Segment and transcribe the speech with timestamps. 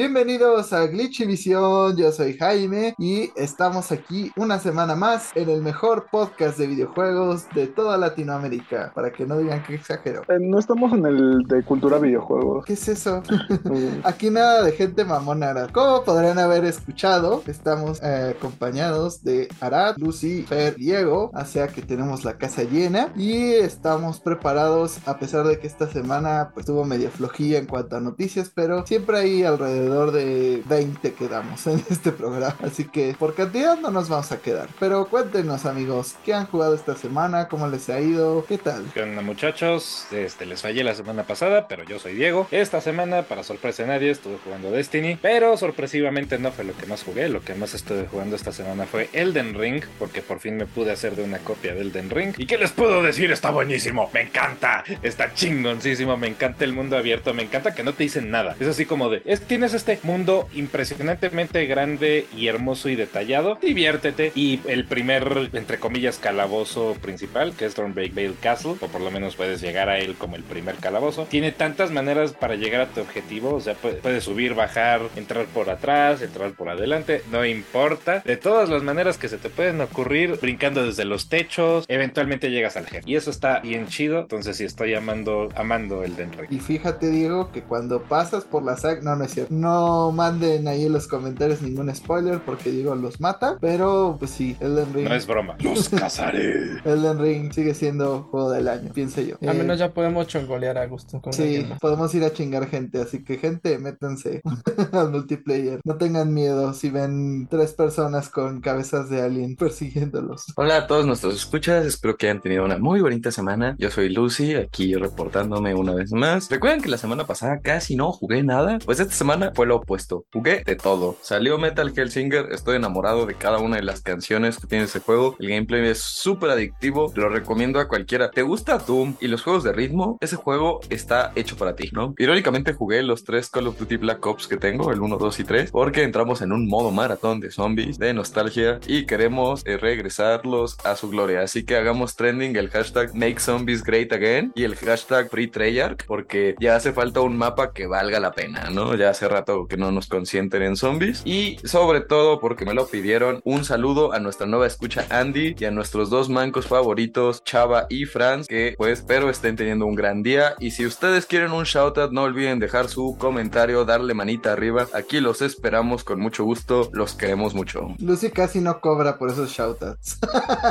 [0.00, 6.06] Bienvenidos a Glitchivisión, yo soy Jaime y estamos aquí una semana más en el mejor
[6.10, 10.22] podcast de videojuegos de toda Latinoamérica, para que no digan que exagero.
[10.22, 12.64] Eh, no estamos en el de cultura videojuegos.
[12.64, 13.22] ¿Qué es eso?
[14.04, 15.68] aquí nada de gente mamona.
[15.70, 22.24] Como podrán haber escuchado, estamos eh, acompañados de Arad, Lucy, Fer, Diego, hacia que tenemos
[22.24, 27.10] la casa llena y estamos preparados a pesar de que esta semana pues, estuvo medio
[27.10, 32.12] flojilla en cuanto a noticias, pero siempre hay alrededor de 20 que damos en este
[32.12, 34.68] programa, así que por cantidad no nos vamos a quedar.
[34.78, 37.48] Pero cuéntenos amigos, ¿qué han jugado esta semana?
[37.48, 38.44] ¿Cómo les ha ido?
[38.46, 38.84] ¿Qué tal?
[38.94, 40.06] ¿Qué muchachos?
[40.12, 42.46] Este, les fallé la semana pasada, pero yo soy Diego.
[42.50, 46.86] Esta semana, para sorpresa de nadie, estuve jugando Destiny, pero sorpresivamente no fue lo que
[46.86, 50.56] más jugué, lo que más estuve jugando esta semana fue Elden Ring, porque por fin
[50.56, 52.34] me pude hacer de una copia de Elden Ring.
[52.38, 53.30] ¿Y qué les puedo decir?
[53.30, 57.92] Está buenísimo, me encanta, está chingoncísimo, me encanta el mundo abierto, me encanta que no
[57.92, 58.56] te dicen nada.
[58.60, 64.30] Es así como de, es, tienes este mundo impresionantemente grande y hermoso y detallado, diviértete.
[64.34, 69.10] Y el primer, entre comillas, calabozo principal, que es Thornbake Vale Castle, o por lo
[69.10, 72.86] menos puedes llegar a él como el primer calabozo, tiene tantas maneras para llegar a
[72.88, 78.20] tu objetivo, o sea, puedes subir, bajar, entrar por atrás, entrar por adelante, no importa.
[78.20, 82.76] De todas las maneras que se te pueden ocurrir, brincando desde los techos, eventualmente llegas
[82.76, 83.02] al jefe.
[83.06, 87.50] Y eso está bien chido, entonces sí estoy amando, amando el Den Y fíjate, Diego,
[87.50, 91.06] que cuando pasas por la saga, no, no es cierto, no manden ahí en los
[91.06, 95.08] comentarios ningún spoiler porque Diego los mata, pero pues sí, Elden Ring.
[95.08, 96.78] No es broma, los cazaré.
[96.84, 99.36] Elden Ring sigue siendo juego del año, pienso yo.
[99.46, 101.20] Al menos ya podemos chongolear a gusto.
[101.20, 104.42] Con sí, podemos ir a chingar gente, así que gente, métanse
[104.92, 105.80] al multiplayer.
[105.84, 110.46] No tengan miedo si ven tres personas con cabezas de alien persiguiéndolos.
[110.56, 113.76] Hola a todos nuestros escuchas, espero que hayan tenido una muy bonita semana.
[113.78, 116.50] Yo soy Lucy, aquí reportándome una vez más.
[116.50, 120.24] Recuerden que la semana pasada casi no jugué nada, pues esta semana fue lo opuesto.
[120.32, 121.16] Jugué de todo.
[121.22, 125.36] Salió Metal Hellsinger, estoy enamorado de cada una de las canciones que tiene ese juego.
[125.38, 128.30] El gameplay es súper adictivo, lo recomiendo a cualquiera.
[128.30, 130.18] ¿Te gusta Doom y los juegos de ritmo?
[130.20, 132.14] Ese juego está hecho para ti, ¿no?
[132.18, 135.44] Irónicamente jugué los tres Call of Duty Black Ops que tengo, el 1, 2 y
[135.44, 140.78] 3, porque entramos en un modo maratón de zombies, de nostalgia y queremos eh, regresarlos
[140.84, 141.42] a su gloria.
[141.42, 143.40] Así que hagamos trending el hashtag Make
[143.84, 148.20] Great Again y el hashtag Free Treyarch, porque ya hace falta un mapa que valga
[148.20, 148.94] la pena, ¿no?
[148.94, 152.86] Ya hace rato que no nos consienten en zombies y sobre todo porque me lo
[152.86, 157.86] pidieron, un saludo a nuestra nueva escucha Andy y a nuestros dos mancos favoritos, Chava
[157.88, 161.64] y Franz, que pues espero estén teniendo un gran día y si ustedes quieren un
[161.64, 166.90] shoutout no olviden dejar su comentario, darle manita arriba, aquí los esperamos con mucho gusto,
[166.92, 167.94] los queremos mucho.
[167.98, 170.18] Lucy casi no cobra por esos shoutouts.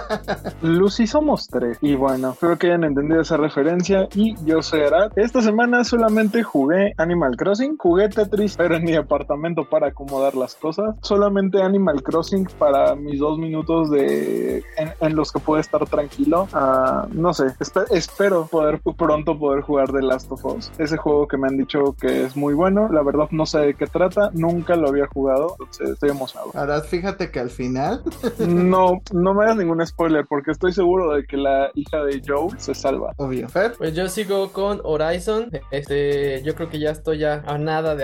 [0.62, 5.12] Lucy somos tres y bueno, espero que hayan entendido esa referencia y yo soy Arad.
[5.16, 10.53] Esta semana solamente jugué Animal Crossing, jugué Tetris, pero en mi apartamento para acomodar las
[10.53, 10.94] cosas.
[11.02, 14.62] Solamente Animal Crossing para mis dos minutos de
[15.00, 16.46] en, los que puedo estar tranquilo.
[16.52, 17.46] Ah, no sé,
[17.90, 20.74] espero poder pronto poder jugar The Last of Us.
[20.78, 22.90] Ese juego que me han dicho que es muy bueno.
[22.92, 26.52] La verdad no sé de qué trata, nunca lo había jugado, entonces estoy emocionado.
[26.53, 28.03] Ahora fíjate que al final
[28.40, 32.50] no no me hagas ningún spoiler porque estoy seguro de que la hija de Joe
[32.58, 33.14] se salva.
[33.16, 33.47] Obvio.
[33.78, 35.50] Pues yo sigo con Horizon.
[35.72, 38.03] Este, yo creo que ya estoy ya a nada de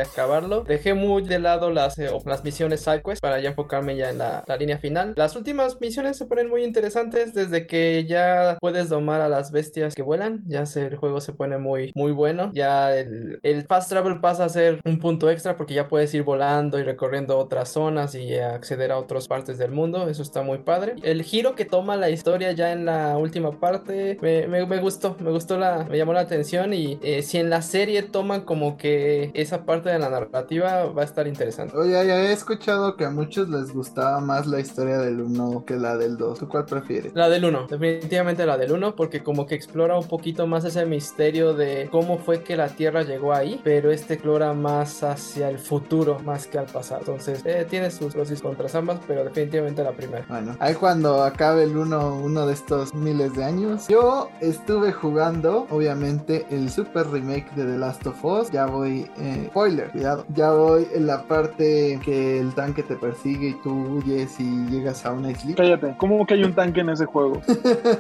[0.67, 4.43] Dejé muy de lado las, eh, las misiones sidequest para ya enfocarme ya en la,
[4.59, 5.13] línea final.
[5.17, 9.95] Las últimas misiones se ponen muy interesantes desde que ya puedes domar a las bestias
[9.95, 10.43] que vuelan.
[10.45, 12.51] Ya el juego se pone muy, muy bueno.
[12.53, 16.23] Ya el, el fast travel pasa a ser un punto extra porque ya puedes ir
[16.23, 20.07] volando y recorriendo otras zonas y acceder a otras partes del mundo.
[20.09, 20.95] Eso está muy padre.
[21.03, 25.17] El giro que toma la historia ya en la última parte me, me, me gustó.
[25.19, 28.77] Me gustó la, me llamó la atención y eh, si en la serie toman como
[28.77, 31.77] que esa parte de la narrativa va a estar interesante.
[31.77, 35.75] Oye, ya he escuchado que a muchos les gustaba más la historia del 1 que
[35.75, 36.39] la del 2.
[36.39, 37.13] ¿Tú cuál prefieres?
[37.13, 40.85] La del 1, definitivamente la del 1 porque como que explora un poquito más ese
[40.85, 45.59] misterio de cómo fue que la Tierra llegó ahí, pero este explora más hacia el
[45.59, 47.01] futuro más que al pasado.
[47.01, 50.25] Entonces, eh, tiene sus pros y contras ambas, pero definitivamente la primera.
[50.27, 55.67] Bueno, ahí cuando acabe el 1, uno de estos miles de años, yo estuve jugando,
[55.69, 58.51] obviamente, el super remake de The Last of Us.
[58.51, 63.49] Ya voy, eh, spoiler, cuidado, ya voy en la parte que el tanque te persigue
[63.49, 65.55] y tú huyes y llegas a una isla.
[65.55, 67.41] Cállate, ¿cómo que hay un tanque en ese juego?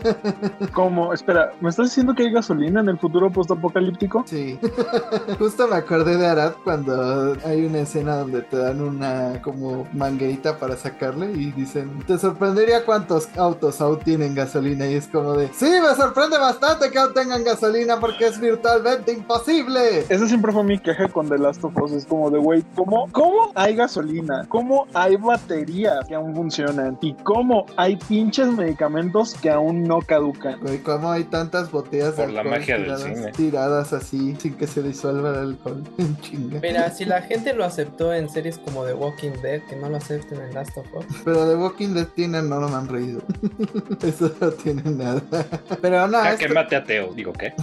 [0.73, 1.13] ¿Cómo?
[1.13, 4.23] Espera, ¿me estás diciendo que hay gasolina en el futuro postapocalíptico?
[4.25, 4.59] Sí.
[5.39, 10.57] Justo me acordé de Arad cuando hay una escena donde te dan una como manguerita
[10.57, 15.49] para sacarle y dicen, te sorprendería cuántos autos aún tienen gasolina y es como de,
[15.53, 19.99] sí, me sorprende bastante que aún tengan gasolina porque es virtualmente imposible.
[20.09, 23.09] Ese siempre fue mi queja con The Last of Us, es como de, güey, ¿cómo,
[23.11, 24.45] ¿cómo hay gasolina?
[24.47, 26.97] ¿Cómo hay baterías que aún funcionan?
[27.01, 30.61] ¿Y cómo hay pinches medicamentos que aún no caducan?
[30.61, 33.31] Güey, ¿cómo hay tantas botellas Por de la alcohol magia del tiradas, cine.
[33.33, 35.83] tiradas así sin que se disuelva el alcohol?
[36.21, 36.61] Chinga.
[36.61, 39.97] Mira, si la gente lo aceptó en series como The Walking Dead, que no lo
[39.97, 41.05] acepten en Last of Us.
[41.25, 43.21] Pero The Walking Dead tiene no, no me han reído.
[44.01, 45.21] Eso no tiene nada.
[45.81, 47.13] Pero no, Jaque este, mate ateo.
[47.13, 47.53] Digo, ¿qué?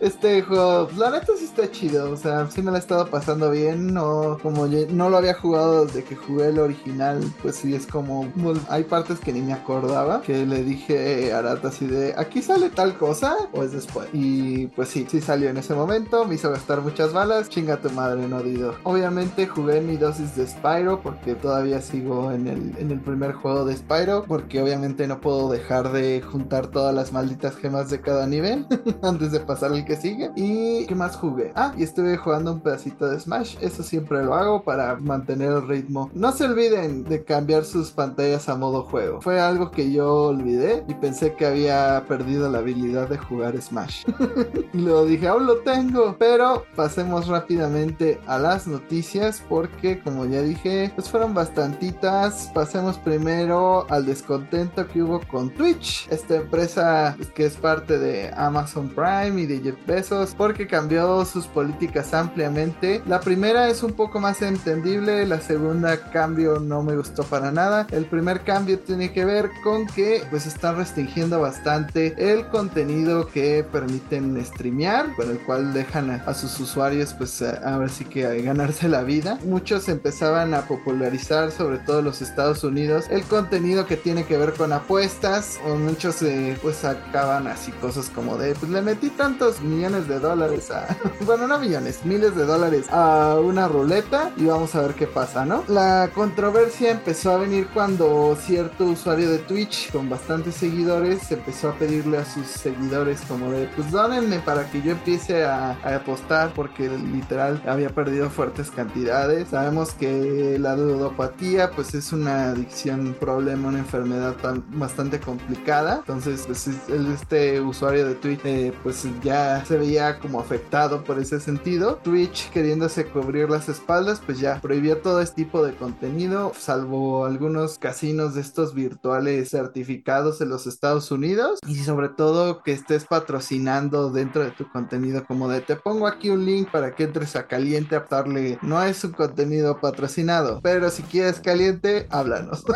[0.00, 2.10] este juego, la neta sí está chido.
[2.12, 3.94] O sea, sí me la he estado pasando bien.
[3.94, 8.30] No, como no lo había jugado desde que jugué el original, pues sí es como.
[8.68, 10.20] Hay partes que ni me acordaba.
[10.20, 14.08] Que le dije a Arata así de aquí sale tal cosa o es después.
[14.12, 16.26] Y pues sí, sí salió en ese momento.
[16.26, 17.48] Me hizo gastar muchas balas.
[17.48, 18.74] Chinga tu madre, no dido.
[18.82, 23.64] Obviamente jugué mi dosis de Spyro porque todavía sigo en el, en el primer juego
[23.64, 24.24] de Spyro.
[24.28, 28.66] Porque obviamente no puedo dejar de juntar todas las malditas gemas de cada nivel
[29.02, 30.30] antes de pasar al que sigue.
[30.36, 31.52] ¿Y qué más jugué?
[31.54, 33.56] Ah, y estuve jugando un pedacito de Smash.
[33.60, 36.10] Eso siempre lo hago para mantener el ritmo.
[36.14, 39.20] No se olviden de cambiar sus pantallas a modo juego.
[39.20, 44.04] Fue algo que yo olvidé y pensé que había perdido la habilidad de jugar Smash.
[44.72, 46.16] luego dije, aún lo tengo.
[46.18, 52.50] Pero pasemos rápidamente a las noticias porque como ya dije, pues fueron bastantitas.
[52.54, 56.06] Pasemos primero al descontento que hubo con Twitch.
[56.10, 61.46] Esta empresa que es parte de Amazon Prime y de Jeff Bezos porque cambió sus
[61.46, 62.95] políticas ampliamente.
[63.06, 67.86] La primera es un poco más entendible, la segunda cambio no me gustó para nada.
[67.90, 73.64] El primer cambio tiene que ver con que pues están restringiendo bastante el contenido que
[73.64, 78.26] permiten streamear, con el cual dejan a, sus usuarios pues a, a ver si que
[78.26, 79.38] a ganarse la vida.
[79.44, 84.52] Muchos empezaban a popularizar, sobre todo los Estados Unidos, el contenido que tiene que ver
[84.54, 89.60] con apuestas o muchos eh, pues sacaban así cosas como de pues le metí tantos
[89.60, 90.96] millones de dólares a
[91.26, 95.44] bueno no millones miles de dólares a una ruleta y vamos a ver qué pasa
[95.44, 101.70] no la controversia empezó a venir cuando cierto usuario de Twitch con bastantes seguidores empezó
[101.70, 106.52] a pedirle a sus seguidores como de pues dónenme para que yo empiece a, apostar
[106.54, 113.14] porque literal había perdido fuertes cantidades sabemos que la ludopatía pues es una adicción un
[113.14, 115.96] problema una enfermedad tan, bastante complicada.
[115.98, 121.40] Entonces pues este usuario de Twitch eh, pues ya se veía como afectado por ese
[121.40, 121.96] sentido.
[122.02, 127.78] Twitch queriéndose cubrir las espaldas pues ya prohibió todo este tipo de contenido salvo algunos
[127.78, 131.58] casinos de estos virtuales certificados en los Estados Unidos.
[131.66, 136.28] Y sobre todo que estés patrocinando dentro de tu contenido como de te pongo aquí
[136.28, 140.90] un link para que entres a caliente a darle no es un contenido patrocinado pero
[140.90, 142.62] si quieres caliente háblanos.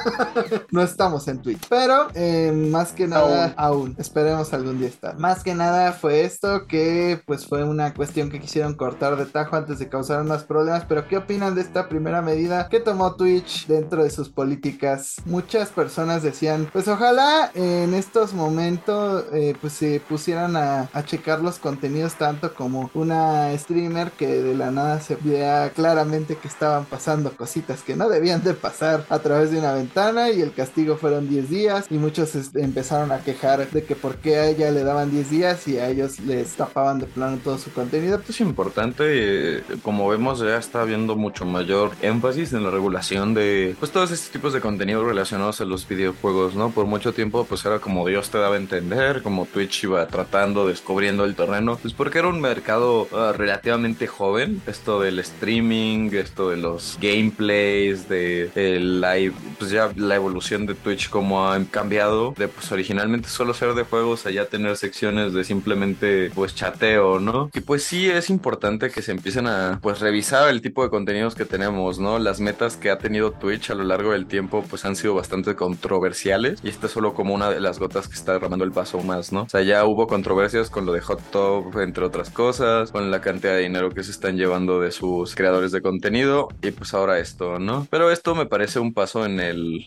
[0.70, 3.96] No estamos en Twitch pero eh, más que nada aún.
[3.98, 5.18] esperemos algún día estar.
[5.18, 9.56] Más que nada fue esto que pues fue una cuestión que quisieron cortar de tajo
[9.56, 13.66] antes de causar más problemas pero qué opinan de esta primera medida que tomó Twitch
[13.66, 20.00] dentro de sus políticas muchas personas decían pues ojalá en estos momentos eh, pues se
[20.00, 25.16] pusieran a, a checar los contenidos tanto como una streamer que de la nada se
[25.16, 29.74] veía claramente que estaban pasando cositas que no debían de pasar a través de una
[29.74, 34.16] ventana y el castigo fueron 10 días y muchos empezaron a quejar de que por
[34.16, 37.58] qué a ella le daban 10 días y a ellos les tapaban de plano todo
[37.58, 38.20] su contenido.
[38.28, 43.76] Es importante, eh, como vemos ya está habiendo mucho mayor énfasis en la regulación de
[43.78, 46.70] pues todos estos tipos de contenido relacionados a los videojuegos, ¿no?
[46.70, 50.66] Por mucho tiempo pues era como Dios te daba a entender, como Twitch iba tratando,
[50.66, 56.50] descubriendo el terreno, pues porque era un mercado ah, relativamente joven, esto del streaming, esto
[56.50, 62.34] de los gameplays, de el live, pues ya la evolución de Twitch como ha cambiado
[62.36, 67.20] de pues originalmente solo ser de juegos a ya tener secciones de simplemente pues chateo,
[67.20, 67.50] ¿no?
[67.54, 71.34] Y pues sí es importante que se empiecen a pues revisar el tipo de contenidos
[71.34, 72.18] que tenemos, ¿no?
[72.18, 75.54] Las metas que ha tenido Twitch a lo largo del tiempo pues han sido bastante
[75.54, 79.00] controversiales y esta es solo como una de las gotas que está derramando el vaso
[79.00, 79.42] más, ¿no?
[79.42, 83.20] O sea, ya hubo controversias con lo de Hot Top, entre otras cosas, con la
[83.20, 87.18] cantidad de dinero que se están llevando de sus creadores de contenido y pues ahora
[87.18, 87.86] esto, ¿no?
[87.90, 89.38] Pero esto me parece un paso en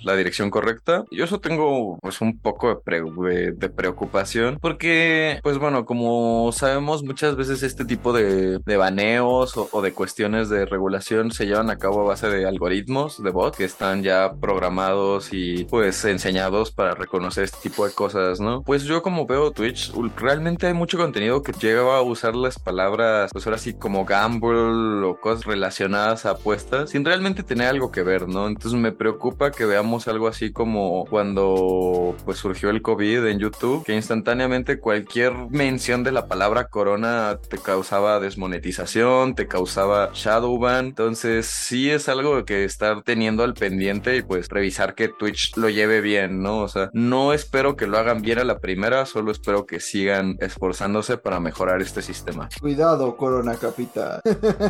[0.03, 1.03] la dirección correcta.
[1.11, 7.63] Yo eso tengo pues un poco de preocupación porque pues bueno, como sabemos muchas veces
[7.63, 12.01] este tipo de, de baneos o, o de cuestiones de regulación se llevan a cabo
[12.01, 17.43] a base de algoritmos de bot que están ya programados y pues enseñados para reconocer
[17.43, 18.61] este tipo de cosas, ¿no?
[18.63, 23.31] Pues yo como veo Twitch, realmente hay mucho contenido que llega a usar las palabras,
[23.31, 28.03] pues ahora sí como gamble o cosas relacionadas a apuestas sin realmente tener algo que
[28.03, 28.47] ver, ¿no?
[28.47, 33.83] Entonces me preocupa que veamos algo así como cuando pues surgió el COVID en YouTube,
[33.85, 40.87] que instantáneamente cualquier mención de la palabra corona te causaba desmonetización, te causaba Shadowban.
[40.87, 45.69] Entonces sí es algo que estar teniendo al pendiente y pues revisar que Twitch lo
[45.69, 46.61] lleve bien, ¿no?
[46.61, 50.37] O sea, no espero que lo hagan bien a la primera, solo espero que sigan
[50.39, 52.49] esforzándose para mejorar este sistema.
[52.59, 54.21] Cuidado, Corona Capital.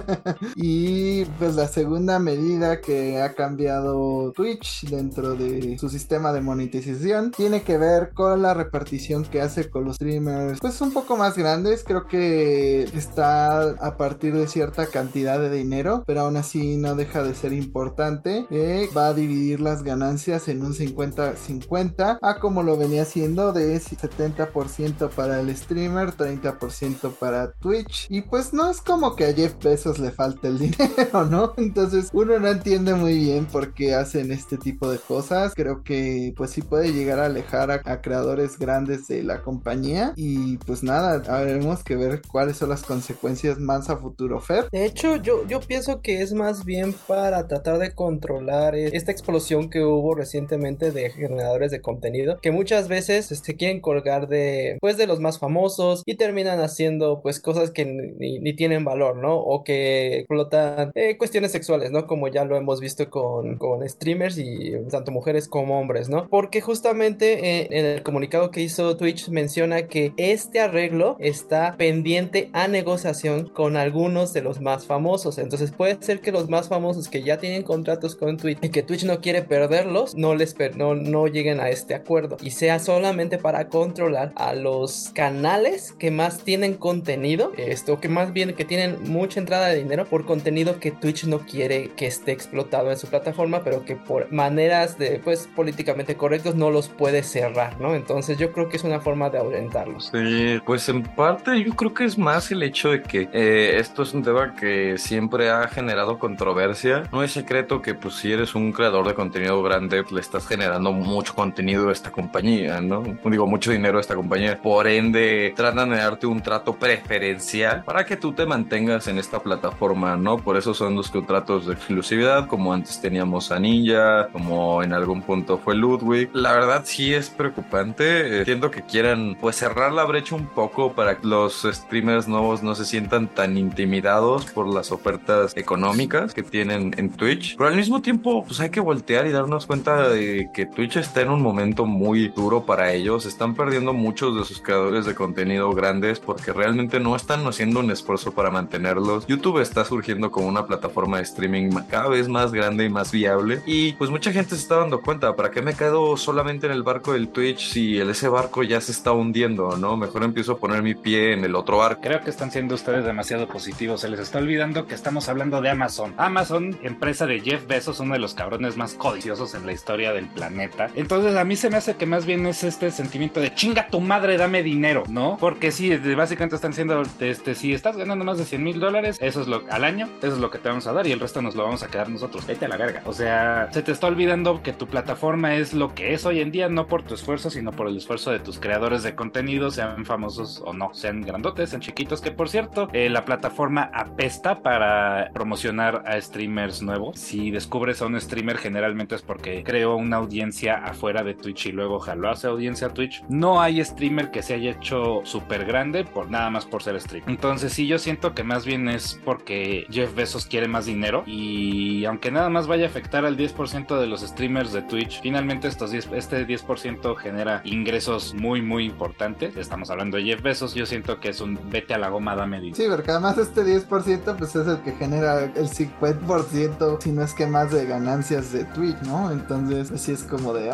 [0.57, 7.31] y pues la segunda medida que ha cambiado Twitch dentro de su sistema de monetización
[7.31, 11.37] tiene que ver con la repartición que hace con los streamers, pues un poco más
[11.37, 11.85] grandes.
[11.85, 17.23] Creo que está a partir de cierta cantidad de dinero, pero aún así no deja
[17.23, 18.47] de ser importante.
[18.49, 23.79] Eh, va a dividir las ganancias en un 50-50, a como lo venía haciendo de
[23.79, 28.07] 70% para el streamer, 30% para Twitch.
[28.09, 31.53] Y pues no es como que a Jeff Bezos le falte el dinero, ¿no?
[31.57, 35.53] Entonces uno no entiende muy bien por qué hacen este tipo de cosas.
[35.55, 40.13] Creo que pues sí puede llegar a alejar a, a creadores grandes de la compañía.
[40.15, 44.62] Y pues nada, habremos que ver cuáles son las consecuencias más a futuro, Fer.
[44.71, 49.69] De hecho, yo, yo pienso que es más bien para tratar de controlar esta explosión
[49.69, 52.03] que hubo recientemente de generadores de contenido
[52.41, 56.59] que muchas veces se este, quieren colgar de pues de los más famosos y terminan
[56.59, 59.35] haciendo pues cosas que ni, tienen valor, ¿no?
[59.37, 62.05] O que explotan eh, cuestiones sexuales, ¿no?
[62.05, 66.27] Como ya lo hemos visto con, con streamers y tanto mujeres como hombres, ¿no?
[66.29, 72.49] Porque justamente eh, en el comunicado que hizo Twitch menciona que este arreglo está pendiente
[72.53, 75.37] a negociación con algunos de los más famosos.
[75.37, 78.83] Entonces puede ser que los más famosos que ya tienen contratos con Twitch y que
[78.83, 83.37] Twitch no quiere perderlos, no les no, no lleguen a este acuerdo y sea solamente
[83.37, 88.97] para controlar a los canales que más tienen contenido, esto que más bien que tienen
[89.03, 93.07] mucha entrada de dinero por contenido que Twitch no quiere que esté explotado en su
[93.07, 97.95] plataforma, pero que por maneras de pues políticamente correctos no los puede cerrar, ¿no?
[97.95, 100.11] Entonces yo creo que es una forma de ahuyentarlos.
[100.13, 104.03] Sí, pues en parte yo creo que es más el hecho de que eh, esto
[104.03, 107.03] es un tema que siempre ha generado controversia.
[107.11, 110.91] No es secreto que pues si eres un creador de contenido grande, le estás generando
[110.91, 113.03] mucho contenido a esta compañía, ¿no?
[113.23, 114.59] Digo, mucho dinero a esta compañía.
[114.61, 119.39] Por ende, tratan de darte un trato preferencial para que tú te mantengas en esta
[119.39, 120.37] plataforma, ¿no?
[120.37, 125.21] Por eso son los contratos de exclusividad, como antes teníamos a Ninja, como en algún
[125.21, 126.29] punto fue Ludwig.
[126.33, 128.39] La verdad sí es preocupante.
[128.39, 132.75] Entiendo que quieran pues cerrar la brecha un poco para que los streamers nuevos no
[132.75, 137.55] se sientan tan intimidados por las ofertas económicas que tienen en Twitch.
[137.57, 141.21] Pero al mismo tiempo, pues hay que voltear y darnos cuenta de que Twitch está
[141.21, 143.25] en un momento muy duro para ellos.
[143.25, 147.91] Están perdiendo muchos de sus creadores de contenido grandes porque realmente no están haciendo un
[147.91, 149.27] esfuerzo para mantenerlos.
[149.27, 153.61] YouTube está surgiendo como una plataforma de streaming cada vez más grande y más viable.
[153.65, 156.83] Y pues mucha gente se está dando cuenta, ¿para qué me quedo solamente en el
[156.83, 159.97] barco del Twitch si ese barco ya se está hundiendo, no?
[159.97, 162.01] Mejor empiezo a poner mi pie en el otro barco.
[162.01, 164.03] Creo que están siendo ustedes demasiado positivos.
[164.23, 166.13] Está olvidando que estamos hablando de Amazon.
[166.17, 170.27] Amazon, empresa de Jeff Bezos, uno de los cabrones más codiciosos en la historia del
[170.27, 170.89] planeta.
[170.95, 173.99] Entonces a mí se me hace que más bien es este sentimiento de chinga tu
[173.99, 175.37] madre, dame dinero, ¿no?
[175.39, 179.41] Porque sí, básicamente están diciendo, este, si estás ganando más de 100 mil dólares, eso
[179.41, 181.41] es lo al año, eso es lo que te vamos a dar y el resto
[181.41, 182.47] nos lo vamos a quedar nosotros.
[182.47, 183.01] Vete a la verga.
[183.05, 186.51] O sea, se te está olvidando que tu plataforma es lo que es hoy en
[186.51, 190.05] día, no por tu esfuerzo, sino por el esfuerzo de tus creadores de contenido, sean
[190.05, 195.31] famosos o no, sean grandotes, sean chiquitos, que por cierto, eh, la plataforma apesta para
[195.33, 197.19] promocionar a streamers nuevos.
[197.19, 201.71] Si descubres a un streamer, generalmente es porque creó una audiencia afuera de Twitch y
[201.71, 203.23] luego jaló hace audiencia a Twitch.
[203.27, 207.27] No hay streamer que se haya hecho súper grande por nada más por ser streamer.
[207.27, 212.05] Entonces sí, yo siento que más bien es porque Jeff Bezos quiere más dinero y
[212.05, 215.89] aunque nada más vaya a afectar al 10% de los streamers de Twitch, finalmente estos
[215.89, 219.57] 10, este 10% genera ingresos muy muy importantes.
[219.57, 222.57] Estamos hablando de Jeff Bezos, yo siento que es un vete a la goma, dame
[222.57, 222.75] dinero.
[222.75, 223.92] Sí, porque además este 10%
[224.37, 228.65] pues es el que genera el 50%, si no es que más de ganancias de
[228.65, 229.31] Twitch, ¿no?
[229.31, 230.69] Entonces así es como de,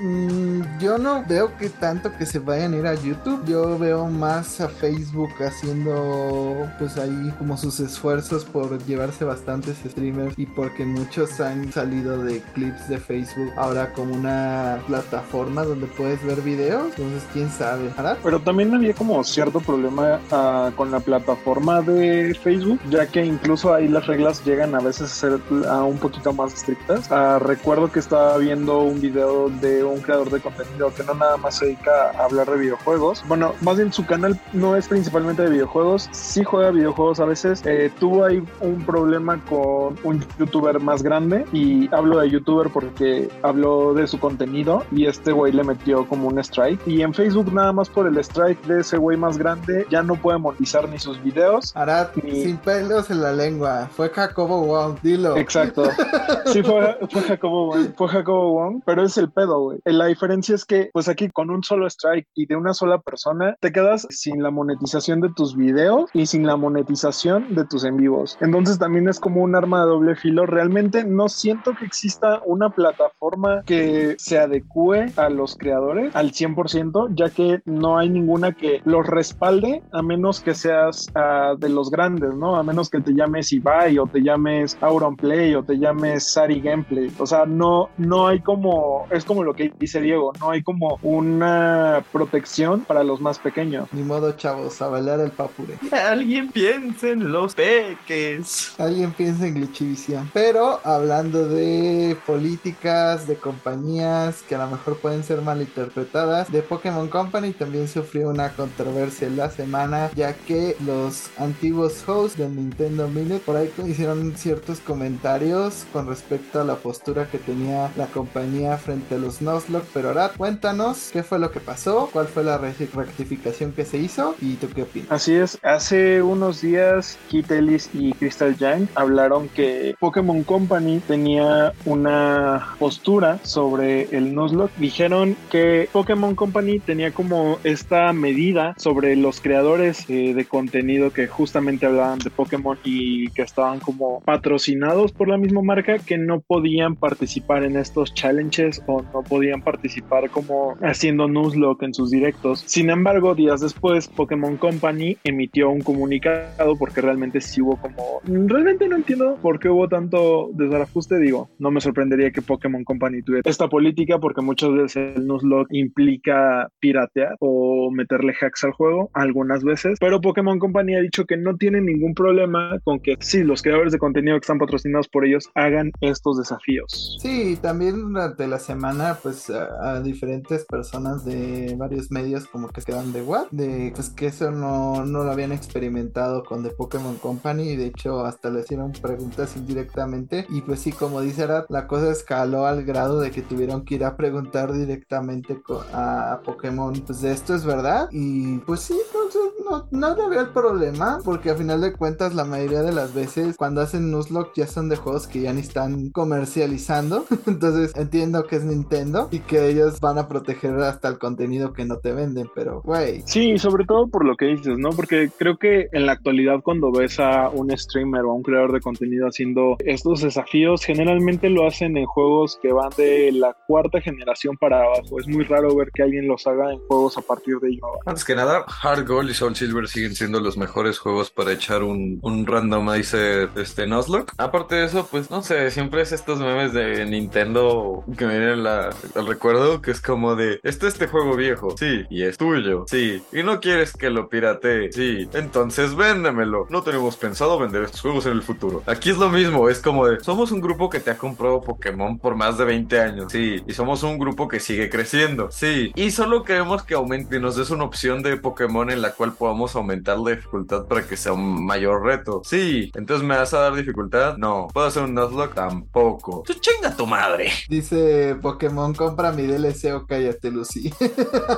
[0.00, 4.06] mm, yo no veo que tanto que se vayan a ir a YouTube, yo veo
[4.06, 10.84] más a Facebook haciendo pues ahí como sus esfuerzos por llevarse bastantes streamers y porque
[10.84, 16.86] muchos han salido de clips de Facebook ahora como una plataforma donde puedes ver videos,
[16.96, 17.90] entonces quién sabe.
[18.22, 23.72] Pero también había como cierto problema uh, con la plataforma de Facebook, ya que incluso
[23.72, 27.10] ahí las reglas llegan a veces a ser un poquito más estrictas.
[27.10, 31.38] Uh, recuerdo que estaba viendo un video de un creador de contenido que no nada
[31.38, 33.24] más se dedica a hablar de videojuegos.
[33.26, 37.62] Bueno, más bien su canal no es principalmente de videojuegos, sí juega videojuegos a veces.
[37.64, 43.30] Eh, tuvo ahí un problema con un youtuber más grande y hablo de youtuber porque
[43.42, 46.86] habló de su contenido y este güey le metió como un strike.
[46.86, 50.16] Y en Facebook nada más por el strike de ese güey más grande ya no
[50.16, 51.72] puede monetizar ni sus videos.
[51.76, 53.88] Arad, sin pelos en la lengua.
[53.92, 55.36] Fue Jacobo Wong, dilo.
[55.36, 55.84] Exacto.
[56.46, 57.92] Sí, fue, fue Jacobo Wong.
[57.94, 59.80] Fue Jacobo Wong, pero es el pedo, güey.
[59.84, 63.54] La diferencia es que, pues aquí con un solo strike y de una sola persona,
[63.60, 67.96] te quedas sin la monetización de tus videos y sin la monetización de tus en
[67.96, 68.38] vivos.
[68.40, 70.46] Entonces también es como un arma de doble filo.
[70.46, 77.14] Realmente no siento que exista una plataforma que se adecue a los creadores al 100%,
[77.14, 80.54] ya que no hay ninguna que los respalde a menos que
[80.92, 82.56] seas ah, de los grandes, ¿no?
[82.56, 86.60] A menos que te llames Ibai o te llames Auron Play o te llames Sari
[86.60, 87.12] Gameplay.
[87.18, 90.98] O sea, no, no hay como, es como lo que dice Diego, no hay como
[91.02, 93.88] una protección para los más pequeños.
[93.92, 95.78] Ni modo, chavos, a bailar el papure.
[95.92, 98.74] Alguien piensa en los peques.
[98.78, 100.30] Alguien piensa en Glitchivisión.
[100.32, 107.08] Pero hablando de políticas, de compañías que a lo mejor pueden ser malinterpretadas, de Pokémon
[107.08, 113.08] Company también sufrió una controversia en la semana, ya que los antiguos hosts del Nintendo
[113.08, 118.76] Minute por ahí hicieron ciertos comentarios con respecto a la postura que tenía la compañía
[118.76, 119.86] frente a los Nuzlocke.
[119.92, 123.98] Pero ahora cuéntanos qué fue lo que pasó, cuál fue la re- rectificación que se
[123.98, 125.10] hizo y tú qué opinas.
[125.10, 131.72] Así es, hace unos días Kit Ellis y Crystal Yang hablaron que Pokémon Company tenía
[131.86, 134.76] una postura sobre el Nuzlocke.
[134.78, 141.26] Dijeron que Pokémon Company tenía como esta medida sobre los creadores eh, de contenido que
[141.26, 146.40] justamente hablaban de Pokémon y que estaban como patrocinados por la misma marca que no
[146.40, 152.64] podían participar en estos challenges o no podían participar como haciendo Nuzlocke en sus directos.
[152.66, 158.20] Sin embargo, días después Pokémon Company emitió un comunicado porque realmente sí hubo como...
[158.24, 163.22] Realmente no entiendo por qué hubo tanto desbarajuste, digo, no me sorprendería que Pokémon Company
[163.22, 169.10] tuviera esta política porque muchas veces el Nuzlocke implica piratear o meterle hacks al juego,
[169.14, 173.44] algunas veces, pero Pokémon Company ha dicho que no tiene ningún problema con que sí,
[173.44, 177.18] los creadores de contenido que están patrocinados por ellos hagan estos desafíos.
[177.20, 183.12] Sí, también durante la semana, pues a, diferentes personas de varios medios como que quedan
[183.12, 187.70] de what, de pues que eso no, no lo habían experimentado con The Pokémon Company
[187.70, 192.10] y de hecho hasta le hicieron preguntas indirectamente y pues sí, como dice la cosa
[192.10, 195.60] escaló al grado de que tuvieron que ir a preguntar directamente
[195.92, 200.47] a Pokémon, pues de esto es verdad y pues sí, entonces no, no le veo
[200.48, 204.52] el problema porque a final de cuentas la mayoría de las veces cuando hacen Nuzlocke
[204.56, 207.26] ya son de juegos que ya ni están comercializando.
[207.46, 211.84] Entonces entiendo que es Nintendo y que ellos van a proteger hasta el contenido que
[211.84, 213.22] no te venden, pero güey.
[213.26, 214.90] Sí, sobre todo por lo que dices, ¿no?
[214.90, 218.72] Porque creo que en la actualidad cuando ves a un streamer o a un creador
[218.72, 224.00] de contenido haciendo estos desafíos, generalmente lo hacen en juegos que van de la cuarta
[224.00, 225.20] generación para abajo.
[225.20, 227.82] Es muy raro ver que alguien los haga en juegos a partir de ello.
[228.06, 231.82] Antes que nada, Hard Gold y Soul Silver siguen siendo los mejores juegos para echar
[231.82, 234.32] un, un randomizer este, Nuzlocke.
[234.38, 238.66] Aparte de eso, pues no sé, siempre es estos memes de Nintendo que me vienen
[238.66, 243.22] al recuerdo, que es como de, este este juego viejo, sí, y es tuyo, sí,
[243.32, 246.66] y no quieres que lo piratee, sí, entonces véndemelo.
[246.70, 248.82] No tenemos pensado vender estos juegos en el futuro.
[248.86, 252.18] Aquí es lo mismo, es como de, somos un grupo que te ha comprado Pokémon
[252.18, 256.10] por más de 20 años, sí, y somos un grupo que sigue creciendo, sí, y
[256.10, 259.76] solo queremos que aumente y nos des una opción de Pokémon en la cual podamos
[259.76, 262.42] aumentar la dificultad para que sea un mayor reto.
[262.44, 264.36] Sí, entonces me vas a dar dificultad?
[264.36, 264.68] No.
[264.72, 265.54] ¿Puedo hacer un Nuzlocke?
[265.54, 266.42] Tampoco.
[266.46, 267.50] ¡Tú chinga tu madre!
[267.68, 270.92] Dice Pokémon, compra mi DLC o cállate, Lucy.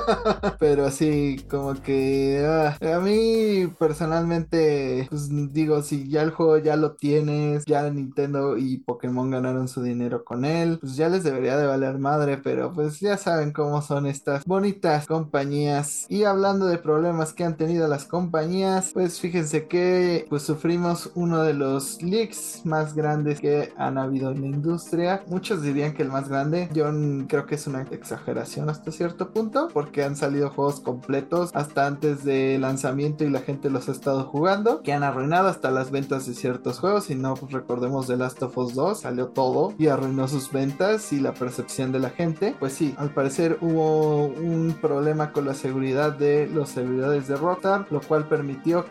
[0.59, 6.75] Pero sí, como que ah, a mí personalmente, pues digo, si ya el juego ya
[6.75, 11.57] lo tienes, ya Nintendo y Pokémon ganaron su dinero con él, pues ya les debería
[11.57, 16.05] de valer madre, pero pues ya saben cómo son estas bonitas compañías.
[16.09, 18.50] Y hablando de problemas que han tenido las compañías,
[18.93, 24.41] pues fíjense que pues sufrimos uno de los leaks más grandes que han habido en
[24.41, 25.23] la industria.
[25.27, 26.91] Muchos dirían que el más grande, yo
[27.27, 32.23] creo que es una exageración hasta cierto punto, porque han salido juegos completos hasta antes
[32.23, 36.25] del lanzamiento y la gente los ha estado jugando, que han arruinado hasta las ventas
[36.25, 37.05] de ciertos juegos.
[37.05, 41.13] Si no, pues recordemos The Last of Us 2, salió todo y arruinó sus ventas
[41.13, 42.55] y la percepción de la gente.
[42.59, 47.87] Pues sí, al parecer hubo un problema con la seguridad de los servidores de Rotar,
[47.89, 48.40] lo cual permitió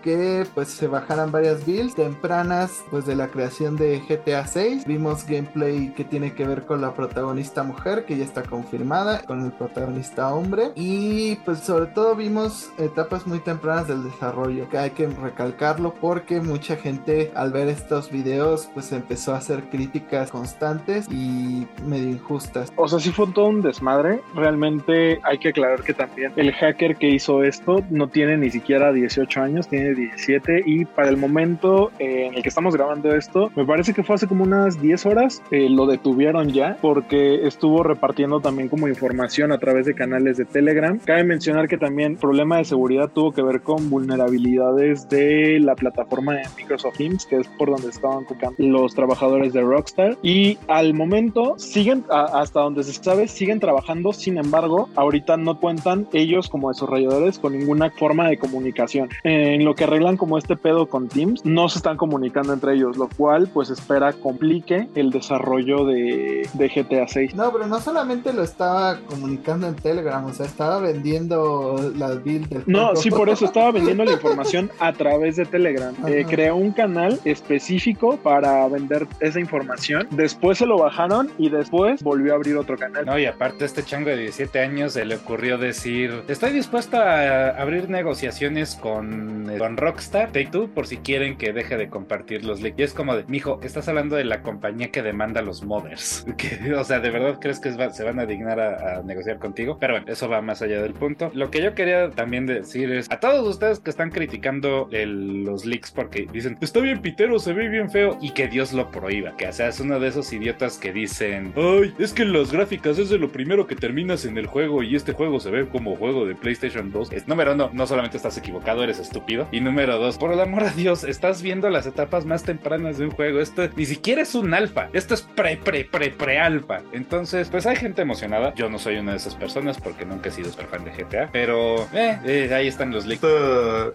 [0.03, 4.85] que pues se bajaran varias builds tempranas pues de la creación de GTA 6.
[4.87, 9.45] Vimos gameplay que tiene que ver con la protagonista mujer que ya está confirmada, con
[9.45, 14.91] el protagonista hombre y pues sobre todo vimos etapas muy tempranas del desarrollo que hay
[14.91, 21.09] que recalcarlo porque mucha gente al ver estos videos pues empezó a hacer críticas constantes
[21.11, 22.73] y medio injustas.
[22.77, 24.21] O sea, sí fue todo un desmadre.
[24.35, 28.61] Realmente hay que aclarar que también el hacker que hizo esto no tiene ni siquiera
[28.61, 28.93] siquiera
[29.41, 33.51] 18 años, tiene 17 y para el momento eh, en el que estamos grabando esto,
[33.57, 37.83] me parece que fue hace como unas 10 horas, eh, lo detuvieron ya porque estuvo
[37.83, 40.99] repartiendo también como información a través de canales de Telegram.
[40.99, 46.35] Cabe mencionar que también problema de seguridad tuvo que ver con vulnerabilidades de la plataforma
[46.35, 48.27] de Microsoft Teams, que es por donde estaban
[48.59, 50.17] los trabajadores de Rockstar.
[50.23, 54.13] Y al momento siguen, hasta donde se sabe, siguen trabajando.
[54.13, 59.09] Sin embargo, ahorita no cuentan ellos como desarrolladores con ninguna forma de comunicación.
[59.31, 62.97] En lo que arreglan como este pedo con Teams, no se están comunicando entre ellos,
[62.97, 67.35] lo cual pues espera complique el desarrollo de, de GTA 6.
[67.35, 72.51] No, pero no solamente lo estaba comunicando en Telegram, o sea, estaba vendiendo las builds
[72.51, 75.95] del No, sí, por eso estaba vendiendo la información a través de Telegram.
[76.07, 80.09] Eh, creó un canal específico para vender esa información.
[80.11, 83.07] Después se lo bajaron y después volvió a abrir otro canal.
[83.07, 87.51] No, y aparte este chango de 17 años se le ocurrió decir, estoy dispuesto a
[87.51, 89.20] abrir negociaciones con,
[89.59, 92.79] con Rockstar, Take Two, por si quieren que deje de compartir los links.
[92.79, 96.27] Y es como de, mijo, estás hablando de la compañía que demanda los modders.
[96.77, 99.79] o sea, ¿de verdad crees que se van a dignar a, negociar contigo?
[99.79, 101.31] Pero bueno, eso va más allá del punto.
[101.35, 105.91] Lo que yo quería también decir es, a todos ustedes que están criticando los leaks
[105.91, 109.37] porque dicen, está bien pitero, se ve bien feo, y que Dios lo prohíba.
[109.37, 113.11] Que o sea, uno de esos idiotas que dicen, ay, es que las gráficas es
[113.11, 116.27] de lo primero que terminas en el juego y este juego se ve como juego
[116.27, 117.13] de PlayStation 2.
[117.13, 119.49] Es, número uno, no solamente estás equivocado, eres estúpido.
[119.51, 123.07] Y número dos, por el amor de Dios, estás viendo las etapas más tempranas de
[123.07, 123.41] un juego.
[123.41, 126.83] Esto ni siquiera es un alfa, esto es pre, pre, pre, pre alfa.
[126.93, 128.55] Entonces, pues hay gente emocionada.
[128.55, 131.29] Yo no soy una de esas personas porque nunca he sido super fan de GTA,
[131.33, 133.27] pero eh, eh, ahí están los leaks.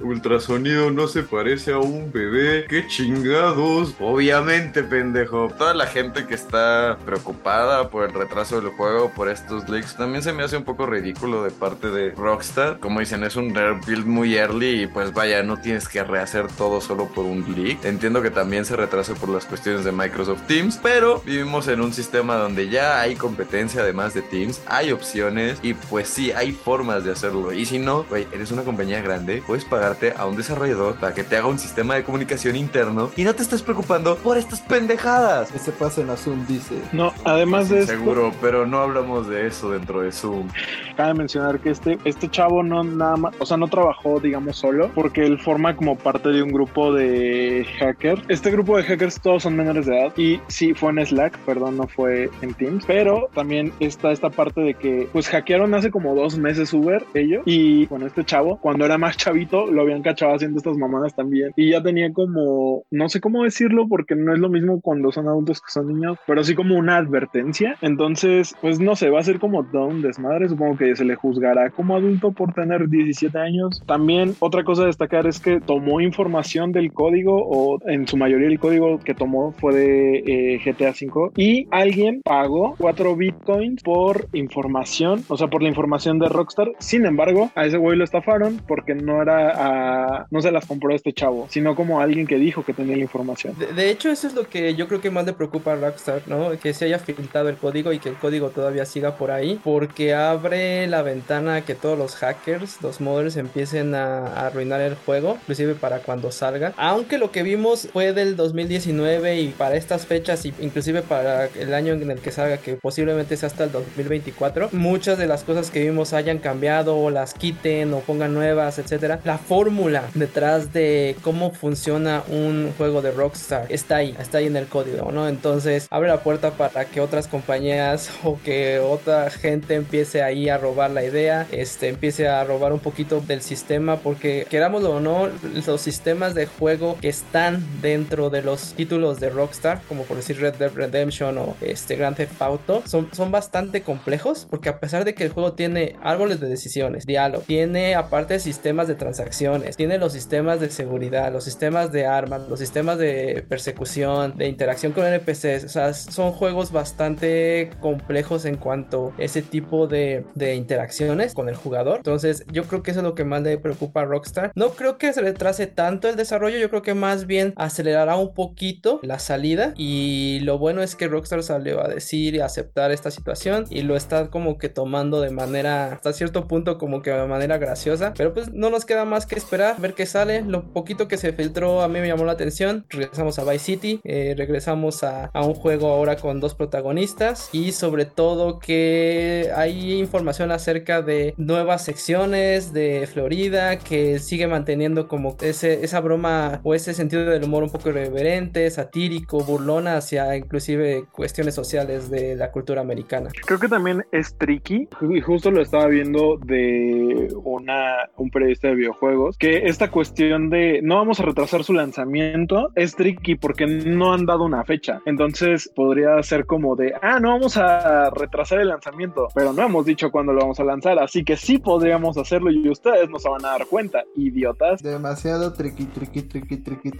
[0.02, 2.66] ultrasonido no se parece a un bebé.
[2.68, 3.96] ¡Qué chingados!
[4.00, 5.48] Obviamente, pendejo.
[5.58, 10.24] Toda la gente que está preocupada por el retraso del juego, por estos leaks, también
[10.24, 12.80] se me hace un poco ridículo de parte de Rockstar.
[12.80, 13.54] Como dicen, es un
[13.86, 17.84] build muy early y pues vaya, no tienes que rehacer todo solo por un leak.
[17.84, 21.92] Entiendo que también se retrasa por las cuestiones de Microsoft Teams, pero vivimos en un
[21.92, 27.04] sistema donde ya hay competencia además de Teams, hay opciones y pues sí, hay formas
[27.04, 27.52] de hacerlo.
[27.52, 31.26] Y si no, güey, eres una compañía grande, puedes pagarte a un desarrollador para que
[31.26, 35.52] te haga un sistema de comunicación interno y no te estés preocupando por estas pendejadas.
[35.52, 36.76] Que se pasen a Zoom, dice.
[36.94, 37.88] No, además de eso.
[37.88, 40.48] Seguro, pero no hablamos de eso dentro de Zoom.
[40.96, 44.85] Cabe mencionar que este, este chavo no nada más, o sea, no trabajó, digamos, solo,
[44.94, 48.22] porque él forma como parte de un grupo de hackers.
[48.28, 51.78] Este grupo de hackers todos son menores de edad y sí fue en Slack, perdón,
[51.78, 56.16] no fue en Teams, pero también está esta parte de que pues hackearon hace como
[56.16, 60.36] dos meses Uber ellos y bueno, este chavo, cuando era más chavito, lo habían cachado
[60.36, 64.40] haciendo estas mamadas también y ya tenía como, no sé cómo decirlo porque no es
[64.40, 67.78] lo mismo cuando son adultos que son niños, pero sí como una advertencia.
[67.82, 71.70] Entonces, pues no sé, va a ser como down desmadre, supongo que se le juzgará
[71.70, 73.82] como adulto por tener 17 años.
[73.86, 78.48] También otra cosa a destacar es que tomó información del código o en su mayoría
[78.48, 84.28] el código que tomó fue de eh, GTA 5 y alguien pagó 4 bitcoins por
[84.34, 86.72] información, o sea, por la información de Rockstar.
[86.80, 90.94] Sin embargo, a ese güey lo estafaron porque no era a, no se las compró
[90.94, 93.56] este chavo, sino como alguien que dijo que tenía la información.
[93.76, 96.52] De, hecho, eso es lo que yo creo que más le preocupa a Rockstar, ¿no?
[96.60, 100.14] Que se haya filtrado el código y que el código todavía siga por ahí, porque
[100.14, 105.76] abre la ventana que todos los hackers, los modders empiecen a, arruinar el juego, inclusive
[105.76, 106.74] para cuando salga.
[106.78, 111.94] Aunque lo que vimos fue del 2019 y para estas fechas, inclusive para el año
[111.94, 115.82] en el que salga, que posiblemente sea hasta el 2024, muchas de las cosas que
[115.82, 119.20] vimos hayan cambiado o las quiten o pongan nuevas, etcétera.
[119.24, 124.56] La fórmula detrás de cómo funciona un juego de Rockstar está ahí, está ahí en
[124.56, 125.28] el código, ¿no?
[125.28, 130.58] Entonces abre la puerta para que otras compañías o que otra gente empiece ahí a
[130.58, 135.28] robar la idea, este empiece a robar un poquito del sistema porque querámoslo o no,
[135.68, 140.40] los sistemas de juego que están dentro de los títulos de Rockstar, como por decir
[140.40, 145.04] Red Dead Redemption o este Grand Theft Auto, son, son bastante complejos porque a pesar
[145.04, 149.98] de que el juego tiene árboles de decisiones, diálogo, tiene aparte sistemas de transacciones, tiene
[149.98, 155.06] los sistemas de seguridad, los sistemas de armas, los sistemas de persecución, de interacción con
[155.06, 161.34] NPCs, o sea, son juegos bastante complejos en cuanto a ese tipo de, de interacciones
[161.34, 161.98] con el jugador.
[161.98, 164.45] Entonces, yo creo que eso es lo que más le preocupa a Rockstar.
[164.56, 168.34] No creo que se retrase tanto el desarrollo, yo creo que más bien acelerará un
[168.34, 169.74] poquito la salida.
[169.78, 173.82] Y lo bueno es que Rockstar salió a decir y a aceptar esta situación y
[173.82, 178.14] lo está como que tomando de manera, hasta cierto punto, como que de manera graciosa.
[178.16, 180.42] Pero pues no nos queda más que esperar, ver qué sale.
[180.42, 182.86] Lo poquito que se filtró a mí me llamó la atención.
[182.90, 187.72] Regresamos a Vice City, eh, regresamos a, a un juego ahora con dos protagonistas y
[187.72, 195.38] sobre todo que hay información acerca de nuevas secciones de Florida que sigue manteniendo como
[195.40, 201.06] ese, esa broma o ese sentido del humor un poco irreverente, satírico, burlona hacia inclusive
[201.10, 203.30] cuestiones sociales de la cultura americana.
[203.46, 208.76] Creo que también es tricky, y justo lo estaba viendo de una, un periodista de
[208.76, 214.14] videojuegos, que esta cuestión de no vamos a retrasar su lanzamiento es tricky porque no
[214.14, 215.00] han dado una fecha.
[215.06, 219.86] Entonces podría ser como de, ah, no vamos a retrasar el lanzamiento, pero no hemos
[219.86, 223.30] dicho cuándo lo vamos a lanzar, así que sí podríamos hacerlo y ustedes no se
[223.30, 224.82] van a dar cuenta, idiotas.
[224.82, 226.92] Demasiado tricky, tricky, tricky, tricky.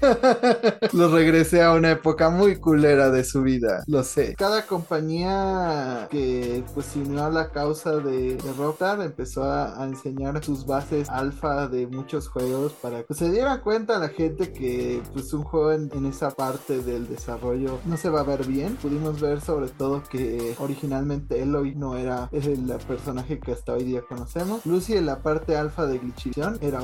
[0.94, 4.36] Los regresé a una época muy culera de su vida, lo sé.
[4.38, 10.66] Cada compañía que pues se unió a la causa de, de empezó a, enseñar sus
[10.66, 15.44] bases alfa de muchos juegos para que se diera cuenta la gente que pues un
[15.44, 18.76] juego en, esa parte del desarrollo no se va a ver bien.
[18.76, 24.02] Pudimos ver sobre todo que originalmente Eloy no era el personaje que hasta hoy día
[24.02, 24.66] conocemos.
[24.66, 26.82] Lucy en la parte alfa de Glitchivision era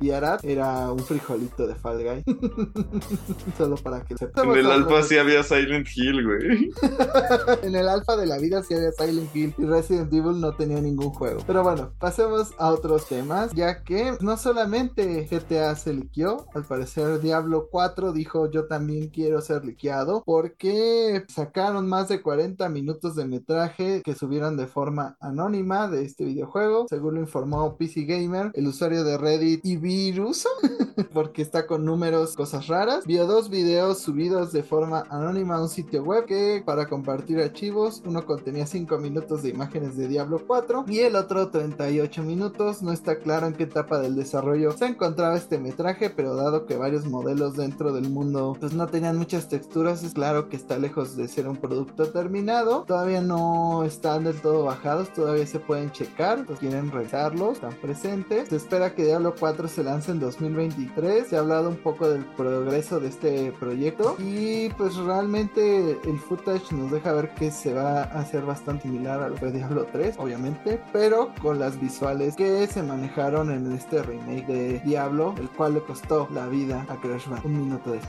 [0.00, 2.24] Y Arad era un frijolito de Fall Guy.
[3.58, 6.70] Solo para que En el alfa sí había Silent Hill, güey.
[7.62, 10.80] en el alfa de la vida sí había Silent Hill y Resident Evil no tenía
[10.80, 11.40] ningún juego.
[11.46, 17.20] Pero bueno, pasemos a otros temas, ya que no solamente GTA se liqueó, al parecer
[17.20, 23.24] Diablo 4 dijo yo también quiero ser liqueado porque sacaron más de 40 minutos de
[23.24, 28.66] metraje que subieron de forma anónima de este videojuego, según lo informó PC Gamer, el
[28.66, 30.48] usuario de Reddit y Viruso,
[31.12, 35.68] porque está con números, cosas raras, vio dos videos subidos de forma anónima a un
[35.68, 40.84] sitio web que para compartir archivos, uno contenía 5 minutos de imágenes de Diablo 4
[40.88, 45.36] y el otro 38 minutos, no está claro en qué etapa del desarrollo se encontraba
[45.36, 50.02] este metraje, pero dado que varios modelos dentro del mundo pues no tenían muchas texturas,
[50.02, 54.64] es claro que está lejos de ser un producto terminado, todavía no están del todo
[54.64, 59.43] bajados, todavía se pueden checar, pues quieren revisarlos, están presentes, se espera que Diablo 4
[59.52, 64.70] se lance en 2023, se ha hablado un poco del progreso de este proyecto y
[64.70, 69.28] pues realmente el footage nos deja ver que se va a hacer bastante similar a
[69.28, 74.46] lo de Diablo 3, obviamente, pero con las visuales que se manejaron en este remake
[74.46, 77.44] de Diablo, el cual le costó la vida a Crash Band.
[77.44, 78.00] Un minuto de.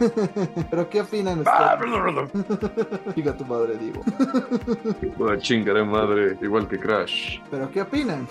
[0.69, 2.31] pero ¿qué opinan ustedes?
[3.15, 4.01] Diga tu madre, digo.
[5.17, 7.39] Una chinga de madre, igual que Crash.
[7.51, 8.27] pero ¿qué opinan?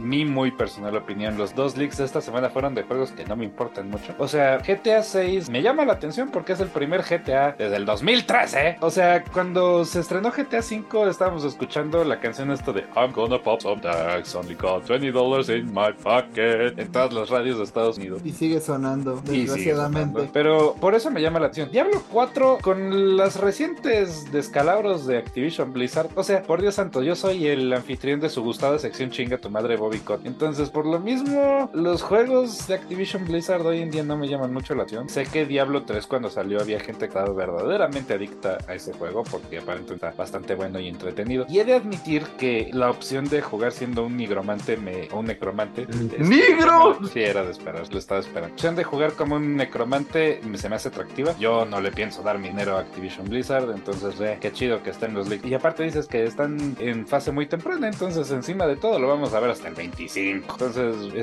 [0.00, 3.36] Mi muy personal opinión, los dos leaks de esta semana fueron de juegos que no
[3.36, 4.14] me importan mucho.
[4.18, 7.84] O sea, GTA 6 me llama la atención porque es el primer GTA desde el
[7.86, 8.78] 2013.
[8.80, 13.42] O sea, cuando se estrenó GTA 5 estábamos escuchando la canción esto de I'm gonna
[13.42, 17.64] pop some tags, only got 20 dollars in my pocket en todas las radios de
[17.64, 18.20] Estados Unidos.
[18.24, 20.12] y sigue sonando, sigue desgraciadamente.
[20.12, 20.32] sonando.
[20.32, 21.70] Pero por eso me llama la atención.
[21.70, 26.08] Diablo 4 con las recientes descalabros de Activision Blizzard.
[26.14, 29.50] O sea, por Dios santo, yo soy el anfitrión de su gustada sección chinga tu
[29.50, 30.24] madre Bobby Cott.
[30.24, 34.52] Entonces, por lo mismo, los juegos de Activision Blizzard hoy en día no me llaman
[34.52, 35.08] mucho la atención.
[35.08, 39.22] Sé que Diablo 3 cuando salió había gente que estaba verdaderamente adicta a ese juego
[39.24, 41.46] porque aparentemente está bastante bueno y entretenido.
[41.48, 45.26] Y he de admitir que la opción de jugar siendo un nigromante me, o un
[45.26, 45.86] necromante.
[46.18, 46.98] es- ¡Nigro!
[47.12, 48.48] Sí, era de esperar, lo estaba esperando.
[48.48, 51.34] La opción de jugar como un necromante se me hace atractiva.
[51.38, 54.90] Yo no le pienso dar mi dinero a Activision Blizzard, entonces eh, qué chido que
[54.90, 55.44] estén los leaks.
[55.46, 59.32] Y aparte dices que están en fase muy temprana, entonces encima de todo lo vamos
[59.34, 60.46] a ver hasta el 25.
[60.52, 61.14] Entonces,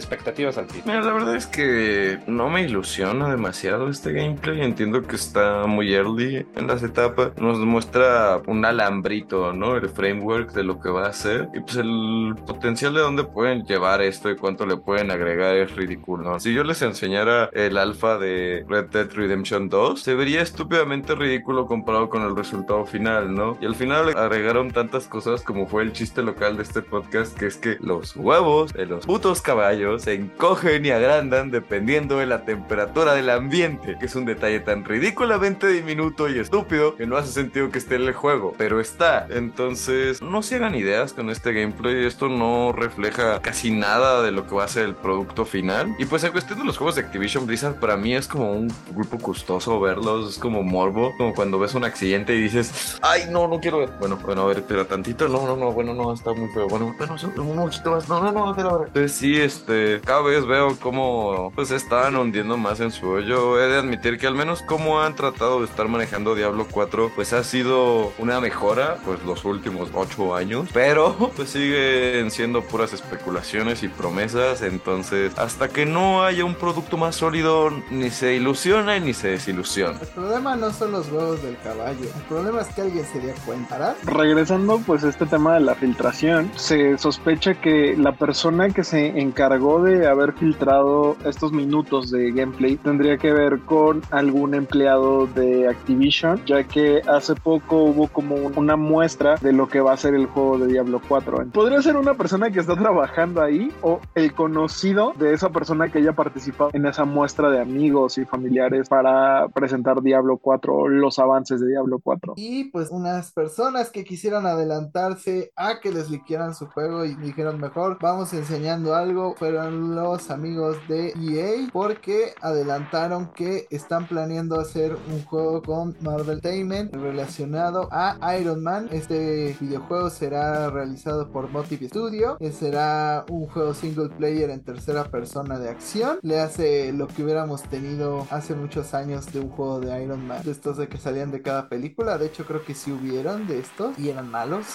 [0.47, 0.67] expectativas al.
[0.86, 4.62] Mira, la verdad es que no me ilusiona demasiado este gameplay.
[4.62, 7.31] Entiendo que está muy early en las etapas.
[7.38, 9.75] Nos muestra un alambrito, ¿no?
[9.75, 11.49] El framework de lo que va a hacer.
[11.53, 15.75] Y pues el potencial de dónde pueden llevar esto y cuánto le pueden agregar es
[15.75, 16.31] ridículo.
[16.31, 16.39] ¿no?
[16.39, 21.65] Si yo les enseñara el alfa de Red Dead Redemption 2, se vería estúpidamente ridículo
[21.65, 23.57] comparado con el resultado final, ¿no?
[23.62, 27.47] Y al final agregaron tantas cosas como fue el chiste local de este podcast, que
[27.47, 32.45] es que los huevos de los putos caballos se encogen y agrandan dependiendo de la
[32.45, 37.32] temperatura del ambiente, que es un detalle tan ridículamente diminuto y estúpido que no hace
[37.32, 39.26] sentido que esté en el juego, pero está.
[39.32, 44.45] Entonces, no se hagan ideas con este gameplay, esto no refleja casi nada de lo
[44.45, 45.95] que va a ser el producto final.
[45.97, 48.71] Y pues en cuestión de los juegos de Activision Blizzard, para mí es como un
[48.91, 53.47] grupo gustoso verlos, es como morbo, como cuando ves un accidente y dices, ay, no,
[53.47, 53.89] no quiero ver.
[54.00, 56.67] Bueno, bueno, a ver, espera tantito, no, no, no, bueno, no, está muy feo.
[56.67, 58.69] Bueno, bueno, un poquito más, no, no, no, espera.
[58.86, 63.59] Entonces sí, este, cada vez veo cómo pues están hundiendo más en su hoyo.
[63.59, 67.33] He de admitir que al menos como han tratado de estar manejando Diablo 4, pues
[67.33, 73.83] ha sido una mejora, pues los últimos 8 años, pero pues siguen siendo puras especulaciones
[73.83, 79.13] y promesas, entonces hasta que no haya un producto más sólido, ni se ilusiona ni
[79.13, 79.99] se desilusiona.
[79.99, 83.33] El problema no son los huevos del caballo, el problema es que alguien se dio
[83.45, 83.77] cuenta.
[83.77, 83.95] ¿verdad?
[84.05, 89.19] Regresando pues a este tema de la filtración, se sospecha que la persona que se
[89.19, 95.67] encargó de haber filtrado estos minutos de gameplay tendría que ver con algún empleado de
[95.67, 100.13] Activision, ya que hace poco hubo como una muestra de lo que va a ser
[100.13, 101.47] el juego de Diablo 4.
[101.53, 105.99] Podría ser una persona que está trabajando ahí o el conocido de esa persona que
[105.99, 111.60] haya participado en esa muestra de amigos y familiares para presentar Diablo 4 los avances
[111.62, 112.34] de Diablo 4.
[112.38, 117.60] Y pues unas personas que quisieran adelantarse a que les liquieran su juego y dijeron
[117.60, 124.95] mejor, vamos enseñando algo, fueron los amigos de EA porque adelantaron que están planeando hacer
[125.12, 128.89] un juego con Marvel Tainment relacionado a Iron Man.
[128.91, 135.57] Este videojuego será realizado por Motive Studio, será un juego single player en tercera persona
[135.57, 136.19] de acción.
[136.21, 140.43] Le hace lo que hubiéramos tenido hace muchos años de un juego de Iron Man,
[140.43, 142.19] de estos de que salían de cada película.
[142.19, 144.67] De hecho, creo que sí hubieron de estos y eran malos.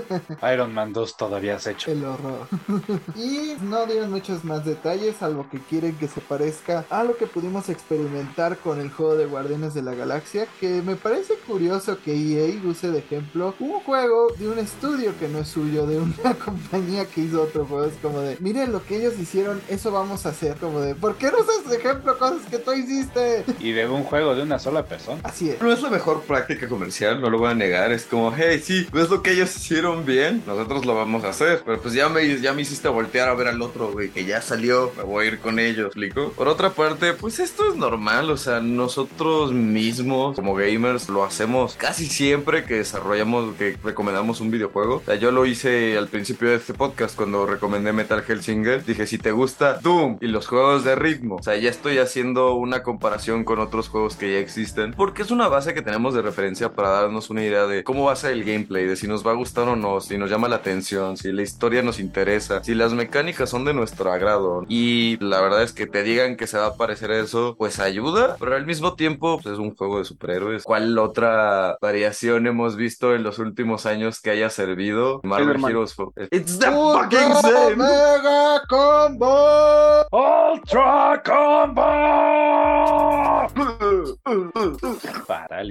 [0.54, 1.90] Iron Man 2 todavía has hecho.
[1.90, 2.46] El horror.
[3.14, 7.26] y no dieron muchos más detalles, salvo que quieren que se parezca a lo que
[7.26, 12.12] pudimos experimentar con el juego de Guardianes de la Galaxia, que me parece curioso que
[12.12, 16.34] EA use de ejemplo un juego de un estudio que no es suyo, de una
[16.44, 17.86] compañía que hizo otro juego.
[17.86, 20.56] Es como de, miren lo que ellos hicieron, eso vamos a hacer.
[20.56, 23.44] Como de, ¿por qué no usas de ejemplo cosas que tú hiciste?
[23.58, 25.20] Y de un juego de una sola persona.
[25.24, 25.60] Así es.
[25.60, 27.92] No es la mejor práctica comercial, no lo voy a negar.
[27.92, 31.62] Es como, hey, sí, ves lo que ellos hicieron bien, nosotros lo vamos a hacer.
[31.64, 34.40] Pero pues ya me, ya me hiciste voltear a ver al otro, güey, que ya
[34.40, 36.32] salió, me voy a ir con ellos, ¿explico?
[36.36, 41.74] Por otra parte, pues esto es normal, o sea, nosotros mismos como gamers lo hacemos
[41.76, 44.96] casi siempre que desarrollamos, que recomendamos un videojuego.
[44.96, 48.84] O sea, yo lo hice al principio de este podcast cuando recomendé Metal Hellsinger.
[48.84, 52.54] Dije, si te gusta Doom y los juegos de ritmo, o sea, ya estoy haciendo
[52.54, 56.22] una comparación con otros juegos que ya existen, porque es una base que tenemos de
[56.22, 59.26] referencia para darnos una idea de cómo va a ser el gameplay, de si nos
[59.26, 62.62] va a gustar o no, si nos llama la atención, si la historia nos interesa,
[62.62, 64.49] si las mecánicas son de nuestro agrado.
[64.68, 68.36] Y la verdad es que te digan que se va a parecer eso, pues ayuda,
[68.38, 70.64] pero al mismo tiempo pues, es un juego de superhéroes.
[70.64, 75.20] ¿Cuál otra variación hemos visto en los últimos años que haya servido?
[75.22, 75.70] Marvel Spider-Man.
[75.70, 75.96] Heroes.
[76.30, 77.76] It's the fucking same.
[77.76, 80.06] Mega Combo.
[80.10, 81.82] Ultra Combo.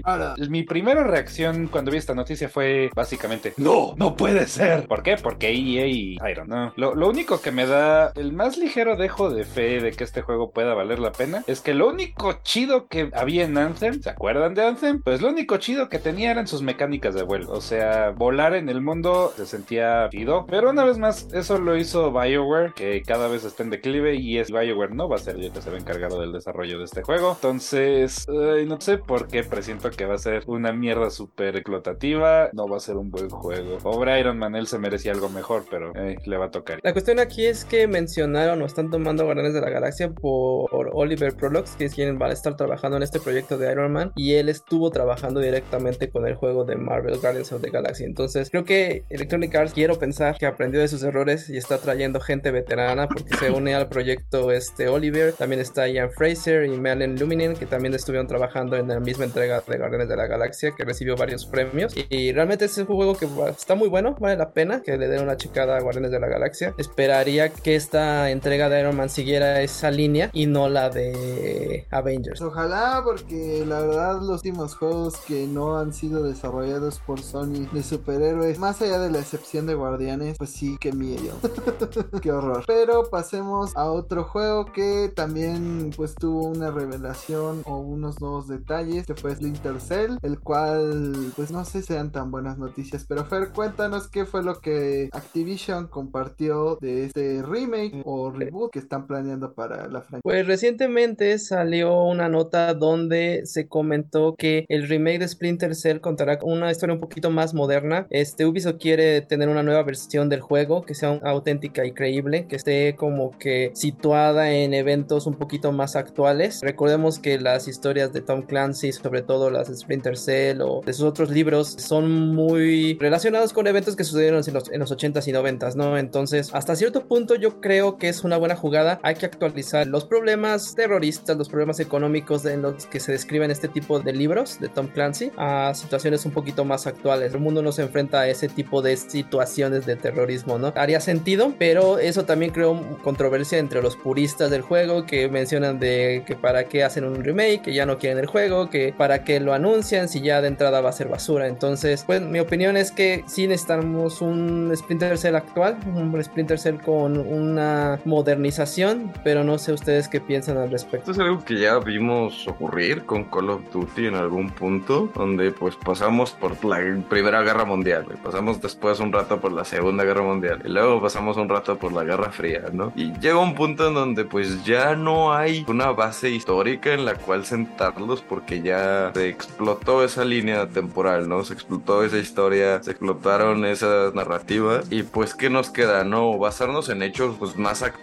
[0.04, 0.36] Ahora.
[0.50, 4.88] Mi primera reacción cuando vi esta noticia fue básicamente, no, no puede ser.
[4.88, 5.18] ¿Por qué?
[5.18, 6.74] Porque EA y Iron, no.
[6.76, 10.22] Lo, lo único que me da el más ligero dejo de fe de que este
[10.22, 14.10] juego pueda valer la pena es que lo único chido que había en Anthem, ¿se
[14.10, 15.02] acuerdan de Anthem?
[15.02, 17.52] Pues lo único chido que tenía eran sus mecánicas de vuelo.
[17.52, 20.46] O sea, volar en el mundo se sentía chido.
[20.48, 24.38] Pero una vez más, eso lo hizo BioWare, que cada vez está en declive y
[24.38, 26.86] es BioWare no va a ser el que se va a encargar del desarrollo de
[26.86, 27.34] este juego.
[27.34, 32.50] Entonces, no sé por qué presiento que va a ser una mierda súper explotativa.
[32.54, 33.78] No va a ser un buen juego.
[33.80, 36.80] Pobre Iron Man, él se merecía algo mejor, pero eh, le va a tocar.
[36.84, 41.76] La cuestión aquí es que mencionaron están tomando Guardianes de la Galaxia por Oliver Prolox,
[41.76, 44.50] que es quien va a estar trabajando en este proyecto de Iron Man, y él
[44.50, 48.04] estuvo trabajando directamente con el juego de Marvel Guardians of the Galaxy.
[48.04, 52.19] Entonces, creo que Electronic Arts quiero pensar que aprendió de sus errores y está trayendo
[52.19, 55.34] gente veterana porque se une al proyecto este Oliver.
[55.34, 59.62] También está Ian Fraser y Melen Luminen, que también estuvieron trabajando en la misma entrega
[59.65, 61.93] de Guardianes de la Galaxia, que recibió varios premios.
[62.10, 65.24] Y realmente es un juego que está muy bueno, vale la pena que le den
[65.24, 66.74] una checada a Guardianes de la Galaxia.
[66.78, 72.42] Esperaría que esta entrega de Iron Man siguiera esa línea y no la de Avengers.
[72.42, 77.84] Ojalá, porque la verdad los últimos juegos que no han sido desarrollados por Sony de
[77.84, 81.36] superhéroes, más allá de la excepción de Guardianes, pues sí, que miedo.
[82.21, 82.63] Qué horror.
[82.65, 89.06] Pero pasemos a otro juego que también pues tuvo una revelación o unos nuevos detalles,
[89.06, 93.50] que fue Splinter Cell, el cual pues no sé sean tan buenas noticias, pero Fer,
[93.50, 99.54] cuéntanos qué fue lo que Activision compartió de este remake o reboot que están planeando
[99.54, 100.21] para la franquicia.
[100.23, 106.40] Pues recientemente salió una nota donde se comentó que el remake de Splinter Cell contará
[106.40, 108.08] con una historia un poquito más moderna.
[108.10, 112.56] Este Ubisoft quiere tener una nueva versión del juego que sea auténtica y creíble, que
[112.56, 116.62] esté como que situada en eventos un poquito más actuales.
[116.62, 120.94] Recordemos que las historias de Tom Clancy, sobre todo las de Splinter Cell o de
[120.94, 125.27] sus otros libros, son muy relacionados con eventos que sucedieron en los, en los 80s
[125.27, 125.98] y 90s, ¿no?
[125.98, 129.00] Entonces, hasta cierto punto yo creo que es una buena jugada.
[129.04, 133.67] Hay que actualizar los problemas terroristas, los problemas económicos en los que se describen este
[133.67, 137.34] tipo de libros de Tom Clancy a situaciones un poquito más actuales.
[137.34, 140.74] El mundo no se enfrenta a ese tipo de situaciones de terrorismo, ¿no?
[140.76, 146.24] Haría sentido, pero eso también creó controversia entre los puristas del juego que mencionan de
[146.26, 149.40] que para qué hacen un remake, que ya no quieren el juego, que para qué
[149.40, 151.48] lo anuncian si ya de entrada va a ser basura.
[151.48, 156.78] Entonces, pues mi opinión es que sí necesitamos un Splinter Cell actual, un Splinter Cell
[156.78, 161.12] con una modernización, pero no sé ustedes qué piensan al respecto.
[161.12, 165.52] Esto es algo que ya vimos ocurrir con Call of Duty en algún punto, donde
[165.52, 170.04] pues pasamos por la Primera Guerra Mundial, y pasamos después un rato por la Segunda
[170.04, 172.92] Guerra Mundial, y luego pasamos un rato por la Guerra Fría, ¿no?
[172.96, 177.16] Y llega un punto en donde pues ya no hay una base histórica en la
[177.16, 181.44] cual sentarlos porque ya se explotó esa línea temporal, ¿no?
[181.44, 186.38] Se explotó esa historia, se explotaron esas narrativas y pues ¿qué nos queda, no?
[186.38, 187.98] Basarnos en hechos pues más actuales,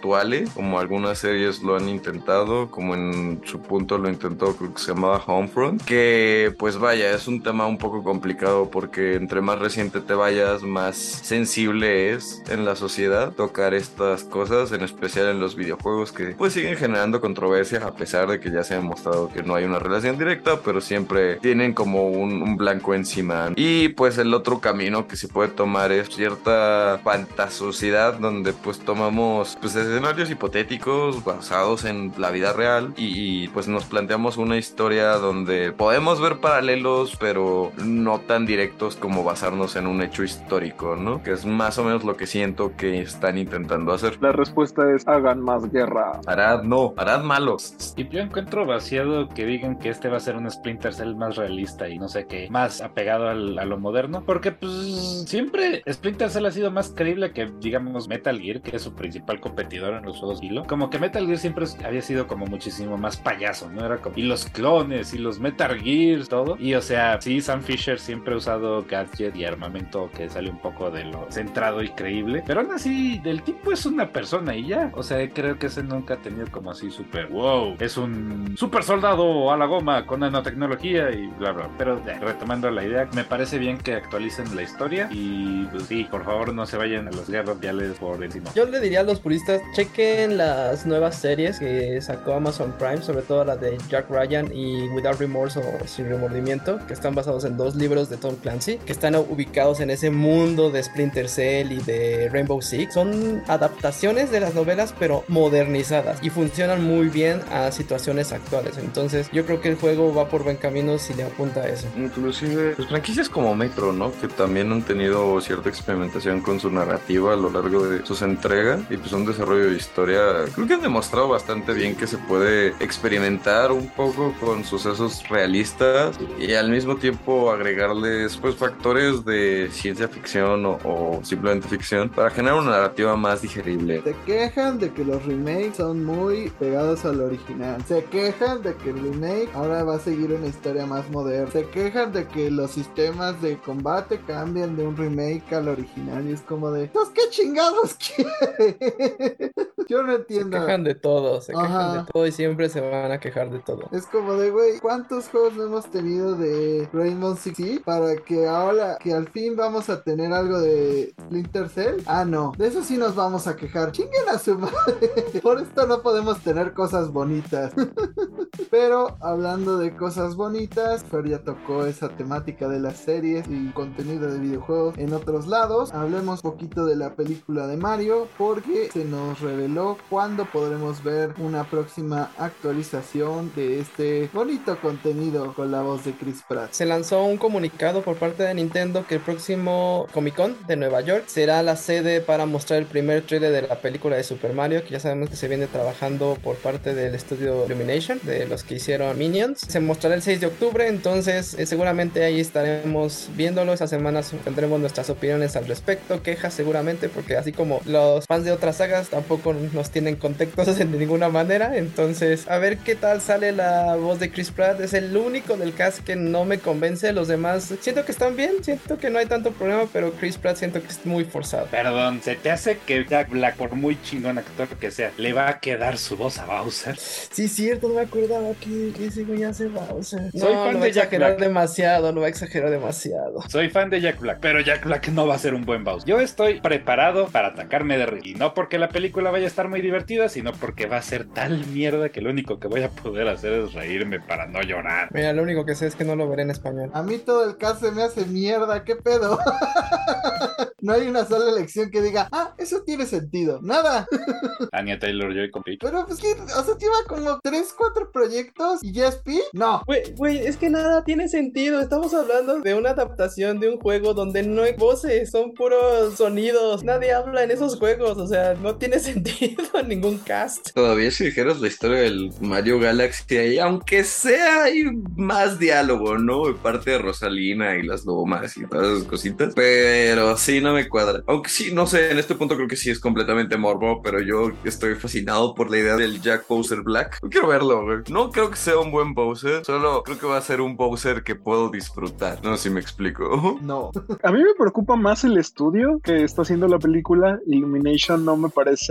[0.53, 4.93] como algunas series lo han intentado, como en su punto lo intentó, creo que se
[4.93, 9.99] llamaba Homefront, que pues vaya, es un tema un poco complicado porque entre más reciente
[9.99, 15.55] te vayas, más sensible es en la sociedad tocar estas cosas, en especial en los
[15.55, 19.43] videojuegos que pues siguen generando controversias a pesar de que ya se ha demostrado que
[19.43, 23.51] no hay una relación directa, pero siempre tienen como un, un blanco encima.
[23.55, 29.57] Y pues el otro camino que se puede tomar es cierta fantasiosidad donde pues tomamos
[29.59, 35.13] pues escenarios hipotéticos basados en la vida real y, y, pues nos planteamos una historia
[35.13, 41.23] donde podemos ver paralelos pero no tan directos como basarnos en un hecho histórico, ¿no?
[41.23, 44.17] Que es más o menos lo que siento que están intentando hacer.
[44.21, 46.19] La respuesta es hagan más guerra.
[46.25, 47.75] Arad no, Arad malos.
[47.95, 51.35] Y yo encuentro vaciado que digan que este va a ser un Splinter Cell más
[51.35, 56.29] realista y no sé qué, más apegado al, a lo moderno, porque pues siempre Splinter
[56.29, 59.39] Cell ha sido más creíble que digamos Metal Gear, que es su principal
[59.85, 60.41] en los juegos.
[60.67, 63.85] Como que Metal Gear siempre había sido como muchísimo más payaso, ¿no?
[63.85, 66.57] Era como y los clones y los Metal Gears, todo.
[66.59, 70.59] Y o sea, sí, Sam Fisher siempre ha usado gadget y armamento que sale un
[70.59, 74.67] poco de lo centrado y creíble, pero aún así, del tipo es una persona y
[74.67, 74.91] ya.
[74.95, 77.75] O sea, creo que ese nunca ha tenido como así super wow.
[77.79, 81.69] Es un super soldado a la goma con nanotecnología y bla bla.
[81.77, 86.05] Pero ya, retomando la idea, me parece bien que actualicen la historia y pues sí,
[86.05, 88.51] por favor no se vayan a las guerras viales por encima.
[88.53, 93.21] Yo le diría a los puristas, chequen las nuevas series que sacó Amazon Prime, sobre
[93.21, 97.57] todo la de Jack Ryan y Without Remorse o Sin Remordimiento, que están basados en
[97.57, 101.77] dos libros de Tom Clancy, que están ubicados en ese mundo de Splinter Cell y
[101.81, 102.93] de Rainbow Six.
[102.93, 108.77] Son adaptaciones de las novelas, pero modernizadas y funcionan muy bien a situaciones actuales.
[108.77, 111.87] Entonces, yo creo que el juego va por buen camino si le apunta a eso.
[111.97, 114.11] Inclusive, pues franquicias como Metro, ¿no?
[114.19, 118.79] Que también han tenido cierta experimentación con su narrativa a lo largo de sus entregas
[118.89, 120.45] y pues un desarrollo de historia.
[120.53, 126.17] Creo que han demostrado bastante bien que se puede experimentar un poco con sucesos realistas
[126.39, 132.29] y al mismo tiempo agregarles pues factores de ciencia ficción o, o simplemente ficción para
[132.29, 134.01] generar una narrativa más digerible.
[134.03, 137.83] Se quejan de que los remakes son muy pegados al original.
[137.87, 141.51] Se quejan de que el remake ahora va a seguir una historia más moderna.
[141.51, 146.27] Se quejan de que los sistemas de combate cambian de un remake al original.
[146.27, 149.46] Y es como de, ¿pues qué chingados quiere?
[149.89, 150.57] Yo no entiendo.
[150.57, 151.61] Se quejan de todo, se Ajá.
[151.61, 153.87] quejan de todo y siempre se van a quejar de todo.
[153.91, 158.97] Es como de, güey, ¿cuántos juegos no hemos tenido de Rainbow Six para que ahora
[158.99, 162.01] que al fin vamos a tener algo de Splinter Cell?
[162.05, 163.91] Ah, no, de eso sí nos vamos a quejar.
[163.93, 165.13] Chinguen a su madre.
[165.41, 167.71] Por esto no podemos tener cosas bonitas.
[168.69, 174.31] Pero hablando de cosas bonitas, Fer ya tocó esa temática de las series y contenido
[174.31, 175.93] de videojuegos en otros lados.
[175.93, 181.33] Hablemos un poquito de la película de Mario porque se nos reveló cuándo podremos ver
[181.37, 186.71] una próxima actualización de este bonito contenido con la voz de Chris Pratt.
[186.71, 191.01] Se lanzó un comunicado por parte de Nintendo que el próximo Comic Con de Nueva
[191.01, 194.83] York será la sede para mostrar el primer trailer de la película de Super Mario
[194.83, 198.75] que ya sabemos que se viene trabajando por parte del estudio Illumination de los que
[198.75, 199.61] hicieron Minions.
[199.61, 203.73] Se mostrará el 6 de octubre, entonces eh, seguramente ahí estaremos viéndolo.
[203.73, 208.51] Esas semanas tendremos nuestras opiniones al respecto, quejas seguramente, porque así como los fans de
[208.51, 211.75] otras sagas tampoco nos tienen contextos de ninguna manera.
[211.75, 214.79] Entonces, a ver qué tal sale la voz de Chris Pratt.
[214.79, 217.11] Es el único del cast que no me convence.
[217.13, 220.57] Los demás siento que están bien, siento que no hay tanto problema, pero Chris Pratt
[220.57, 221.65] siento que es muy forzado.
[221.71, 225.49] Perdón, ¿se te hace que Jack Black, por muy chingón actor que sea, le va
[225.49, 226.95] a quedar su voz a Bowser?
[226.97, 230.29] Sí, cierto, no me acordaba que, que ese güey hace Bowser.
[230.31, 231.39] Soy no, fan no de Jack Black.
[231.39, 233.41] demasiado, no va a exagerar demasiado.
[233.49, 236.07] Soy fan de Jack Black, pero Jack Black no va a ser un buen Bowser.
[236.07, 238.27] Yo estoy preparado para atacarme de risa.
[238.27, 241.25] Y no porque la película vaya a estar muy divertida, sino porque va a ser
[241.25, 245.09] tal mierda que lo único que voy a poder hacer es reírme para no llorar.
[245.11, 246.91] Mira, lo único que sé es que no lo veré en español.
[246.93, 249.39] A mí todo el cast se me hace mierda, ¿qué pedo?
[250.81, 253.59] no hay una sola elección que diga, ah, eso tiene sentido.
[253.61, 254.07] Nada.
[254.71, 255.79] Anya Taylor Joy con Peach.
[255.81, 259.43] Pero pues que, o sea, lleva como 3, 4 proyectos y ya es Peach.
[259.53, 259.83] No.
[259.85, 261.81] Güey, güey, es que nada tiene sentido.
[261.81, 266.83] Estamos hablando de una adaptación de un juego donde no hay voces, son puros sonidos.
[266.83, 270.71] Nadie habla en esos juegos, o sea, no tiene sentido ningún cast.
[270.73, 274.83] Todavía si dijeras la historia del Mario Galaxy ahí, aunque sea hay
[275.15, 276.47] más diálogo, ¿no?
[276.47, 279.53] De parte de Rosalina y las lomas y todas esas cositas.
[279.55, 281.23] Pero sí, no me cuadra.
[281.27, 284.51] Aunque sí, no sé, en este punto creo que sí es completamente morbo, pero yo
[284.63, 287.19] estoy fascinado por la idea del Jack Bowser Black.
[287.21, 287.97] No quiero verlo, güey.
[288.09, 291.23] No creo que sea un buen Bowser, solo creo que va a ser un Bowser
[291.23, 292.43] que puedo disfrutar.
[292.43, 293.57] No sé si me explico.
[293.67, 293.91] No.
[294.23, 297.39] A mí me preocupa más el estudio que está haciendo la película.
[297.47, 298.86] Illumination no me parece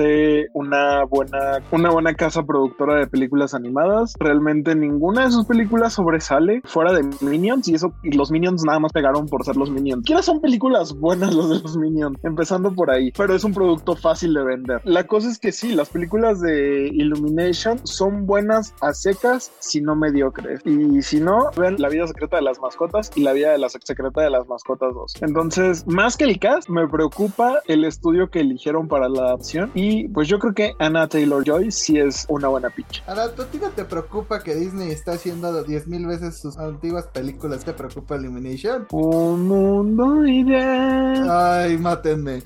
[0.53, 4.15] una buena, una buena casa productora de películas animadas.
[4.19, 8.79] Realmente ninguna de sus películas sobresale fuera de Minions y eso, y los Minions nada
[8.79, 10.05] más pegaron por ser los Minions.
[10.05, 12.19] ¿Quiénes son películas buenas los de los Minions?
[12.23, 14.81] Empezando por ahí, pero es un producto fácil de vender.
[14.85, 19.97] La cosa es que sí, las películas de Illumination son buenas a secas, si no
[19.97, 20.61] mediocres.
[20.65, 23.69] Y si no, ven La vida secreta de las mascotas y La vida de la
[23.69, 25.23] secreta de las mascotas 2.
[25.23, 29.71] Entonces, más que el cast, me preocupa el estudio que eligieron para la adaptación
[30.13, 33.03] pues yo creo que Anna Taylor Joy sí es una buena pitch.
[33.07, 36.57] Ahora, ¿tú a ti no te preocupa que Disney está haciendo 10 mil veces sus
[36.59, 37.65] antiguas películas?
[37.65, 38.87] ¿Te preocupa Illumination?
[38.91, 41.29] Un mundo ideal.
[41.31, 42.43] Ay, mátenme.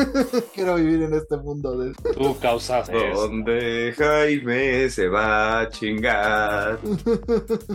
[0.54, 1.92] Quiero vivir en este mundo de...
[2.14, 3.20] Tú causas eso.
[3.28, 6.78] Donde Jaime se va a chingar.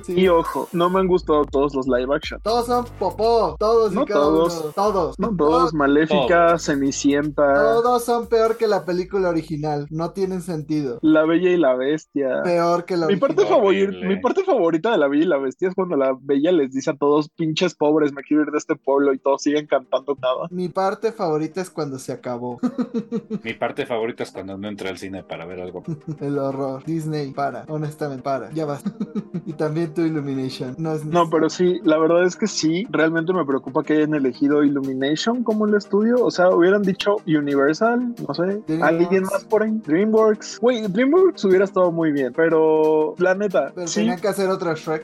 [0.04, 0.14] Sí.
[0.14, 2.40] Y ojo, no me han gustado todos los live action.
[2.42, 4.62] Todos son popó, todos No y cada todos.
[4.62, 4.72] uno.
[4.74, 5.20] Todos.
[5.20, 6.64] No todos, Maléfica, Todos.
[6.66, 9.88] Cenicienta, Todos son peor que la película original.
[9.90, 11.00] No tienen sentido.
[11.02, 12.42] La Bella y la Bestia.
[12.44, 13.36] Peor que la Mi original.
[13.36, 16.52] parte, favorita, mi parte favorita de la Bella y la Bestia es cuando la Bella
[16.52, 19.68] les dice a todos, pinches pobres, me quiero ir de este pueblo y todos siguen
[19.68, 20.48] cantando nada.
[20.52, 22.60] Mi parte favorita es cuando se acabó.
[23.44, 25.84] Mi parte favorita es cuando no entré al cine para ver algo.
[26.20, 26.84] El horror.
[26.86, 27.66] Disney, para.
[27.68, 28.52] Honestamente, para.
[28.52, 28.92] Ya basta.
[29.46, 30.76] y también tu Illumination.
[30.78, 34.14] No es No, pero sí, la verdad es que sí, realmente me preocupa que hayan
[34.14, 36.24] elegido Illumination como el estudio.
[36.24, 38.62] O sea, hubieran dicho Universal, no sé.
[39.06, 39.72] Alguien más por ahí.
[39.86, 40.60] DreamWorks.
[40.60, 44.74] Güey, DreamWorks hubiera estado muy bien, pero la neta, Pero sí, tenían que hacer otra
[44.76, 45.04] Shrek.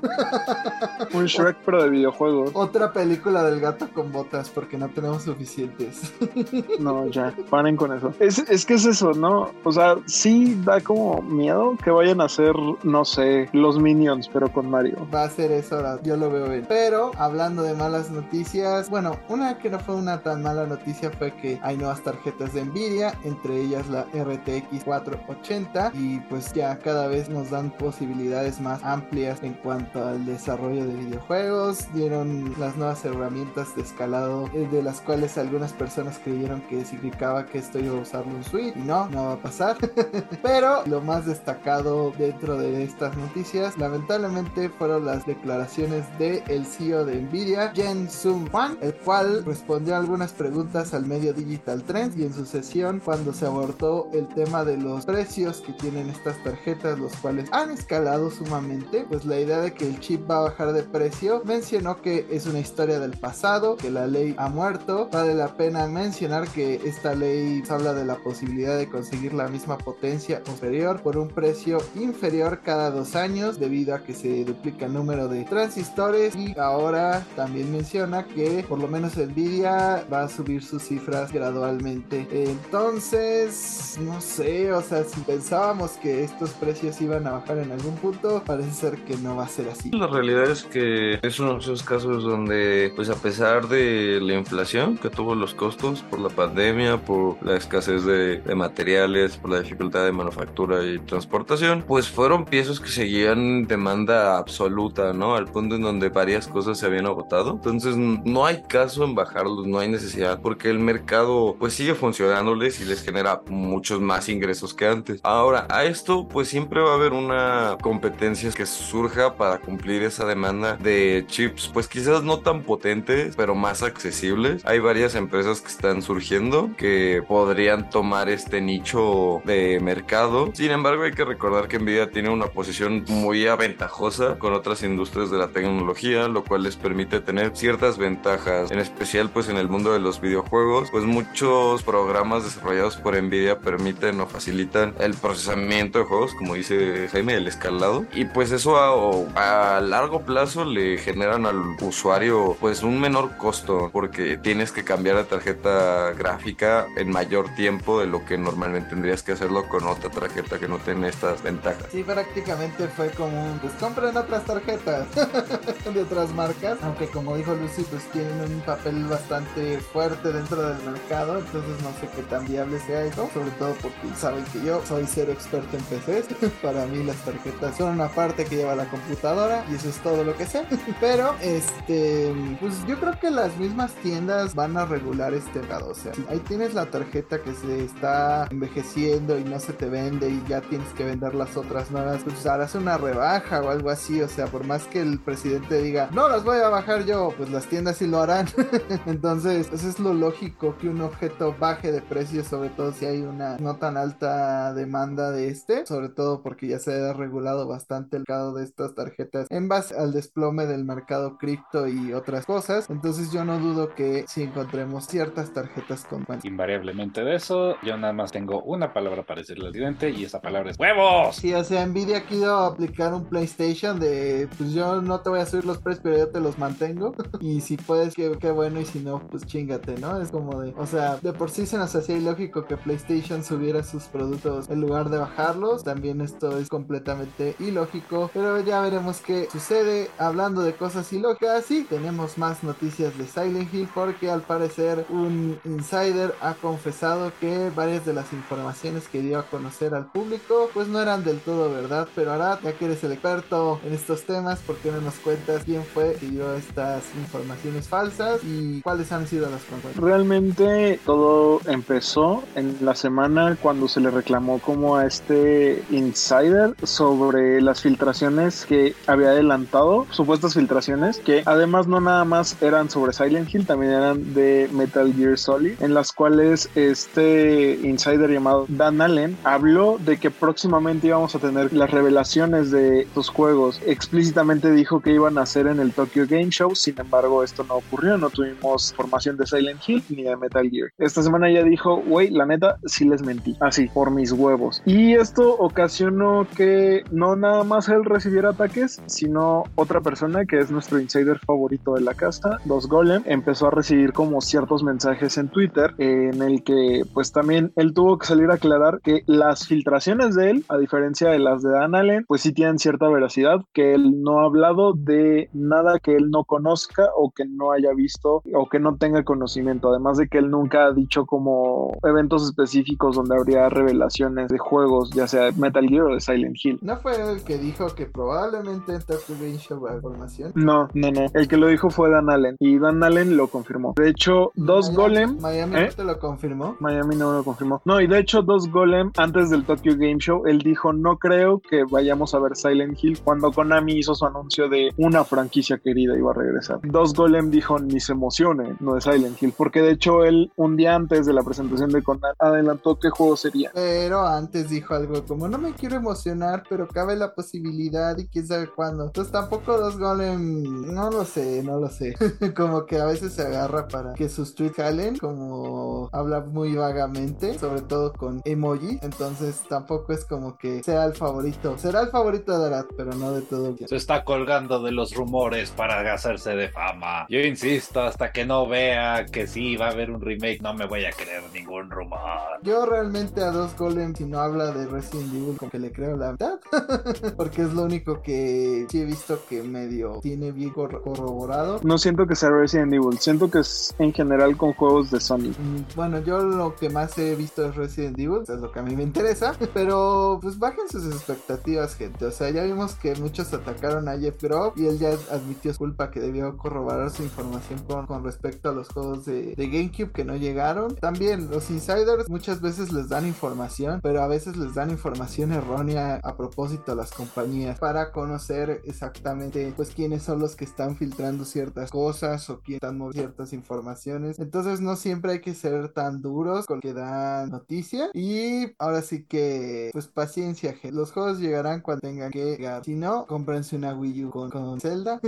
[1.13, 2.51] un Shrek pero de videojuegos.
[2.53, 6.13] otra película del gato con botas porque no tenemos suficientes.
[6.79, 8.11] No, ya, paren con eso.
[8.19, 9.51] Es, es que es eso, ¿no?
[9.63, 14.51] O sea, sí da como miedo que vayan a ser, no sé, los Minions, pero
[14.51, 15.07] con Mario.
[15.13, 16.65] Va a ser eso ahora, yo lo veo bien.
[16.67, 21.31] Pero hablando de malas noticias, bueno, una que no fue una tan mala noticia fue
[21.35, 27.07] que hay nuevas tarjetas de Nvidia, entre ellas la RTX 480 y pues ya cada
[27.07, 31.87] vez nos dan posibilidades más amplias en cuanto al desarrollo de videojuegos.
[31.93, 37.45] Dieron las nuevas herramientas de escalado eh, de las cuales algunas personas creyeron que significaba
[37.45, 39.77] que esto iba a usarlo en Switch y no, no va a pasar.
[40.41, 47.05] Pero lo más destacado dentro de estas noticias, lamentablemente, fueron las declaraciones del el CEO
[47.05, 52.23] de Nvidia, Jen Sung Hwan, el cual respondió algunas preguntas al medio Digital Trends y
[52.23, 53.64] en su sesión cuando se abordó
[54.13, 59.25] el tema de los precios que tienen estas tarjetas, los cuales han escalado sumamente, pues
[59.25, 62.59] la idea de que el chip va a bajar de precio, mencionó que es una
[62.59, 67.63] historia del pasado, que la ley ha muerto, vale la pena mencionar que esta ley
[67.69, 72.91] habla de la posibilidad de conseguir la misma potencia superior por un precio inferior cada
[72.91, 76.35] dos años debido a que se duplica el número de transistores.
[76.35, 82.27] Y ahora también menciona que por lo menos Nvidia va a subir sus cifras gradualmente.
[82.31, 83.54] Entonces
[83.99, 88.43] no sé o sea si pensábamos que estos precios iban a bajar en algún punto
[88.45, 91.59] parece ser que no va a ser así La realidad es que es uno de
[91.59, 96.29] esos casos donde, pues a pesar de la inflación que tuvo los costos por la
[96.29, 102.09] pandemia, por la escasez de, de materiales, por la dificultad de manufactura y transportación, pues
[102.09, 105.35] fueron piezas que seguían demanda absoluta, ¿no?
[105.35, 107.51] Al punto en donde varias cosas se habían agotado.
[107.51, 112.79] Entonces no hay caso en bajarlos, no hay necesidad, porque el mercado pues sigue funcionándoles
[112.81, 115.19] y les genera muchos más ingresos que antes.
[115.23, 120.25] Ahora, a esto pues siempre va a haber una competencia que surja para cumplir esa
[120.25, 124.65] demanda de chips, pues quizás no tan potentes, pero más accesibles.
[124.65, 130.49] Hay varias empresas que están surgiendo que podrían tomar este nicho de mercado.
[130.53, 135.31] Sin embargo, hay que recordar que Nvidia tiene una posición muy aventajosa con otras industrias
[135.31, 139.69] de la tecnología, lo cual les permite tener ciertas ventajas, en especial pues en el
[139.69, 145.99] mundo de los videojuegos, pues muchos programas desarrollados por Nvidia permiten o facilitan el procesamiento
[145.99, 150.97] de juegos, como dice Jaime, el escalado, y pues eso a, a largo plazo le
[150.97, 157.09] generan al usuario pues un menor costo porque tienes que cambiar de tarjeta gráfica en
[157.09, 161.09] mayor tiempo de lo que normalmente tendrías que hacerlo con otra tarjeta que no tiene
[161.09, 161.87] estas ventajas.
[161.91, 165.07] Sí, prácticamente fue como un, pues compren otras tarjetas
[165.93, 170.91] de otras marcas, aunque como dijo Lucy, pues tienen un papel bastante fuerte dentro del
[170.91, 174.81] mercado, entonces no sé qué tan viable sea eso, sobre todo porque saben que yo
[174.85, 178.85] soy ser experto en PCs, para mí las tarjetas son una parte que lleva la
[178.85, 180.65] computadora y eso es todo lo que sé,
[180.99, 185.95] pero este, pues yo creo que las mismas tiendas van a regular este lado, o
[185.95, 190.43] sea, ahí tienes la tarjeta que se está envejeciendo y no se te vende y
[190.47, 194.27] ya tienes que vender las otras nuevas, pues harás una rebaja o algo así, o
[194.27, 197.65] sea, por más que el presidente diga, no las voy a bajar yo, pues las
[197.65, 198.47] tiendas sí lo harán.
[199.05, 203.14] Entonces, eso es lo lógico que un objeto baje de precio, sobre todo si hay
[203.21, 208.17] una no tan alta demanda de este, sobre todo porque ya se ha regulado bastante
[208.17, 212.89] el mercado de estas tarjetas en base al desplome del mercado cripto y otras cosas.
[212.89, 218.13] Entonces, yo no dudo que si encontremos ciertas tarjetas con Invariablemente de eso, yo nada
[218.13, 221.35] más tengo una palabra para decirle al presidente y esa palabra es huevos.
[221.35, 225.45] Sí, o sea, Nvidia quiso aplicar un PlayStation de, pues yo no te voy a
[225.45, 227.13] subir los precios, pero yo te los mantengo.
[227.41, 230.19] y si puedes, qué, qué bueno, y si no, pues chingate, ¿no?
[230.19, 233.04] Es como de, o sea, de por sí se nos hacía ilógico que PlayStation
[233.43, 235.83] subiera sus productos en lugar de bajarlos.
[235.83, 240.09] También esto es completamente ilógico, pero ya veremos qué sucede.
[240.17, 245.59] Hablando de cosas ilógicas, sí, tenemos más noticias de Silent Hill porque al parecer un
[245.65, 250.87] insider ha confesado que varias de las informaciones que dio a conocer al público pues
[250.87, 254.59] no eran del todo verdad, pero ahora ya que eres el experto en estos temas,
[254.59, 259.27] ¿por qué no nos cuentas quién fue que dio estas informaciones falsas y cuáles han
[259.27, 260.03] sido las consecuencias?
[260.03, 267.61] Realmente todo empezó en la semana cuando se le reclamó como a este insider sobre
[267.61, 273.53] las filtraciones que había adelantado, supuestas filtraciones, que además no nada más eran sobre Silent
[273.53, 279.37] Hill, también eran de Metal Gear Solid, en las cuales este insider llamado Dan Allen
[279.43, 283.81] habló de que próximamente íbamos a tener las revelaciones de estos juegos.
[283.85, 287.75] Explícitamente dijo que iban a hacer en el Tokyo Game Show, sin embargo esto no
[287.75, 290.89] ocurrió, no tuvimos información de Silent Hill ni de Metal Gear.
[290.97, 294.81] Esta semana ya dijo, güey, la neta, sí les mentí, así, por mis huevos.
[294.85, 300.71] Y esto ocasionó que no nada más él recibiera ataques, sino otra persona que es
[300.71, 305.49] nuestro insider favorito de la casa, Dos Golem, empezó a recibir como ciertos mensajes en
[305.49, 310.35] Twitter en el que pues también él tuvo que salir a aclarar que las filtraciones
[310.35, 313.93] de él, a diferencia de las de Dan Allen, pues sí tienen cierta veracidad, que
[313.93, 318.43] él no ha hablado de nada que él no conozca o que no haya visto
[318.53, 322.64] o que no tenga conocimiento, además de que él nunca ha dicho como eventos específicos
[322.69, 326.79] donde habría revelaciones de juegos, ya sea Metal Gear o de Silent Hill.
[326.81, 330.51] ¿No fue el que dijo que probablemente en Tokyo Game Show habrá información?
[330.55, 331.25] No, no, no.
[331.33, 333.93] El que lo dijo fue Dan Allen y Dan Allen lo confirmó.
[333.95, 335.85] De hecho, dos Miami- Golem Miami ¿Eh?
[335.89, 336.75] no te lo confirmó.
[336.79, 337.81] Miami no lo confirmó.
[337.85, 341.59] No, y de hecho, Dos Golem, antes del Tokyo Game Show, él dijo: No creo
[341.59, 346.17] que vayamos a ver Silent Hill cuando Konami hizo su anuncio de una franquicia querida
[346.17, 346.79] iba a regresar.
[346.83, 350.75] Dos Golem dijo: Ni se emocione, no de Silent Hill, porque de hecho, él, un
[350.75, 353.71] día antes de la presentación de Konami, adelantó qué juego sería.
[353.73, 358.47] Pero antes dijo algo como no me quiero emocionar, pero cabe la posibilidad y quién
[358.47, 359.05] sabe cuándo.
[359.05, 362.15] Entonces tampoco dos golem, no lo sé, no lo sé.
[362.55, 367.57] como que a veces se agarra para que sus tweets jalen, como habla muy vagamente,
[367.57, 368.99] sobre todo con emoji.
[369.01, 371.77] Entonces tampoco es como que sea el favorito.
[371.77, 373.75] Será el favorito de Arat, pero no de todo.
[373.85, 377.25] Se está colgando de los rumores para hacerse de fama.
[377.29, 380.85] Yo insisto, hasta que no vea que sí va a haber un remake, no me
[380.85, 382.19] voy a creer ningún rumor.
[382.63, 386.15] Yo realmente a dos golem, si no habla de Resident Evil, como que le creo
[386.17, 386.59] la verdad.
[387.37, 391.79] Porque es lo único que sí he visto que medio tiene bien corro- corroborado.
[391.83, 395.49] No siento que sea Resident Evil, siento que es en general con juegos de Sony.
[395.57, 398.83] Mm, Bueno, yo lo que más he visto es Resident Evil, es lo que a
[398.83, 402.25] mí me interesa, pero pues bajen sus expectativas, gente.
[402.25, 405.79] O sea, ya vimos que muchos atacaron a Jeff Groff y él ya admitió su
[405.79, 410.11] culpa que debió corroborar su información con, con respecto a los juegos de, de GameCube
[410.11, 410.95] que no llegaron.
[410.95, 416.19] También los insiders muchas veces les dan información, pero a veces les dan información errónea
[416.21, 421.45] a propósito a las compañías para conocer exactamente pues quiénes son los que están filtrando
[421.45, 424.37] ciertas cosas o quién están moviendo ciertas informaciones.
[424.37, 428.09] Entonces no siempre hay que ser tan duros con que dan noticia.
[428.13, 430.91] Y ahora sí que pues paciencia, gente.
[430.91, 432.83] Los juegos llegarán cuando tengan que llegar.
[432.83, 435.21] Si no, cómprense una Wii U con, con Zelda.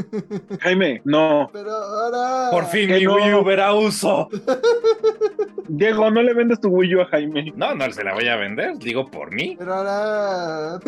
[0.59, 1.49] Jaime, no.
[1.53, 2.51] Pero ahora...
[2.51, 3.15] Por fin mi no.
[3.15, 4.27] Wii U verá uso.
[5.69, 7.51] Diego, no le vendes tu Wii U a Jaime.
[7.55, 9.55] No, no se la voy a vender, digo por mí.
[9.57, 10.79] Pero ahora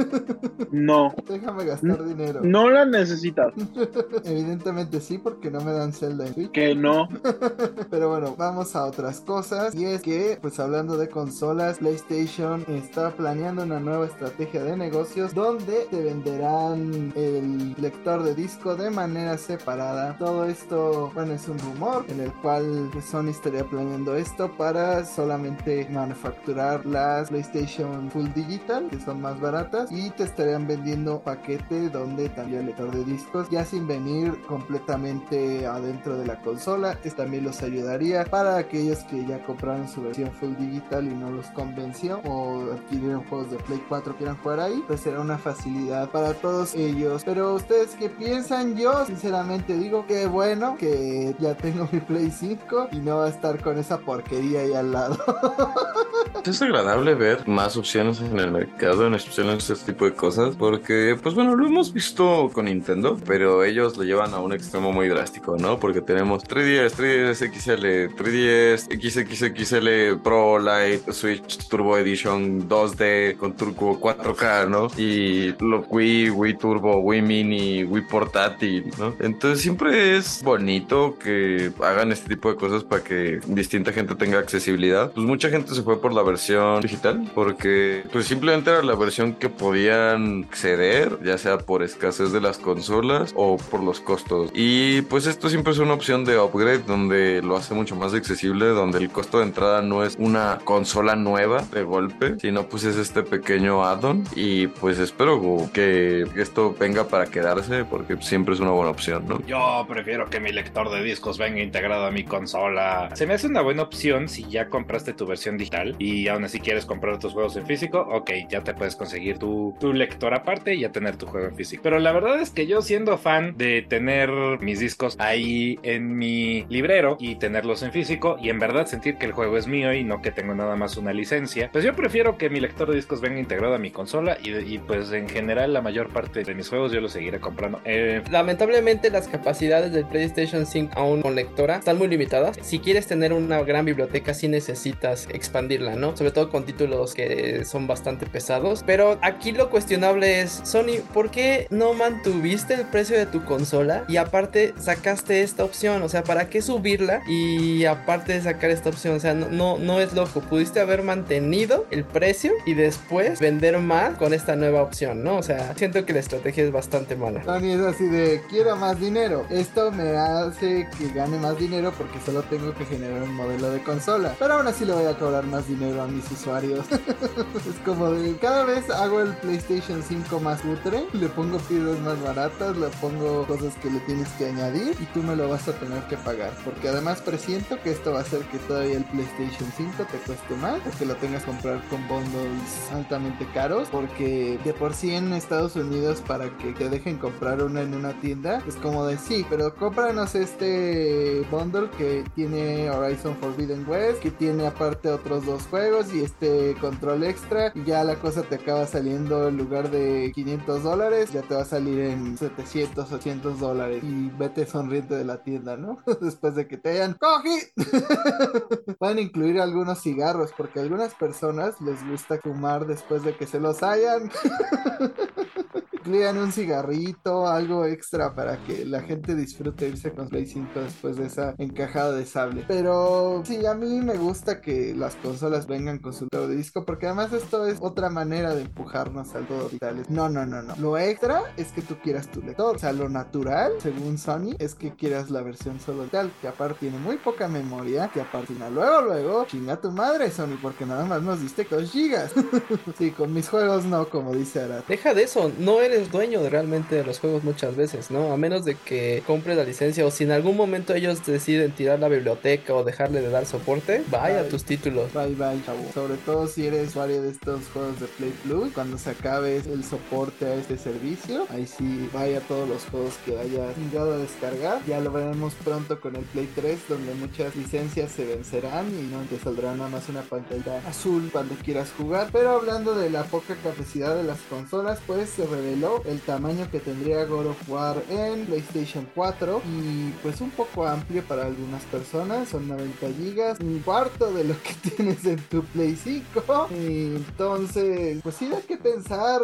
[0.71, 2.41] No, déjame gastar dinero.
[2.43, 3.53] no la necesitas.
[4.25, 6.51] Evidentemente sí, porque no me dan Zelda en Switch.
[6.51, 7.07] Que no.
[7.89, 9.73] Pero bueno, vamos a otras cosas.
[9.75, 15.33] Y es que, pues hablando de consolas, PlayStation está planeando una nueva estrategia de negocios
[15.33, 20.17] donde te venderán el lector de disco de manera separada.
[20.17, 24.68] Todo esto, bueno, es un rumor en el cual Sony estaría planeando esto para
[25.05, 31.89] solamente manufacturar las PlayStation Full Digital, que son más baratas, y te estarían vendiendo paquete
[31.89, 36.97] donde también el lector de discos, ya sin venir completamente adentro de la consola.
[37.03, 41.31] Esto también los ayudaría para aquellos que ya compraron su versión Full Digital y no
[41.31, 46.09] los convenció o adquirieron juegos de Play 4 quieran jugar ahí, pues será una facilidad
[46.09, 47.23] para todos ellos.
[47.25, 48.75] Pero ustedes qué piensan?
[48.75, 53.29] Yo sinceramente digo que bueno que ya tengo mi Play 5 y no va a
[53.29, 55.17] estar con esa porquería ahí al lado.
[56.45, 60.55] Es agradable ver más opciones en el mercado, en especial en este tipo de cosas,
[60.55, 64.91] porque, pues bueno, lo hemos visto con Nintendo, pero ellos lo llevan a un extremo
[64.91, 65.79] muy drástico, ¿no?
[65.79, 73.99] Porque tenemos 3DS, 3DS XL, 3DS XXXL Pro Lite, Switch Turbo Edition 2D con Turbo
[73.99, 74.87] 4K, ¿no?
[74.97, 79.13] Y lo Wii, Wii Turbo, Wii Mini, Wii Portátil, ¿no?
[79.19, 84.39] Entonces siempre es bonito que hagan este tipo de cosas para que distinta gente tenga
[84.49, 85.11] accesibilidad.
[85.11, 89.33] Pues mucha gente se fue por la versión digital porque pues simplemente era la versión
[89.33, 94.49] que podían acceder, ya sea por escasez de las consolas o por los costos.
[94.53, 98.67] Y pues esto siempre es una opción de upgrade donde lo hace mucho más accesible,
[98.67, 102.95] donde el costo de entrada no es una consola nueva de golpe, sino pues es
[102.95, 108.71] este pequeño add-on y pues espero que esto venga para quedarse porque siempre es una
[108.71, 109.45] buena opción, ¿no?
[109.45, 113.09] Yo prefiero que mi lector de discos venga integrado a mi consola.
[113.13, 116.59] Se me hace una buena opción si ya compraste tu versión digital y aún así
[116.59, 120.75] quieres comprar tus juegos en físico, ok, ya te puedes conseguir tu, tu lector aparte
[120.75, 121.81] y ya tener tu juego en físico.
[121.83, 124.29] Pero la verdad es que yo siendo fan de tener
[124.61, 129.25] mis discos ahí en mi librero y tenerlos en físico y en verdad sentir que
[129.25, 132.37] el juego es mío y no que tengo nada más una licencia, pues yo prefiero
[132.37, 135.73] que mi lector de discos venga integrado a mi consola y, y pues en general
[135.73, 137.81] la mayor parte de mis juegos yo los seguiré comprando.
[137.85, 142.57] Eh, Lamentablemente las capacidades del PlayStation 5 aún con lectora están muy limitadas.
[142.61, 146.15] Si quieres tener una gran biblioteca sí necesitas expandirla, ¿no?
[146.15, 148.83] Sobre todo con títulos que son bastante pesados.
[148.85, 154.05] Pero aquí lo cuestionable es, Sony, ¿por qué no mantuviste el precio de tu consola?
[154.07, 157.21] Y aparte sacaste esta opción, o sea, ¿para qué subirla?
[157.27, 160.41] Y aparte de sacar esta opción, o sea, no, no, no es loco.
[160.41, 165.37] Pudiste haber mantenido el precio y después vender más con esta nueva opción, ¿no?
[165.37, 167.43] O sea, siento que la estrategia es bastante mala.
[167.43, 169.45] Sony es así de, quiero más dinero.
[169.49, 173.81] Esto me hace que gane más dinero porque solo tengo que generar un modelo de
[173.81, 174.08] consola.
[174.39, 176.85] Pero aún así le voy a cobrar más dinero a mis usuarios.
[176.91, 182.21] es como de, cada vez hago el PlayStation 5 más útil, le pongo piedras más
[182.21, 185.73] baratas, le pongo cosas que le tienes que añadir y tú me lo vas a
[185.73, 186.51] tener que pagar.
[186.65, 190.55] Porque además presiento que esto va a hacer que todavía el PlayStation 5 te cueste
[190.55, 193.89] más o que lo tengas que comprar con bundles altamente caros.
[193.91, 198.13] Porque de por sí en Estados Unidos para que te dejen comprar una en una
[198.19, 204.31] tienda es como de sí, pero cómpranos este bundle que tiene Horizon Forbidden West, que
[204.31, 207.71] tiene aparte otros dos juegos y este control extra.
[207.75, 211.61] Y ya la cosa te acaba saliendo en lugar de 500 dólares, ya te va
[211.61, 214.03] a salir en 700, 800 dólares.
[214.03, 215.99] Y vete sonriente de la tienda, ¿no?
[216.21, 217.67] Después de que te hayan cogido.
[218.99, 223.59] Pueden incluir algunos cigarros, porque a algunas personas les gusta fumar después de que se
[223.59, 224.31] los hayan.
[225.99, 231.17] Incluyan un cigarrito, algo extra para que la gente disfrute irse con Play 5 después
[231.17, 232.63] de esa encajada de sable.
[232.67, 237.07] Pero sí, a mí me gusta que las consolas vengan con su de disco, porque
[237.07, 240.03] además esto es otra manera de empujarnos al todo digital.
[240.09, 240.75] No, no, no, no.
[240.77, 242.75] Lo extra es que tú quieras tu lector.
[242.75, 246.79] O sea, lo natural, según Sony, es que quieras la versión solo digital, que aparte
[246.81, 251.21] tiene muy poca memoria, que aparte luego, luego, chinga tu madre, Sony, porque nada más
[251.21, 252.31] nos diste 2 gigas.
[252.97, 254.83] sí, con mis juegos no, como dice Arad.
[254.87, 258.31] Deja de eso, no eres dueño realmente de los juegos muchas veces, ¿no?
[258.33, 261.99] A menos de que compres la licencia o si en algún momento ellos deciden tirar
[261.99, 263.78] la biblioteca o dejarle de dar soporte,
[264.09, 264.49] vaya Bye.
[264.49, 265.13] tus títulos.
[265.13, 265.91] Bye bye, chavo.
[265.93, 269.83] Sobre todo si eres usuario de estos juegos de Play Plus, cuando se acabe el
[269.83, 274.81] soporte a este servicio, ahí sí vaya todos los juegos que hayas llegado a descargar.
[274.85, 279.21] Ya lo veremos pronto con el Play 3, donde muchas licencias se vencerán y no
[279.29, 282.29] te saldrá nada más una pantalla azul cuando quieras jugar.
[282.31, 286.79] Pero hablando de la poca capacidad de las consolas, pues se reveló el tamaño que
[286.79, 292.49] tendría God of War en PlayStation 4 y pues un poco amplio para algunas personas,
[292.49, 296.67] son 90 gigas, un cuarto de lo que tienes en tu Play 5.
[296.71, 299.41] Y entonces, pues sí hay que pensar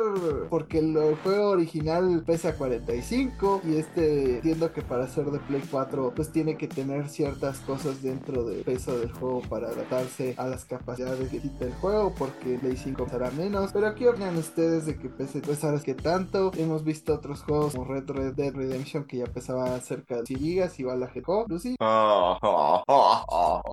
[0.49, 6.13] porque el juego original pesa 45 y este entiendo que para ser de Play 4
[6.15, 10.65] pues tiene que tener ciertas cosas dentro del peso del juego para adaptarse a las
[10.65, 13.71] capacidades que quita el juego porque Play 5 será menos.
[13.73, 16.51] Pero ¿qué opinan ustedes de que pese sabes que tanto?
[16.57, 20.79] Hemos visto otros juegos como Red Dead Redemption que ya pesaba cerca de 100 gigas,
[20.79, 21.75] igual la GTO, Lucy.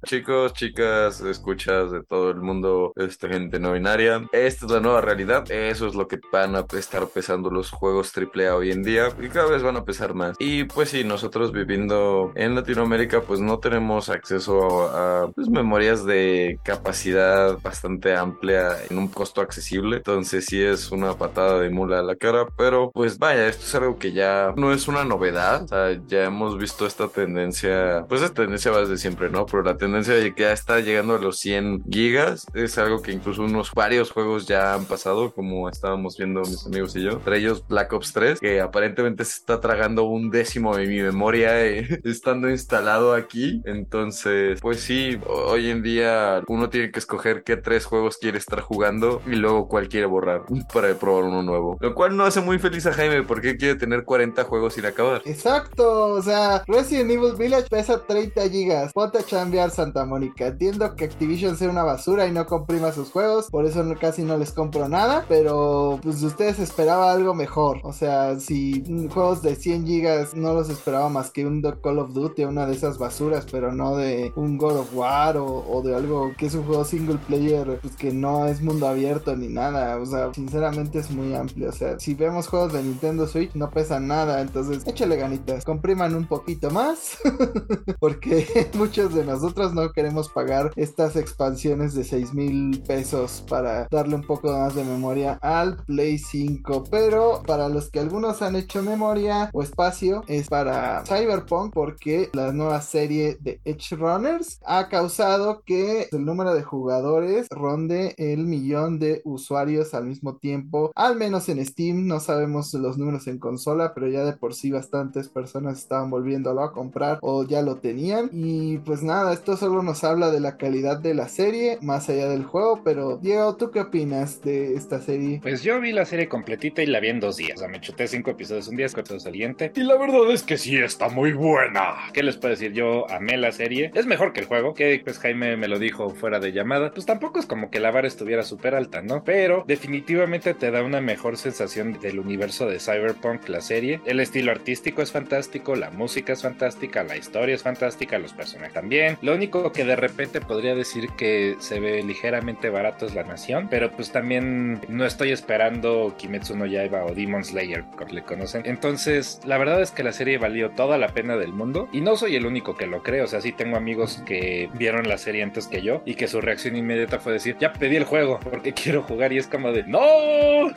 [0.06, 4.28] Chicos, chicas, escuchas de todo el mundo, esta gente no binaria.
[4.32, 5.50] Esta es la nueva realidad.
[5.50, 9.28] Eso es lo que van a estar pesando los juegos AAA hoy en día y
[9.28, 10.36] cada vez van a pesar más.
[10.38, 16.58] Y pues sí, nosotros viviendo en Latinoamérica pues no tenemos acceso a, pues, memorias de
[16.64, 19.98] capacidad bastante amplia en un costo accesible.
[19.98, 23.74] Entonces sí es una patada de mula a la cara, pero pues vaya, esto es
[23.74, 25.64] algo que ya no es una novedad.
[25.64, 29.46] O sea, ya hemos visto esta tendencia, pues esta tendencia va desde siempre, ¿no?
[29.46, 33.12] Pero la tendencia de que ya está llegando a los 100 gigas es algo que
[33.12, 37.38] incluso unos varios juegos ya han pasado, como estábamos viendo mis amigos y yo, entre
[37.38, 42.00] ellos Black Ops 3, que aparentemente se está tragando un décimo de mi memoria eh,
[42.04, 43.62] estando instalado aquí.
[43.64, 48.60] Entonces, pues sí, hoy en día uno tiene que escoger qué tres juegos quiere estar
[48.60, 51.76] jugando y luego cuál quiere borrar para probar uno nuevo.
[51.80, 55.22] Lo cual no hace muy feliz a Jaime porque quiere tener 40 juegos sin acabar.
[55.24, 58.92] Exacto, o sea, Resident Evil Village pesa 30 gigas.
[58.92, 60.04] Ponte a chambear Santa
[60.36, 64.36] Entiendo que Activision sea una basura y no comprima sus juegos, por eso casi no
[64.36, 67.80] les compro nada, pero pues ustedes esperaban algo mejor.
[67.82, 72.12] O sea, si juegos de 100 gigas no los esperaba más que un Call of
[72.12, 76.32] Duty, una de esas basuras, pero no de un God of War o, de algo
[76.36, 79.96] que es un juego single player, pues que no es mundo abierto ni nada.
[79.98, 81.70] O sea, sinceramente es muy amplio.
[81.70, 86.14] O sea, si vemos juegos de Nintendo Switch no pesan nada, entonces échale ganitas, compriman
[86.14, 87.18] un poquito más,
[87.98, 90.01] porque muchos de nosotros no queremos
[90.34, 95.76] pagar estas expansiones de 6 mil pesos para darle un poco más de memoria al
[95.84, 96.84] Play 5.
[96.90, 102.52] Pero para los que algunos han hecho memoria o espacio, es para Cyberpunk, porque la
[102.52, 108.98] nueva serie de Edge Runners ha causado que el número de jugadores ronde el millón
[108.98, 112.06] de usuarios al mismo tiempo, al menos en Steam.
[112.06, 116.62] No sabemos los números en consola, pero ya de por sí bastantes personas estaban volviéndolo
[116.62, 118.30] a comprar o ya lo tenían.
[118.32, 122.28] Y pues nada, esto solo nos habla de la calidad de la serie, más allá
[122.28, 122.82] del juego.
[122.84, 125.40] Pero Diego, ¿tú qué opinas de esta serie?
[125.42, 127.56] Pues yo vi la serie completita y la vi en dos días.
[127.56, 129.72] O sea, me chuté cinco episodios un día, cuatro episodios siguiente.
[129.74, 131.94] Y la verdad es que sí está muy buena.
[132.12, 132.72] ¿Qué les puedo decir?
[132.72, 133.90] Yo amé la serie.
[133.94, 136.92] Es mejor que el juego, que pues Jaime me lo dijo fuera de llamada.
[136.92, 139.24] Pues tampoco es como que la vara estuviera súper alta, ¿no?
[139.24, 144.00] Pero definitivamente te da una mejor sensación del universo de Cyberpunk, la serie.
[144.06, 148.74] El estilo artístico es fantástico, la música es fantástica, la historia es fantástica, los personajes
[148.74, 149.18] también.
[149.22, 153.68] Lo único que de repente podría decir que se ve ligeramente barato es la nación,
[153.70, 158.62] pero pues también no estoy esperando Kimetsu no Yaiba o Demon Slayer, le conocen.
[158.66, 162.16] Entonces, la verdad es que la serie valió toda la pena del mundo y no
[162.16, 165.42] soy el único que lo cree, o sea, sí tengo amigos que vieron la serie
[165.42, 168.72] antes que yo y que su reacción inmediata fue decir, ya pedí el juego porque
[168.82, 170.00] quiero jugar y es como de, no,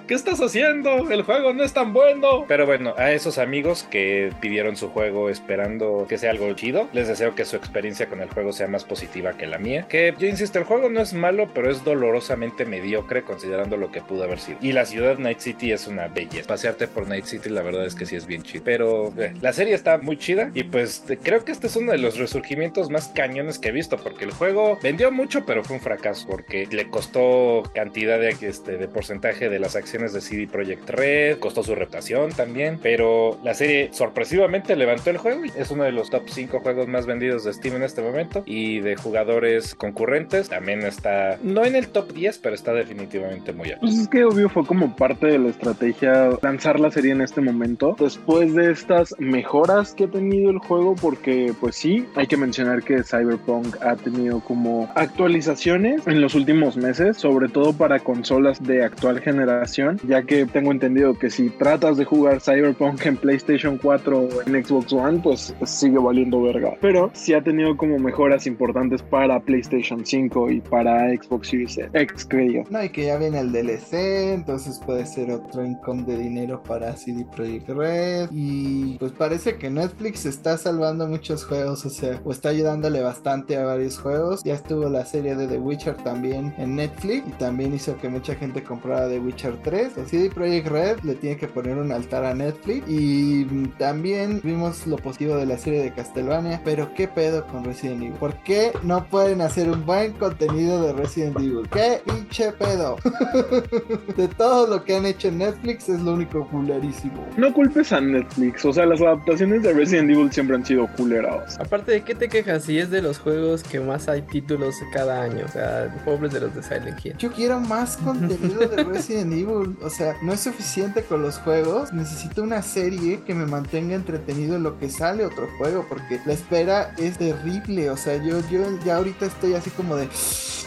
[0.08, 1.10] ¿qué estás haciendo?
[1.10, 2.46] El juego no es tan bueno.
[2.48, 7.08] Pero bueno, a esos amigos que pidieron su juego esperando que sea algo chido, les
[7.08, 8.95] deseo que su experiencia con el juego sea más positiva
[9.38, 9.88] que la mía.
[9.88, 14.02] Que yo insisto, el juego no es malo, pero es dolorosamente mediocre considerando lo que
[14.02, 14.58] pudo haber sido.
[14.62, 16.48] Y la ciudad Night City es una belleza.
[16.48, 18.64] Pasearte por Night City la verdad es que sí es bien chido.
[18.64, 21.98] Pero eh, la serie está muy chida y pues creo que este es uno de
[21.98, 25.82] los resurgimientos más cañones que he visto porque el juego vendió mucho pero fue un
[25.82, 30.90] fracaso porque le costó cantidad de, este, de porcentaje de las acciones de CD Projekt
[30.90, 35.84] Red, costó su reputación también, pero la serie sorpresivamente levantó el juego y es uno
[35.84, 39.76] de los top 5 juegos más vendidos de Steam en este momento y de jugadores
[39.76, 43.82] concurrentes también está no en el top 10 pero está definitivamente muy alto.
[43.82, 47.42] Pues es que obvio fue como parte de la estrategia lanzar la serie en este
[47.42, 52.38] momento después de estas mejoras que ha tenido el juego porque pues sí, hay que
[52.38, 58.62] mencionar que Cyberpunk ha tenido como actualizaciones en los últimos meses, sobre todo para consolas
[58.62, 63.78] de actual generación, ya que tengo entendido que si tratas de jugar Cyberpunk en PlayStation
[63.78, 66.74] 4 o en Xbox One, pues sigue valiendo verga.
[66.82, 68.75] Pero sí ha tenido como mejoras importantes
[69.10, 72.64] para PlayStation 5 y para Xbox Series X, creo.
[72.70, 76.96] No, y que ya viene el DLC, entonces puede ser otro income de dinero para
[76.96, 78.30] CD Projekt Red.
[78.32, 83.56] Y pues parece que Netflix está salvando muchos juegos, o sea, o está ayudándole bastante
[83.58, 84.44] a varios juegos.
[84.44, 88.36] Ya estuvo la serie de The Witcher también en Netflix y también hizo que mucha
[88.36, 89.98] gente comprara The Witcher 3.
[89.98, 92.86] El CD Projekt Red le tiene que poner un altar a Netflix.
[92.88, 93.46] Y
[93.78, 96.62] también vimos lo positivo de la serie de Castlevania.
[96.64, 98.14] Pero qué pedo con Resident Evil.
[98.14, 101.68] ¿Por qué no pueden hacer un buen contenido de Resident Evil?
[101.72, 102.98] ¿Qué pinche pedo?
[104.18, 107.26] de todo lo que han hecho en Netflix es lo único culerísimo.
[107.38, 108.66] No culpes a Netflix.
[108.66, 111.60] O sea, las adaptaciones de Resident Evil siempre han sido culeradas.
[111.60, 115.22] Aparte de qué te quejas si es de los juegos que más hay títulos cada
[115.22, 115.46] año.
[115.46, 117.16] O sea, pobres de los de Silent Hill.
[117.18, 119.76] Yo quiero más contenido de Resident Evil.
[119.82, 121.94] O sea, no es suficiente con los juegos.
[121.94, 125.86] Necesito una serie que me mantenga entretenido en lo que sale otro juego.
[125.88, 127.90] Porque la espera es terrible.
[127.90, 130.08] O sea, yo, yo ya ahorita estoy así como de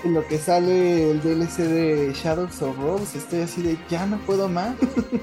[0.04, 3.18] en lo que sale el DLC de Shadows of Rose.
[3.18, 4.74] Estoy así de ya no puedo más.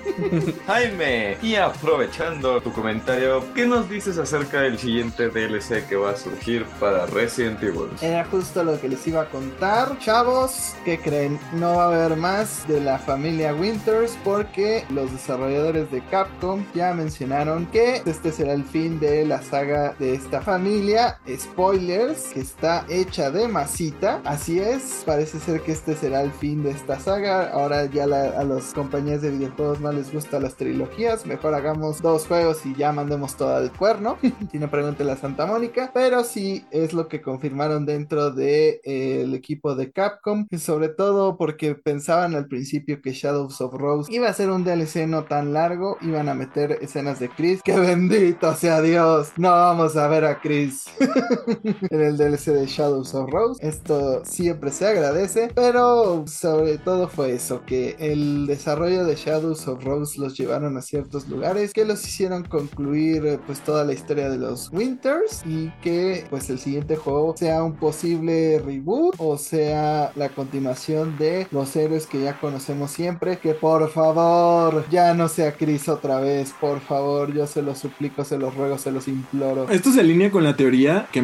[0.68, 6.16] Jaime, y aprovechando tu comentario, ¿qué nos dices acerca del siguiente DLC que va a
[6.16, 7.90] surgir para Resident Evil?
[8.02, 9.98] Era justo lo que les iba a contar.
[10.00, 11.40] Chavos, ¿qué creen?
[11.54, 16.94] No va a haber más de la familia Winters porque los desarrolladores de Capcom ya
[16.94, 21.20] mencionaron que este será el fin de la saga de esta familia.
[21.38, 24.22] Spoilers, que está hecha de masita.
[24.24, 27.50] Así es, parece ser que este será el fin de esta saga.
[27.52, 31.26] Ahora ya a las compañías de videojuegos no les gustan las trilogías.
[31.26, 34.18] Mejor hagamos dos juegos y ya mandemos todo al cuerno.
[34.52, 35.90] si no pregunten a Santa Mónica.
[35.94, 40.48] Pero sí es lo que confirmaron dentro del de, eh, equipo de Capcom.
[40.58, 45.08] Sobre todo porque pensaban al principio que Shadows of Rose iba a ser un DLC
[45.08, 45.98] no tan largo.
[46.02, 47.64] Iban a meter escenas de Chris.
[47.64, 49.32] ¡Que bendito sea Dios!
[49.38, 50.86] No vamos a ver a Chris
[51.90, 53.66] en el DLC de Shadows of Rose.
[53.66, 55.50] Esto siempre se agradece.
[55.56, 57.62] Pero sobre todo fue eso.
[57.66, 61.74] Que el desarrollo de Shadows of Rose los llevaron a ciertos lugares.
[61.74, 65.44] Que los hicieron concluir pues toda la historia de los Winters.
[65.46, 71.48] Y que pues el siguiente juego sea un posible reboot o sea la continuación de
[71.52, 73.38] los héroes que ya conocemos siempre.
[73.38, 78.24] Que por favor ya no sea Chris otra vez, por favor, yo se los suplico,
[78.24, 79.70] se los ruego, se los imploro.
[79.70, 81.22] Esto se alinea con la teoría que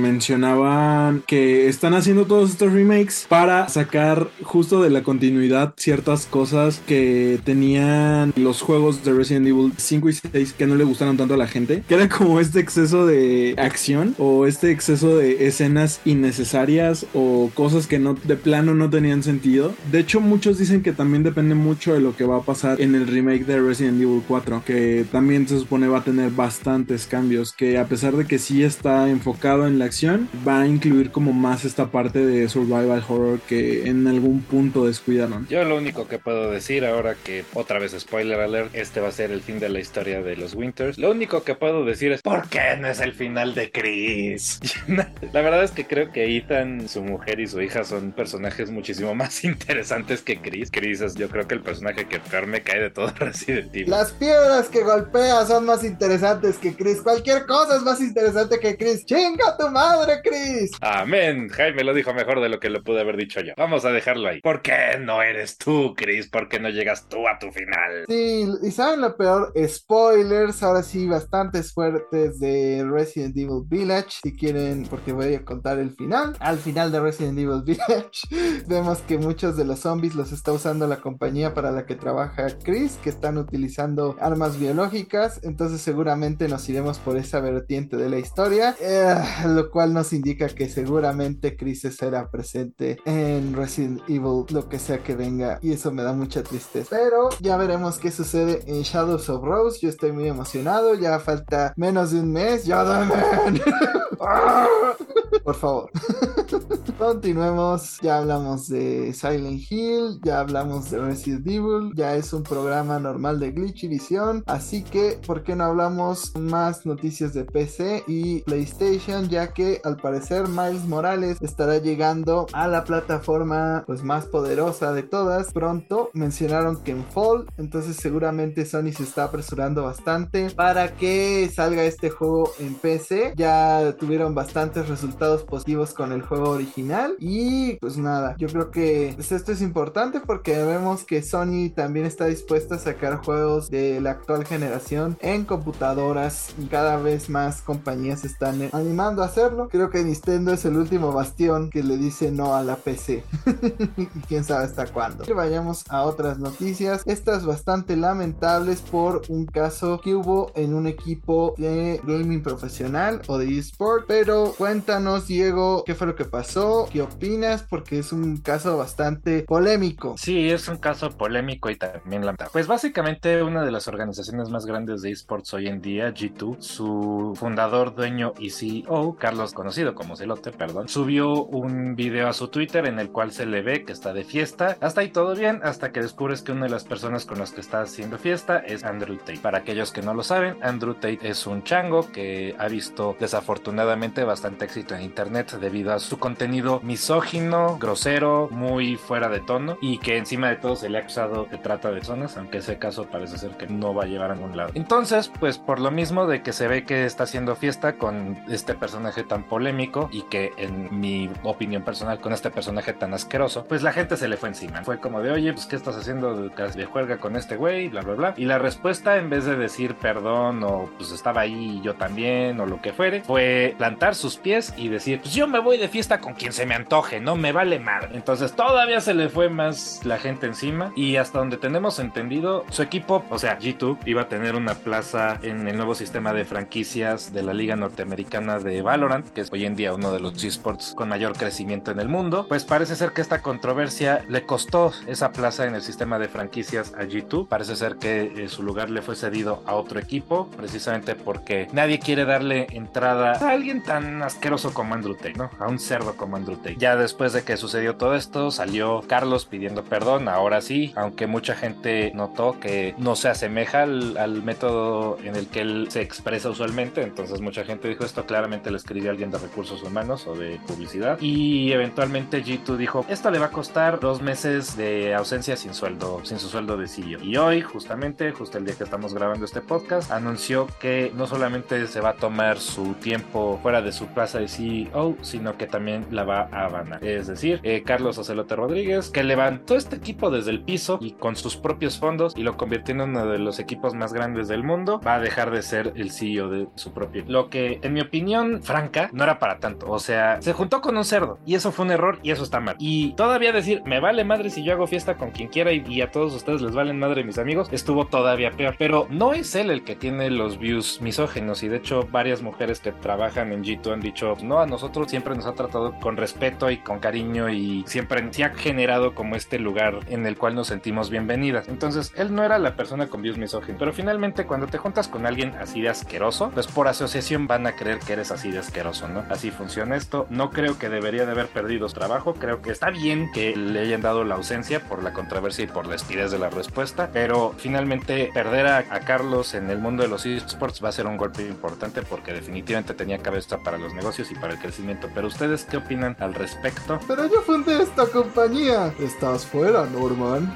[1.27, 7.39] que están haciendo todos estos remakes para sacar justo de la continuidad ciertas cosas que
[7.43, 11.37] tenían los juegos de Resident Evil 5 y 6 que no le gustaron tanto a
[11.37, 11.83] la gente.
[11.87, 17.87] Que era como este exceso de acción o este exceso de escenas innecesarias o cosas
[17.87, 19.73] que no de plano no tenían sentido.
[19.91, 22.95] De hecho, muchos dicen que también depende mucho de lo que va a pasar en
[22.95, 27.53] el remake de Resident Evil 4, que también se supone va a tener bastantes cambios,
[27.53, 31.33] que a pesar de que sí está enfocado en la acción, va a incluir como
[31.33, 35.47] más esta parte de survival horror que en algún punto descuidaron.
[35.47, 39.11] Yo lo único que puedo decir ahora que otra vez spoiler alert, este va a
[39.11, 40.97] ser el fin de la historia de los Winters.
[40.97, 44.59] Lo único que puedo decir es ¿por qué no es el final de Chris?
[44.87, 49.15] la verdad es que creo que Ethan, su mujer y su hija son personajes muchísimo
[49.15, 50.69] más interesantes que Chris.
[50.71, 53.89] Chris es yo creo que el personaje que peor me cae de todo Resident Evil.
[53.89, 57.01] Las piedras que golpea son más interesantes que Chris.
[57.01, 59.05] Cualquier cosa es más interesante que Chris.
[59.05, 60.71] ¡Chinga tu madre, Chris!
[60.81, 61.47] Amén.
[61.49, 63.53] Jaime lo dijo mejor de lo que lo pude haber dicho yo.
[63.55, 64.41] Vamos a dejarlo ahí.
[64.41, 66.27] ¿Por qué no eres tú, Chris?
[66.27, 68.05] ¿Por qué no llegas tú a tu final?
[68.07, 74.17] Sí, y saben lo peor, spoilers, ahora sí, bastantes fuertes de Resident Evil Village.
[74.23, 76.35] Si quieren, porque voy a contar el final.
[76.39, 80.87] Al final de Resident Evil Village, vemos que muchos de los zombies los está usando
[80.87, 85.41] la compañía para la que trabaja Chris, que están utilizando armas biológicas.
[85.43, 89.15] Entonces, seguramente nos iremos por esa vertiente de la historia, eh,
[89.45, 95.03] lo cual nos indica que seguramente Chris será presente en Resident Evil, lo que sea
[95.03, 96.87] que venga, y eso me da mucha tristeza.
[96.89, 99.79] Pero ya veremos qué sucede en Shadows of Rose.
[99.81, 102.65] Yo estoy muy emocionado, ya falta menos de un mes.
[102.65, 102.81] ¡Ya!
[105.43, 105.89] Por favor.
[106.97, 107.97] Continuemos.
[108.01, 113.39] Ya hablamos de Silent Hill, ya hablamos de Resident Evil, ya es un programa normal
[113.39, 114.01] de Glitch y.
[114.45, 119.29] Así que, ¿por qué no hablamos más noticias de PC y PlayStation?
[119.29, 125.03] Ya que al parecer Miles Morales estará llegando a la plataforma pues más poderosa de
[125.03, 125.53] todas.
[125.53, 131.83] Pronto mencionaron que en Fall, entonces seguramente Sony se está apresurando bastante para que salga
[131.83, 133.33] este juego en PC.
[133.35, 139.13] Ya tuvieron bastantes resultados positivos con el juego original y pues nada, yo creo que
[139.15, 144.01] pues, esto es importante porque vemos que Sony también está dispuesta a sacar juegos de
[144.01, 149.69] la actual generación en computadoras y cada vez más compañías están animando a hacerlo.
[149.69, 153.23] Creo que Nintendo es el último bastión que le dice no a la PC.
[153.97, 155.23] y quién sabe hasta cuándo.
[155.35, 157.03] Vayamos a otras noticias.
[157.05, 163.37] Estas bastante lamentables por un caso que hubo en un equipo de gaming profesional o
[163.37, 164.05] de eSport.
[164.07, 169.43] Pero cuéntanos Diego, qué fue lo que pasó, qué opinas, porque es un caso bastante
[169.43, 170.15] polémico.
[170.17, 172.51] Sí, es un caso polémico y también lamentable.
[172.53, 177.33] Pues básicamente una de las organizaciones más grandes de esports hoy en día, G2, su
[177.35, 182.85] fundador, dueño y CEO, Carlos, conocido como Celote, perdón, subió un video a su Twitter
[182.85, 184.77] en el cual se le ve que está de fiesta.
[184.81, 187.61] Hasta ahí todo bien, hasta que descubres que una de las personas con las que
[187.61, 189.39] está haciendo fiesta es Andrew Tate.
[189.39, 194.23] Para aquellos que no lo saben, Andrew Tate es un chango que ha visto desafortunadamente
[194.23, 199.97] bastante éxito en internet debido a su contenido misógino, grosero, muy fuera de tono y
[199.97, 203.05] que encima de todo se le ha acusado de trata de personas, aunque ese caso
[203.05, 204.71] parece ser que no va a llevar a ningún lado.
[204.73, 208.73] Entonces, pues por lo mismo de que se ve que está haciendo fiesta con este
[208.73, 213.83] personaje tan polémico y que en mi opinión personal con este personaje tan asqueroso, pues
[213.83, 214.83] la gente se le fue encima.
[214.83, 217.89] Fue como de, oye, pues ¿qué estás haciendo de, de juerga con este güey?
[217.89, 218.33] Bla, bla, bla.
[218.37, 222.65] Y la respuesta en vez de decir perdón o pues estaba ahí yo también o
[222.65, 226.19] lo que fuere, fue plantar sus pies y decir, pues yo me voy de fiesta
[226.19, 228.09] con quien se me antoje, no me vale mal.
[228.13, 232.81] Entonces todavía se le fue más la gente encima y hasta donde tenemos entendido, su
[232.81, 237.33] equipo, o sea, G2, iba a tener una plaza en el nuevo sistema de franquicias
[237.33, 240.93] de la Liga Norteamericana de Valorant, que es hoy en día uno de los esports
[240.95, 242.45] con mayor crecimiento en el mundo.
[242.47, 246.93] Pues parece ser que esta controversia le costó esa plaza en el sistema de franquicias
[246.93, 247.47] a G2.
[247.47, 251.99] Parece ser que eh, su lugar le fue cedido a otro equipo, precisamente porque nadie
[251.99, 255.49] quiere darle entrada a alguien tan asqueroso como Andrew Tate, ¿no?
[255.59, 256.75] A un cerdo como Andrew Tate.
[256.77, 261.55] Ya después de que sucedió todo esto, salió Carlos pidiendo perdón, ahora sí, aunque mucha
[261.55, 266.49] gente notó que no se asemeja al, al método en el que él se expresa
[266.49, 270.59] usualmente, entonces mucha gente dijo esto claramente lo escribió alguien de recursos humanos o de
[270.67, 275.73] publicidad y eventualmente G2 dijo esto le va a costar dos meses de ausencia sin
[275.73, 277.21] sueldo, sin su sueldo de CEO.
[277.21, 281.87] Y hoy, justamente, justo el día que estamos grabando este podcast, anunció que no solamente
[281.87, 286.05] se va a tomar su tiempo fuera de su plaza de CEO, sino que también
[286.11, 287.03] la va a abanar.
[287.03, 291.35] Es decir, eh, Carlos Ocelote Rodríguez, que levantó este equipo desde el piso y con
[291.35, 295.01] sus propios fondos y lo convirtió en uno de los equipos más grandes del mundo,
[295.05, 297.23] va a dejar de ser el CEO de su propio.
[297.27, 299.89] Lo que, en mi opinión franca, no era para tanto.
[299.89, 302.59] O sea, se juntó con un cerdo y eso fue un error y eso está
[302.59, 302.75] mal.
[302.79, 306.01] Y todavía decir, me vale madre si yo hago fiesta con quien quiera y, y
[306.01, 308.75] a todos ustedes les valen madre mis amigos, estuvo todavía peor.
[308.77, 312.79] Pero no es él el que tiene los views misógenos y de hecho varias mujeres
[312.79, 316.69] que trabajan en G2 han dicho, no, a nosotros siempre nos ha tratado con respeto
[316.69, 320.67] y con cariño y siempre se ha generado como este lugar en el cual nos
[320.67, 321.67] sentimos bienvenidas.
[321.67, 323.79] Entonces, él no era la persona con views misógenos.
[323.79, 327.73] Pero finalmente, cuando te juntas con alguien así de asqueroso, pues por asociación van a
[327.73, 329.23] creer que eres así de asqueroso, ¿no?
[329.29, 330.27] Así funciona esto.
[330.29, 332.33] No creo que debería de haber perdido trabajo.
[332.33, 335.87] Creo que está bien que le hayan dado la ausencia por la controversia y por
[335.87, 337.09] la estidez de la respuesta.
[337.13, 341.07] Pero finalmente, perder a, a Carlos en el mundo de los esports va a ser
[341.07, 345.07] un golpe importante porque definitivamente tenía cabeza para los negocios y para el crecimiento.
[345.13, 346.99] Pero ustedes, ¿qué opinan al respecto?
[347.07, 348.93] Pero yo fundé esta compañía.
[348.99, 350.53] Estás fuera, Norman.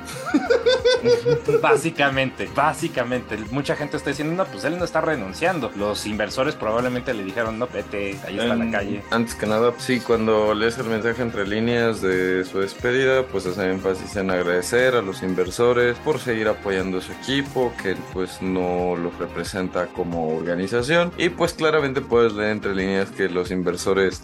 [1.61, 3.37] básicamente, básicamente.
[3.51, 5.71] Mucha gente está diciendo, no, pues él no está renunciando.
[5.75, 9.03] Los inversores probablemente le dijeron, no, vete, ahí está la calle.
[9.11, 13.69] Antes que nada, sí, cuando lees el mensaje entre líneas de su despedida, pues hace
[13.69, 18.95] énfasis en agradecer a los inversores por seguir apoyando a su equipo, que pues no
[18.95, 21.11] lo representa como organización.
[21.17, 23.74] Y pues claramente puedes leer entre líneas que los inversores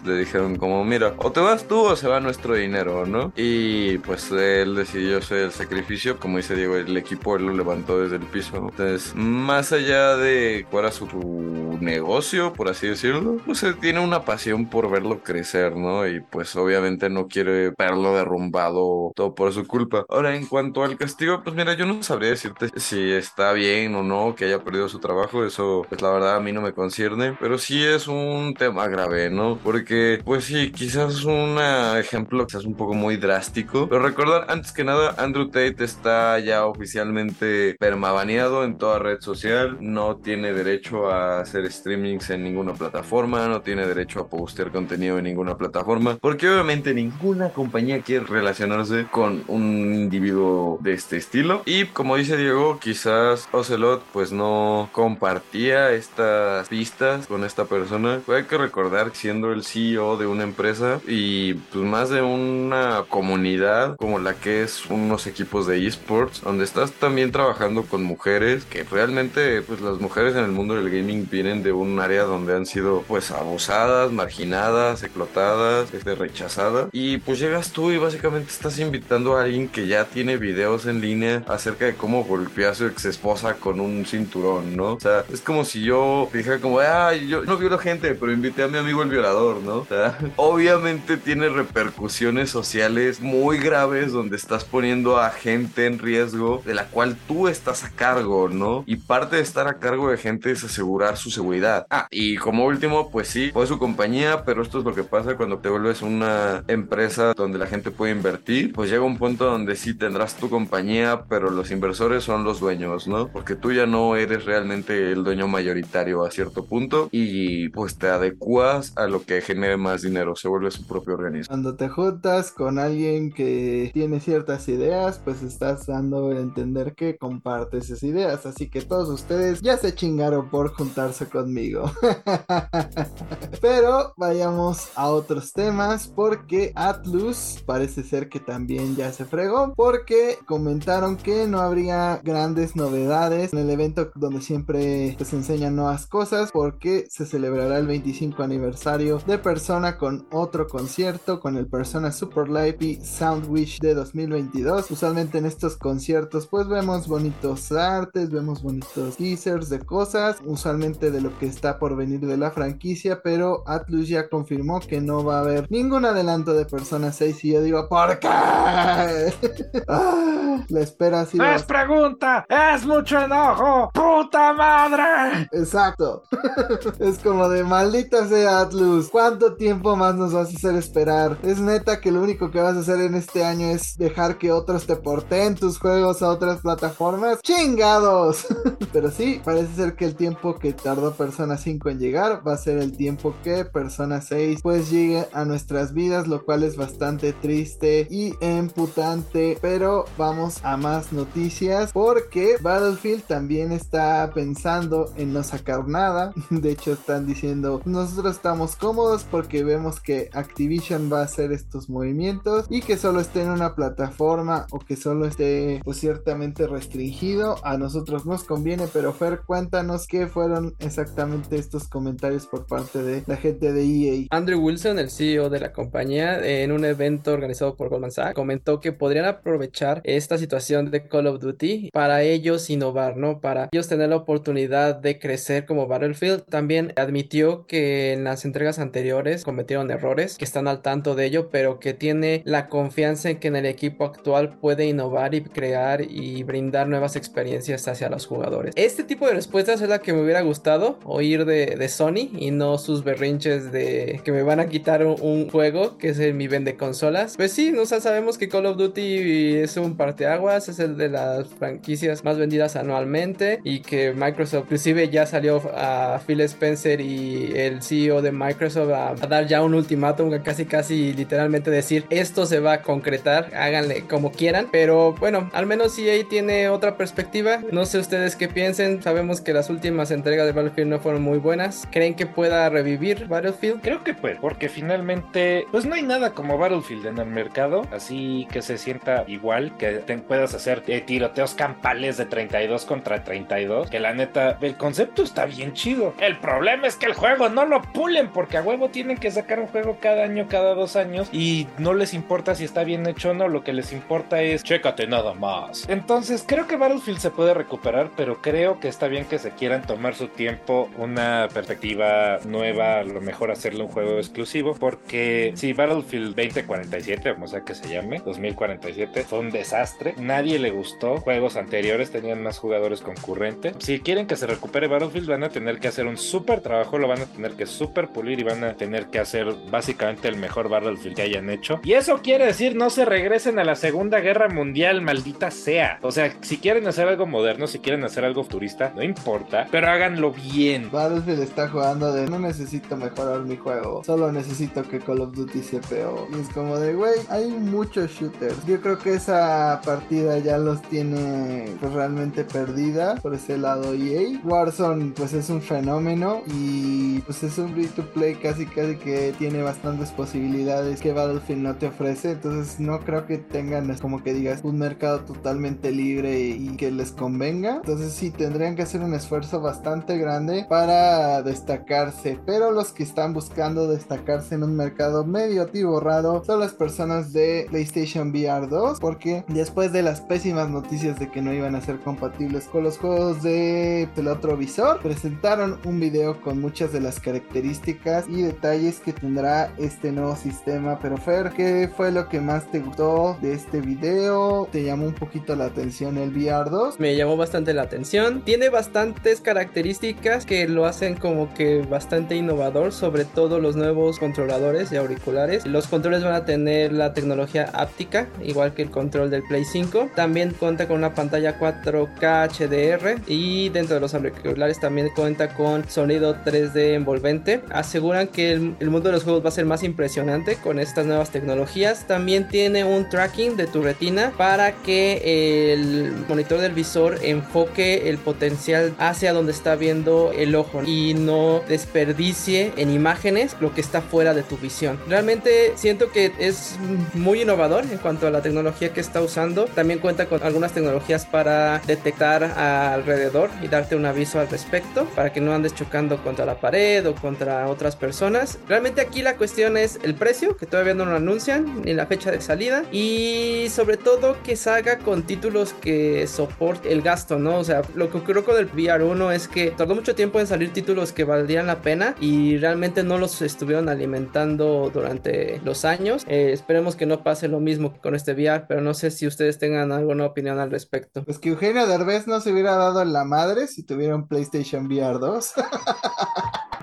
[0.04, 3.32] le dijeron como, mira, o te vas tú o se va nuestro dinero, ¿no?
[3.36, 8.00] Y pues él decidió hacer el sacrificio, como dice Diego, el equipo él lo levantó
[8.00, 8.58] desde el piso.
[8.58, 14.26] Entonces, más allá de cuál era su negocio, por así decirlo, pues él tiene una
[14.26, 16.08] pasión por verlo crecer, ¿no?
[16.08, 20.06] Y pues obviamente no quiere verlo derrumbado todo por su culpa.
[20.10, 24.04] Ahora, en cuanto al castigo, pues mira, yo no sabría decirte si está bien o
[24.04, 27.36] no que haya perdido su trabajo, eso pues la verdad a mí no me concierne,
[27.40, 29.41] pero sí es un tema grave, ¿no?
[29.64, 31.58] Porque pues sí, quizás un
[31.98, 36.66] ejemplo quizás un poco muy drástico, pero recordar antes que nada, Andrew Tate está ya
[36.66, 43.48] oficialmente permabaneado en toda red social, no tiene derecho a hacer streamings en ninguna plataforma,
[43.48, 49.06] no tiene derecho a postear contenido en ninguna plataforma, porque obviamente ninguna compañía quiere relacionarse
[49.12, 51.62] con un individuo de este estilo.
[51.66, 58.22] Y como dice Diego, quizás Ocelot pues no compartía estas pistas con esta persona.
[58.28, 63.96] Hay que recordar siendo el CEO de una empresa y pues más de una comunidad
[63.96, 68.84] como la que es unos equipos de esports, donde estás también trabajando con mujeres, que
[68.84, 72.66] realmente pues las mujeres en el mundo del gaming vienen de un área donde han
[72.66, 76.90] sido pues abusadas, marginadas, explotadas, este, rechazadas.
[76.92, 81.00] Y pues llegas tú y básicamente estás invitando a alguien que ya tiene videos en
[81.00, 84.96] línea acerca de cómo golpeó a su ex esposa con un cinturón, ¿no?
[84.96, 88.64] O sea, es como si yo dijera como, ay, yo no violo gente, pero invité
[88.64, 89.78] a mi amigo el violador, ¿no?
[89.78, 96.62] O sea, obviamente tiene repercusiones sociales muy graves donde estás poniendo a gente en riesgo
[96.66, 98.84] de la cual tú estás a cargo, ¿no?
[98.88, 101.86] Y parte de estar a cargo de gente es asegurar su seguridad.
[101.92, 105.38] Ah, y como último, pues sí, fue su compañía, pero esto es lo que pasa
[105.38, 109.76] cuando te vuelves una empresa donde la gente puede invertir, pues llega un punto donde
[109.76, 113.28] sí tendrás tu compañía, pero los inversores son los dueños, ¿no?
[113.28, 118.08] Porque tú ya no eres realmente el dueño mayoritario a cierto punto y pues te
[118.08, 121.50] adecuas a lo que genere más dinero, se vuelve su propio organismo.
[121.50, 127.18] Cuando te juntas con alguien que tiene ciertas ideas, pues estás dando a entender que
[127.18, 131.92] comparte esas ideas, así que todos ustedes ya se chingaron por juntarse conmigo.
[133.62, 140.38] Pero vayamos a otros temas porque Atlus parece ser que también ya se fregó porque
[140.46, 146.52] comentaron que no habría grandes novedades en el evento donde siempre se enseñan nuevas cosas
[146.52, 152.50] porque se celebrará el 25 aniversario de Persona con otro concierto con el Persona Super
[152.50, 154.92] Live y Soundwish de 2022.
[154.92, 161.22] Usualmente en estos conciertos pues vemos bonitos artes, vemos bonitos teasers de cosas, usualmente de
[161.22, 165.38] lo que está por venir de la franquicia, pero Atlus ya confirmó que no va
[165.38, 168.28] a haber ningún adelanto de Persona 6 y yo digo, ¿por qué?
[169.88, 171.38] Ah, la espera así.
[171.42, 172.46] ¡Es pregunta!
[172.48, 173.90] ¡Es mucho enojo!
[173.94, 175.48] ¡Puta madre!
[175.52, 176.24] Exacto.
[177.00, 178.81] es como de maldita sea Atlus.
[179.12, 181.38] ¿Cuánto tiempo más nos vas a hacer esperar?
[181.44, 184.52] Es neta que lo único que vas a hacer en este año es dejar que
[184.52, 187.42] otros te porten tus juegos a otras plataformas.
[187.44, 188.48] ¡Chingados!
[188.92, 192.58] Pero sí, parece ser que el tiempo que tardó Persona 5 en llegar va a
[192.58, 197.34] ser el tiempo que Persona 6 pues llegue a nuestras vidas, lo cual es bastante
[197.34, 199.60] triste y emputante.
[199.62, 206.34] Pero vamos a más noticias porque Battlefield también está pensando en no sacar nada.
[206.50, 211.90] De hecho, están diciendo nosotros estamos cómodos porque vemos que Activision va a hacer estos
[211.90, 217.56] movimientos y que solo esté en una plataforma o que solo esté pues ciertamente restringido.
[217.64, 223.24] A nosotros nos conviene, pero Fer, cuéntanos qué fueron exactamente estos comentarios por parte de
[223.28, 224.28] la gente de EA.
[224.30, 228.80] Andrew Wilson, el CEO de la compañía, en un evento organizado por Goldman Sachs, comentó
[228.80, 233.40] que podrían aprovechar esta situación de Call of Duty para ellos innovar, ¿no?
[233.40, 236.44] Para ellos tener la oportunidad de crecer como Battlefield.
[236.46, 241.50] También admitió que en las entregas anteriores cometieron errores, que están al tanto de ello,
[241.50, 246.02] pero que tiene la confianza en que en el equipo actual puede innovar y crear
[246.08, 248.74] y brindar nuevas experiencias hacia los jugadores.
[248.76, 252.52] Este tipo de respuestas es la que me hubiera gustado oír de, de Sony y
[252.52, 256.48] no sus berrinches de que me van a quitar un, un juego que es mi
[256.48, 257.38] vende consolas.
[257.38, 261.48] Pues sí, no sabemos que Call of Duty es un parteaguas, es el de las
[261.48, 267.82] franquicias más vendidas anualmente y que Microsoft inclusive ya salió a Phil Spencer y el
[267.82, 268.51] CEO de Microsoft
[268.94, 273.50] a, a dar ya un ultimátum, casi casi literalmente decir esto se va a concretar,
[273.56, 278.48] háganle como quieran, pero bueno, al menos EA tiene otra perspectiva, no sé ustedes qué
[278.48, 282.70] piensen, sabemos que las últimas entregas de Battlefield no fueron muy buenas, ¿creen que pueda
[282.70, 283.82] revivir Battlefield?
[283.82, 288.48] Creo que puede, porque finalmente, pues no hay nada como Battlefield en el mercado, así
[288.52, 293.90] que se sienta igual, que te puedas hacer eh, tiroteos campales de 32 contra 32,
[293.90, 296.14] que la neta, el concepto está bien chido.
[296.20, 299.60] El problema es que el juego no lo pulen, porque a huevo tienen que sacar
[299.60, 303.30] un juego cada año, cada dos años, y no les importa si está bien hecho
[303.30, 305.88] o no, lo que les importa es, chécate nada más.
[305.88, 309.84] Entonces, creo que Battlefield se puede recuperar, pero creo que está bien que se quieran
[309.84, 315.74] tomar su tiempo, una perspectiva nueva, a lo mejor hacerle un juego exclusivo, porque si
[315.74, 321.58] Battlefield 2047, como sea que se llame, 2047, fue un desastre, nadie le gustó, juegos
[321.58, 323.76] anteriores tenían más jugadores concurrentes.
[323.78, 327.08] Si quieren que se recupere Battlefield, van a tener que hacer un súper trabajo, lo
[327.08, 330.70] van a tener que súper pulir y van a tener que hacer básicamente el mejor
[330.70, 331.80] Battlefield que hayan hecho.
[331.84, 336.00] Y eso quiere decir no se regresen a la Segunda Guerra Mundial, maldita sea.
[336.02, 339.90] O sea, si quieren hacer algo moderno, si quieren hacer algo futurista, no importa, pero
[339.90, 340.90] háganlo bien.
[340.92, 345.62] Battlefield está jugando de no necesito mejorar mi juego, solo necesito que Call of Duty
[345.62, 346.28] sea peor.
[346.36, 348.66] Y es como de, güey, hay muchos shooters.
[348.66, 354.40] Yo creo que esa partida ya los tiene pues realmente perdida por ese lado EA.
[354.44, 359.34] Warzone pues es un fenómeno y pues es un free to play casi casi que
[359.38, 362.32] tiene bastantes posibilidades que Battlefield no te ofrece.
[362.32, 367.12] Entonces no creo que tengan como que digas un mercado totalmente libre y que les
[367.12, 367.78] convenga.
[367.78, 372.40] Entonces sí tendrían que hacer un esfuerzo bastante grande para destacarse.
[372.46, 377.66] Pero los que están buscando destacarse en un mercado medio atiborrado son las personas de
[377.70, 382.00] PlayStation VR 2, porque después de las pésimas noticias de que no iban a ser
[382.00, 387.20] compatibles con los juegos de el otro visor, presentaron un video con muchas de las
[387.20, 390.98] características y detalles que tendrá este nuevo sistema.
[391.00, 394.68] Pero Fer, ¿qué fue lo que más te gustó de este video?
[394.72, 397.00] ¿Te llamó un poquito la atención el VR 2?
[397.00, 398.42] Me llamó bastante la atención.
[398.42, 404.92] Tiene bastantes características que lo hacen como que bastante innovador, sobre todo los nuevos controladores
[404.92, 405.68] y auriculares.
[405.68, 410.10] Los controles van a tener la tecnología áptica, igual que el control del Play 5.
[410.16, 415.88] También cuenta con una pantalla 4K HDR y dentro de los auriculares también cuenta con
[415.88, 417.62] sonido 3D envolvente.
[417.92, 421.30] Aseguran que el, mundo de los juegos va a ser más impresionante con estas nuevas
[421.30, 422.08] tecnologías.
[422.08, 428.18] También tiene un tracking de tu retina para que el monitor del visor enfoque el
[428.18, 434.02] potencial hacia donde está viendo el ojo y no desperdicie en imágenes lo que está
[434.02, 434.98] fuera de tu visión.
[435.10, 436.78] Realmente siento que es
[437.14, 439.66] muy innovador en cuanto a la tecnología que está usando.
[439.66, 445.34] También cuenta con algunas tecnologías para detectar alrededor y darte un aviso al respecto para
[445.34, 448.60] que no andes chocando contra la pared o contra otras personas.
[448.70, 452.30] Realmente aquí la cuestión es el precio, que todavía no lo anuncian, ni la fecha
[452.30, 457.58] de salida y sobre todo que salga con títulos que soporte el gasto, ¿no?
[457.58, 460.72] O sea, lo que ocurrió con el VR1 es que tardó mucho tiempo en salir
[460.72, 466.24] títulos que valdrían la pena y realmente no los estuvieron alimentando durante los años.
[466.28, 469.58] Eh, esperemos que no pase lo mismo con este VR, pero no sé si ustedes
[469.58, 471.24] tengan alguna opinión al respecto.
[471.24, 474.86] Pues que Eugenio Derbez no se hubiera dado en la madre si tuviera un PlayStation
[474.86, 475.54] VR 2.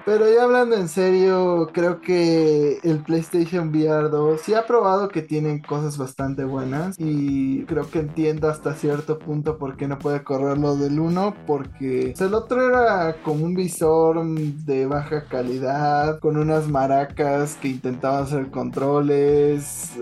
[0.09, 5.21] Pero ya hablando en serio, creo que el PlayStation VR 2 sí ha probado que
[5.21, 10.25] tienen cosas bastante buenas y creo que entiendo hasta cierto punto por qué no puede
[10.25, 16.39] correr lo del 1 porque el otro era como un visor de baja calidad con
[16.39, 19.93] unas maracas que intentaban hacer controles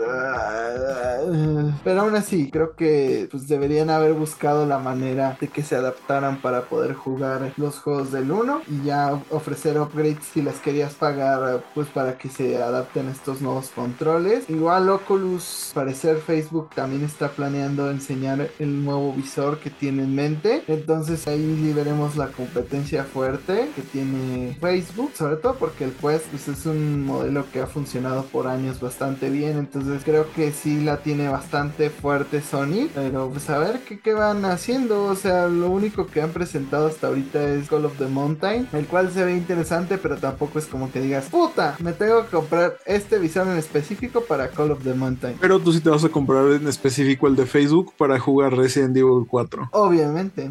[1.83, 6.41] pero aún así creo que pues deberían haber buscado la manera de que se adaptaran
[6.41, 11.65] para poder jugar los juegos del 1 y ya ofrecer upgrades si las querías pagar
[11.75, 14.49] pues para que se adapten estos nuevos controles.
[14.49, 20.63] Igual Oculus, parecer Facebook también está planeando enseñar el nuevo visor que tiene en mente.
[20.69, 26.49] Entonces ahí veremos la competencia fuerte que tiene Facebook, sobre todo porque el Quest pues,
[26.49, 29.59] es un modelo que ha funcionado por años bastante bien.
[29.59, 32.89] Entonces creo que sí la tiene bastante fuerte Sony.
[32.95, 35.05] Pero pues a ver qué, qué van haciendo.
[35.05, 38.87] O sea, lo único que han presentado hasta ahorita es Call of the Mountain, el
[38.87, 42.77] cual se ve interesante pero tampoco es como que digas, puta, me tengo que comprar
[42.85, 45.37] este visor en específico para Call of the Mountain.
[45.41, 48.97] Pero tú sí te vas a comprar en específico el de Facebook para jugar Resident
[48.97, 49.71] Evil 4.
[49.73, 50.51] Obviamente.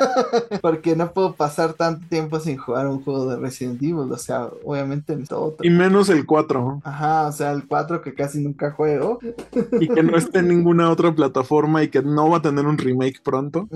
[0.60, 4.12] Porque no puedo pasar tanto tiempo sin jugar un juego de Resident Evil.
[4.12, 5.66] O sea, obviamente necesito otro.
[5.66, 6.82] Y menos el 4.
[6.84, 9.18] Ajá, o sea, el 4 que casi nunca juego.
[9.80, 12.78] y que no esté en ninguna otra plataforma y que no va a tener un
[12.78, 13.68] remake pronto.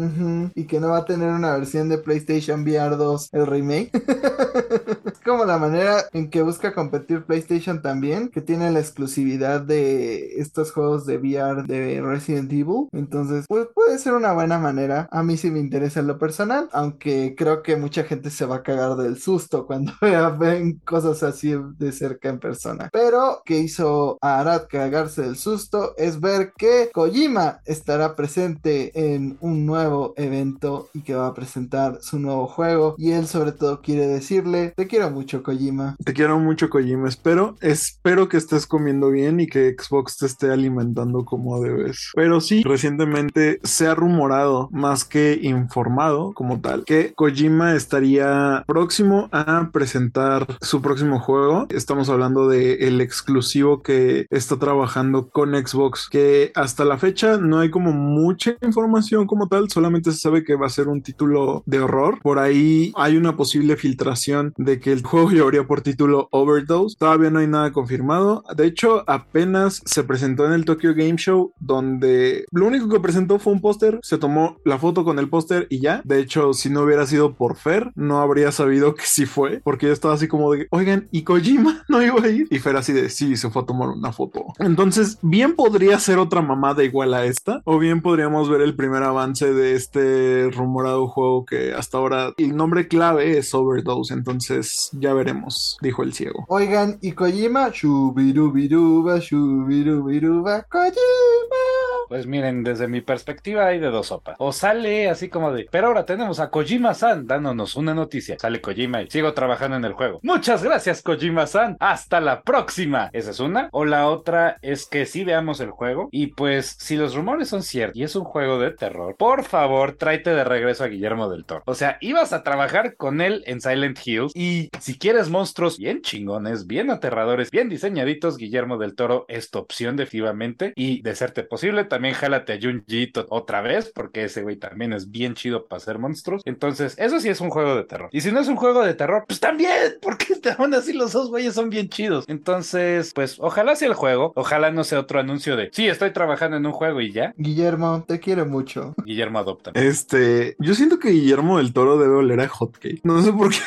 [0.54, 3.90] Y que no va a tener una versión de PlayStation VR 2, el remake.
[5.24, 10.72] como la manera en que busca competir PlayStation también, que tiene la exclusividad de estos
[10.72, 12.88] juegos de VR de Resident Evil.
[12.92, 15.08] Entonces, pues puede ser una buena manera.
[15.10, 18.56] A mí sí me interesa en lo personal, aunque creo que mucha gente se va
[18.56, 22.88] a cagar del susto cuando vea, ven cosas así de cerca en persona.
[22.92, 29.36] Pero que hizo a Arad cagarse del susto es ver que Kojima estará presente en
[29.40, 32.94] un nuevo evento y que va a presentar su nuevo juego.
[32.98, 35.96] Y él sobre todo quiere decirle, te quiero mucho Kojima.
[36.04, 37.08] Te quiero mucho, Kojima.
[37.08, 42.10] Espero, espero que estés comiendo bien y que Xbox te esté alimentando como debes.
[42.14, 49.28] Pero sí, recientemente se ha rumorado, más que informado como tal, que Kojima estaría próximo
[49.32, 51.66] a presentar su próximo juego.
[51.70, 57.58] Estamos hablando de el exclusivo que está trabajando con Xbox, que hasta la fecha no
[57.58, 61.62] hay como mucha información como tal, solamente se sabe que va a ser un título
[61.66, 62.18] de horror.
[62.22, 66.96] Por ahí hay una posible filtración de que el juego llevaría por título Overdose.
[66.98, 68.44] Todavía no hay nada confirmado.
[68.56, 73.38] De hecho, apenas se presentó en el Tokyo Game Show, donde lo único que presentó
[73.38, 73.98] fue un póster.
[74.02, 76.02] Se tomó la foto con el póster y ya.
[76.04, 79.86] De hecho, si no hubiera sido por Fer, no habría sabido que sí fue, porque
[79.86, 82.46] yo estaba así como de, oigan, ¿y Kojima no iba a ir?
[82.50, 84.46] Y Fer así de, sí, se fue a tomar una foto.
[84.58, 89.02] Entonces, bien podría ser otra mamada igual a esta, o bien podríamos ver el primer
[89.02, 94.14] avance de este rumorado juego que hasta ahora el nombre clave es Overdose.
[94.14, 96.44] Entonces, ya veremos, dijo el ciego.
[96.48, 101.89] Oigan, y Kojima, shubirubiruba, shubirubiruba, Kojima.
[102.10, 104.34] Pues miren, desde mi perspectiva hay de dos sopas.
[104.40, 108.36] O sale así como de, pero ahora tenemos a Kojima-san dándonos una noticia.
[108.36, 110.18] Sale Kojima y sigo trabajando en el juego.
[110.24, 111.76] Muchas gracias, Kojima-san.
[111.78, 113.10] Hasta la próxima.
[113.12, 113.68] Esa es una.
[113.70, 116.08] O la otra es que sí veamos el juego.
[116.10, 119.92] Y pues, si los rumores son ciertos y es un juego de terror, por favor,
[119.92, 121.62] tráete de regreso a Guillermo del Toro.
[121.66, 124.32] O sea, ibas a trabajar con él en Silent Hills.
[124.34, 129.60] Y si quieres monstruos bien chingones, bien aterradores, bien diseñaditos, Guillermo del Toro es tu
[129.60, 130.72] opción definitivamente.
[130.74, 135.10] Y de serte posible, también jálate a Junji otra vez, porque ese güey también es
[135.10, 136.42] bien chido para hacer monstruos.
[136.44, 138.08] Entonces, eso sí es un juego de terror.
[138.12, 139.70] Y si no es un juego de terror, pues también,
[140.02, 140.26] porque
[140.58, 142.24] aún así los dos güeyes son bien chidos.
[142.28, 146.56] Entonces, pues ojalá sea el juego, ojalá no sea otro anuncio de, sí, estoy trabajando
[146.56, 147.34] en un juego y ya.
[147.36, 148.94] Guillermo, te quiero mucho.
[149.04, 149.72] Guillermo adopta.
[149.74, 153.00] Este, yo siento que Guillermo del Toro debe oler a hotcake.
[153.04, 153.58] No sé por qué.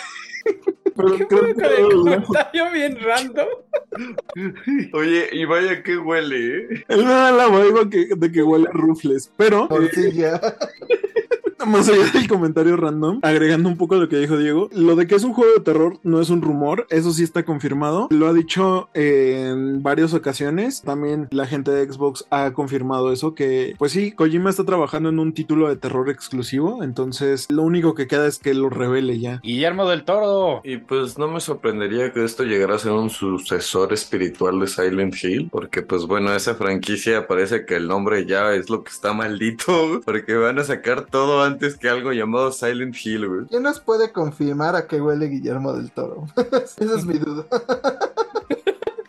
[0.95, 3.47] Pero ¿Qué creo que el comentario bien random?
[4.93, 6.85] Oye, y vaya que huele, ¿eh?
[6.87, 9.67] Él me da la vibe que, de que huele a rufles, pero...
[9.67, 10.39] Portilla.
[11.67, 15.15] más allá del comentario random, agregando un poco lo que dijo Diego, lo de que
[15.15, 18.07] es un juego de terror no es un rumor, eso sí está confirmado.
[18.11, 20.81] Lo ha dicho en varias ocasiones.
[20.81, 25.19] También la gente de Xbox ha confirmado eso, que pues sí, Kojima está trabajando en
[25.19, 29.39] un título de terror exclusivo, entonces lo único que queda es que lo revele ya.
[29.43, 30.61] Guillermo del Toro.
[30.63, 35.15] Y pues no me sorprendería que esto llegara a ser un sucesor espiritual de Silent
[35.23, 39.13] Hill, porque pues bueno, esa franquicia parece que el nombre ya es lo que está
[39.13, 43.45] maldito, porque van a sacar todo antes antes que algo llamado Silent Hill, güey.
[43.45, 46.25] ¿Quién nos puede confirmar a qué huele Guillermo del Toro?
[46.77, 47.45] Esa es mi duda.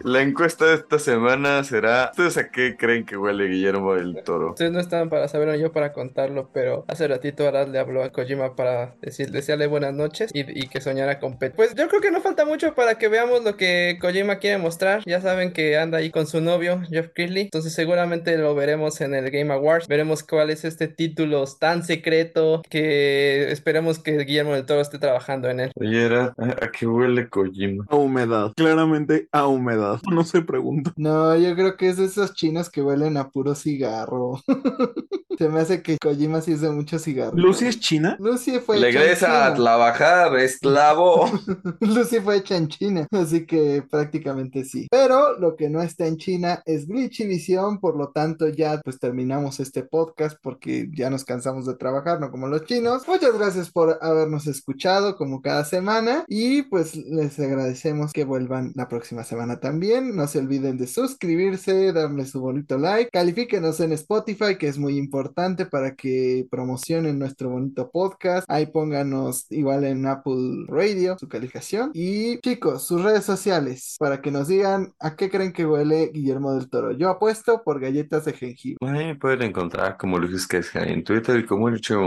[0.04, 4.50] La encuesta de esta semana será: ¿Ustedes a qué creen que huele Guillermo del Toro?
[4.50, 8.10] Ustedes no estaban para saberlo, yo para contarlo, pero hace ratito Arad le habló a
[8.12, 11.54] Kojima para decir, desearle buenas noches y, que soñara con Pet.
[11.56, 15.02] Pues yo creo que no falta mucho para que veamos lo que Kojima quiere mostrar.
[15.06, 17.44] Ya saben que anda ahí con su novio, Jeff Keighley.
[17.44, 19.88] Entonces seguramente lo veremos en el Game Awards.
[19.88, 25.48] Veremos cuál es este título tan secreto que esperemos que Guillermo del Toro esté trabajando
[25.48, 25.72] en él.
[25.76, 27.86] Oye, ¿a, a qué huele Kojima?
[27.88, 29.93] A humedad, claramente a humedad.
[30.10, 30.92] No se pregunta.
[30.96, 34.40] No, yo creo que es de esos chinos que huelen a puro cigarro.
[35.38, 37.36] se me hace que Kojima sí es de mucho cigarro.
[37.36, 38.16] ¿Lucy es china?
[38.18, 41.30] Lucy fue Regresa a trabajar, esclavo.
[41.80, 44.88] Lucy fue hecha en China, así que prácticamente sí.
[44.90, 48.80] Pero lo que no está en China es Glitch y Visión, por lo tanto ya
[48.82, 53.06] pues terminamos este podcast porque ya nos cansamos de trabajar, no como los chinos.
[53.08, 58.88] Muchas gracias por habernos escuchado como cada semana y pues les agradecemos que vuelvan la
[58.88, 64.56] próxima semana también no se olviden de suscribirse, darle su bonito like, califíquenos en Spotify,
[64.58, 68.46] que es muy importante para que promocionen nuestro bonito podcast.
[68.50, 71.90] Ahí pónganos igual en Apple Radio su calificación.
[71.94, 76.54] Y chicos, sus redes sociales para que nos digan a qué creen que huele Guillermo
[76.54, 76.92] del Toro.
[76.92, 78.78] Yo apuesto por galletas de jengibre.
[78.88, 81.64] Ahí pueden encontrar como Luis Quesja en Twitter y como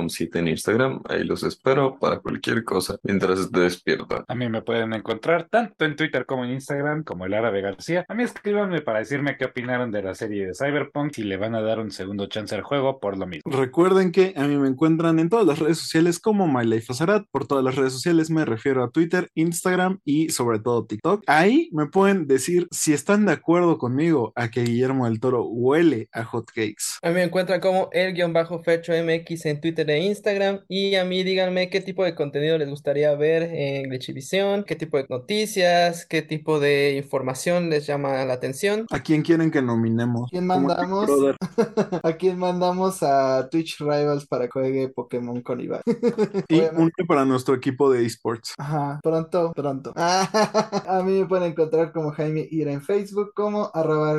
[0.09, 1.01] Site en Instagram.
[1.09, 4.23] Ahí los espero para cualquier cosa mientras te despiertan.
[4.27, 8.05] A mí me pueden encontrar tanto en Twitter como en Instagram como el árabe García.
[8.07, 11.55] A mí escríbanme para decirme qué opinaron de la serie de Cyberpunk y le van
[11.55, 13.51] a dar un segundo chance al juego por lo mismo.
[13.51, 17.27] Recuerden que a mí me encuentran en todas las redes sociales como MyLifeAzarat.
[17.31, 21.23] Por todas las redes sociales me refiero a Twitter, Instagram y sobre todo TikTok.
[21.27, 26.09] Ahí me pueden decir si están de acuerdo conmigo a que Guillermo del Toro huele
[26.11, 26.97] a hotcakes.
[27.03, 30.61] A mí me encuentran como el-fecho MX en Twitter e Instagram.
[30.67, 34.97] Y a mí díganme qué tipo de contenido les gustaría ver en Glitchivisión, qué tipo
[34.97, 38.85] de noticias, qué tipo de información les llama la atención.
[38.91, 40.29] ¿A quién quieren que nominemos?
[40.31, 41.09] ¿Quién mandamos?
[42.03, 45.81] ¿A quién mandamos a Twitch Rivals para que juegue Pokémon con Iván?
[46.49, 48.53] y uno para nuestro equipo de esports.
[48.57, 49.93] Ajá, pronto, pronto.
[49.95, 54.17] a mí me pueden encontrar como Jaime Ira en Facebook, como arroba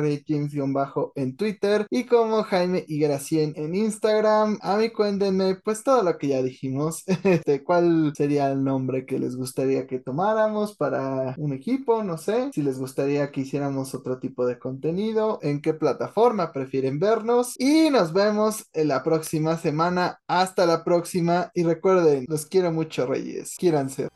[0.73, 4.59] bajo en Twitter y como Jaime Ira 100 en Instagram.
[4.61, 7.03] A mí cuéntenme pues todo lo que ya dijimos.
[7.29, 12.03] Este, ¿Cuál sería el nombre que les gustaría que tomáramos para un equipo?
[12.03, 12.49] No sé.
[12.53, 17.89] Si les gustaría que hiciéramos otro tipo de contenido, en qué plataforma prefieren vernos y
[17.89, 18.13] nos
[18.73, 20.19] en la próxima semana.
[20.27, 24.09] Hasta la próxima y recuerden, los quiero mucho Reyes, quieran ser.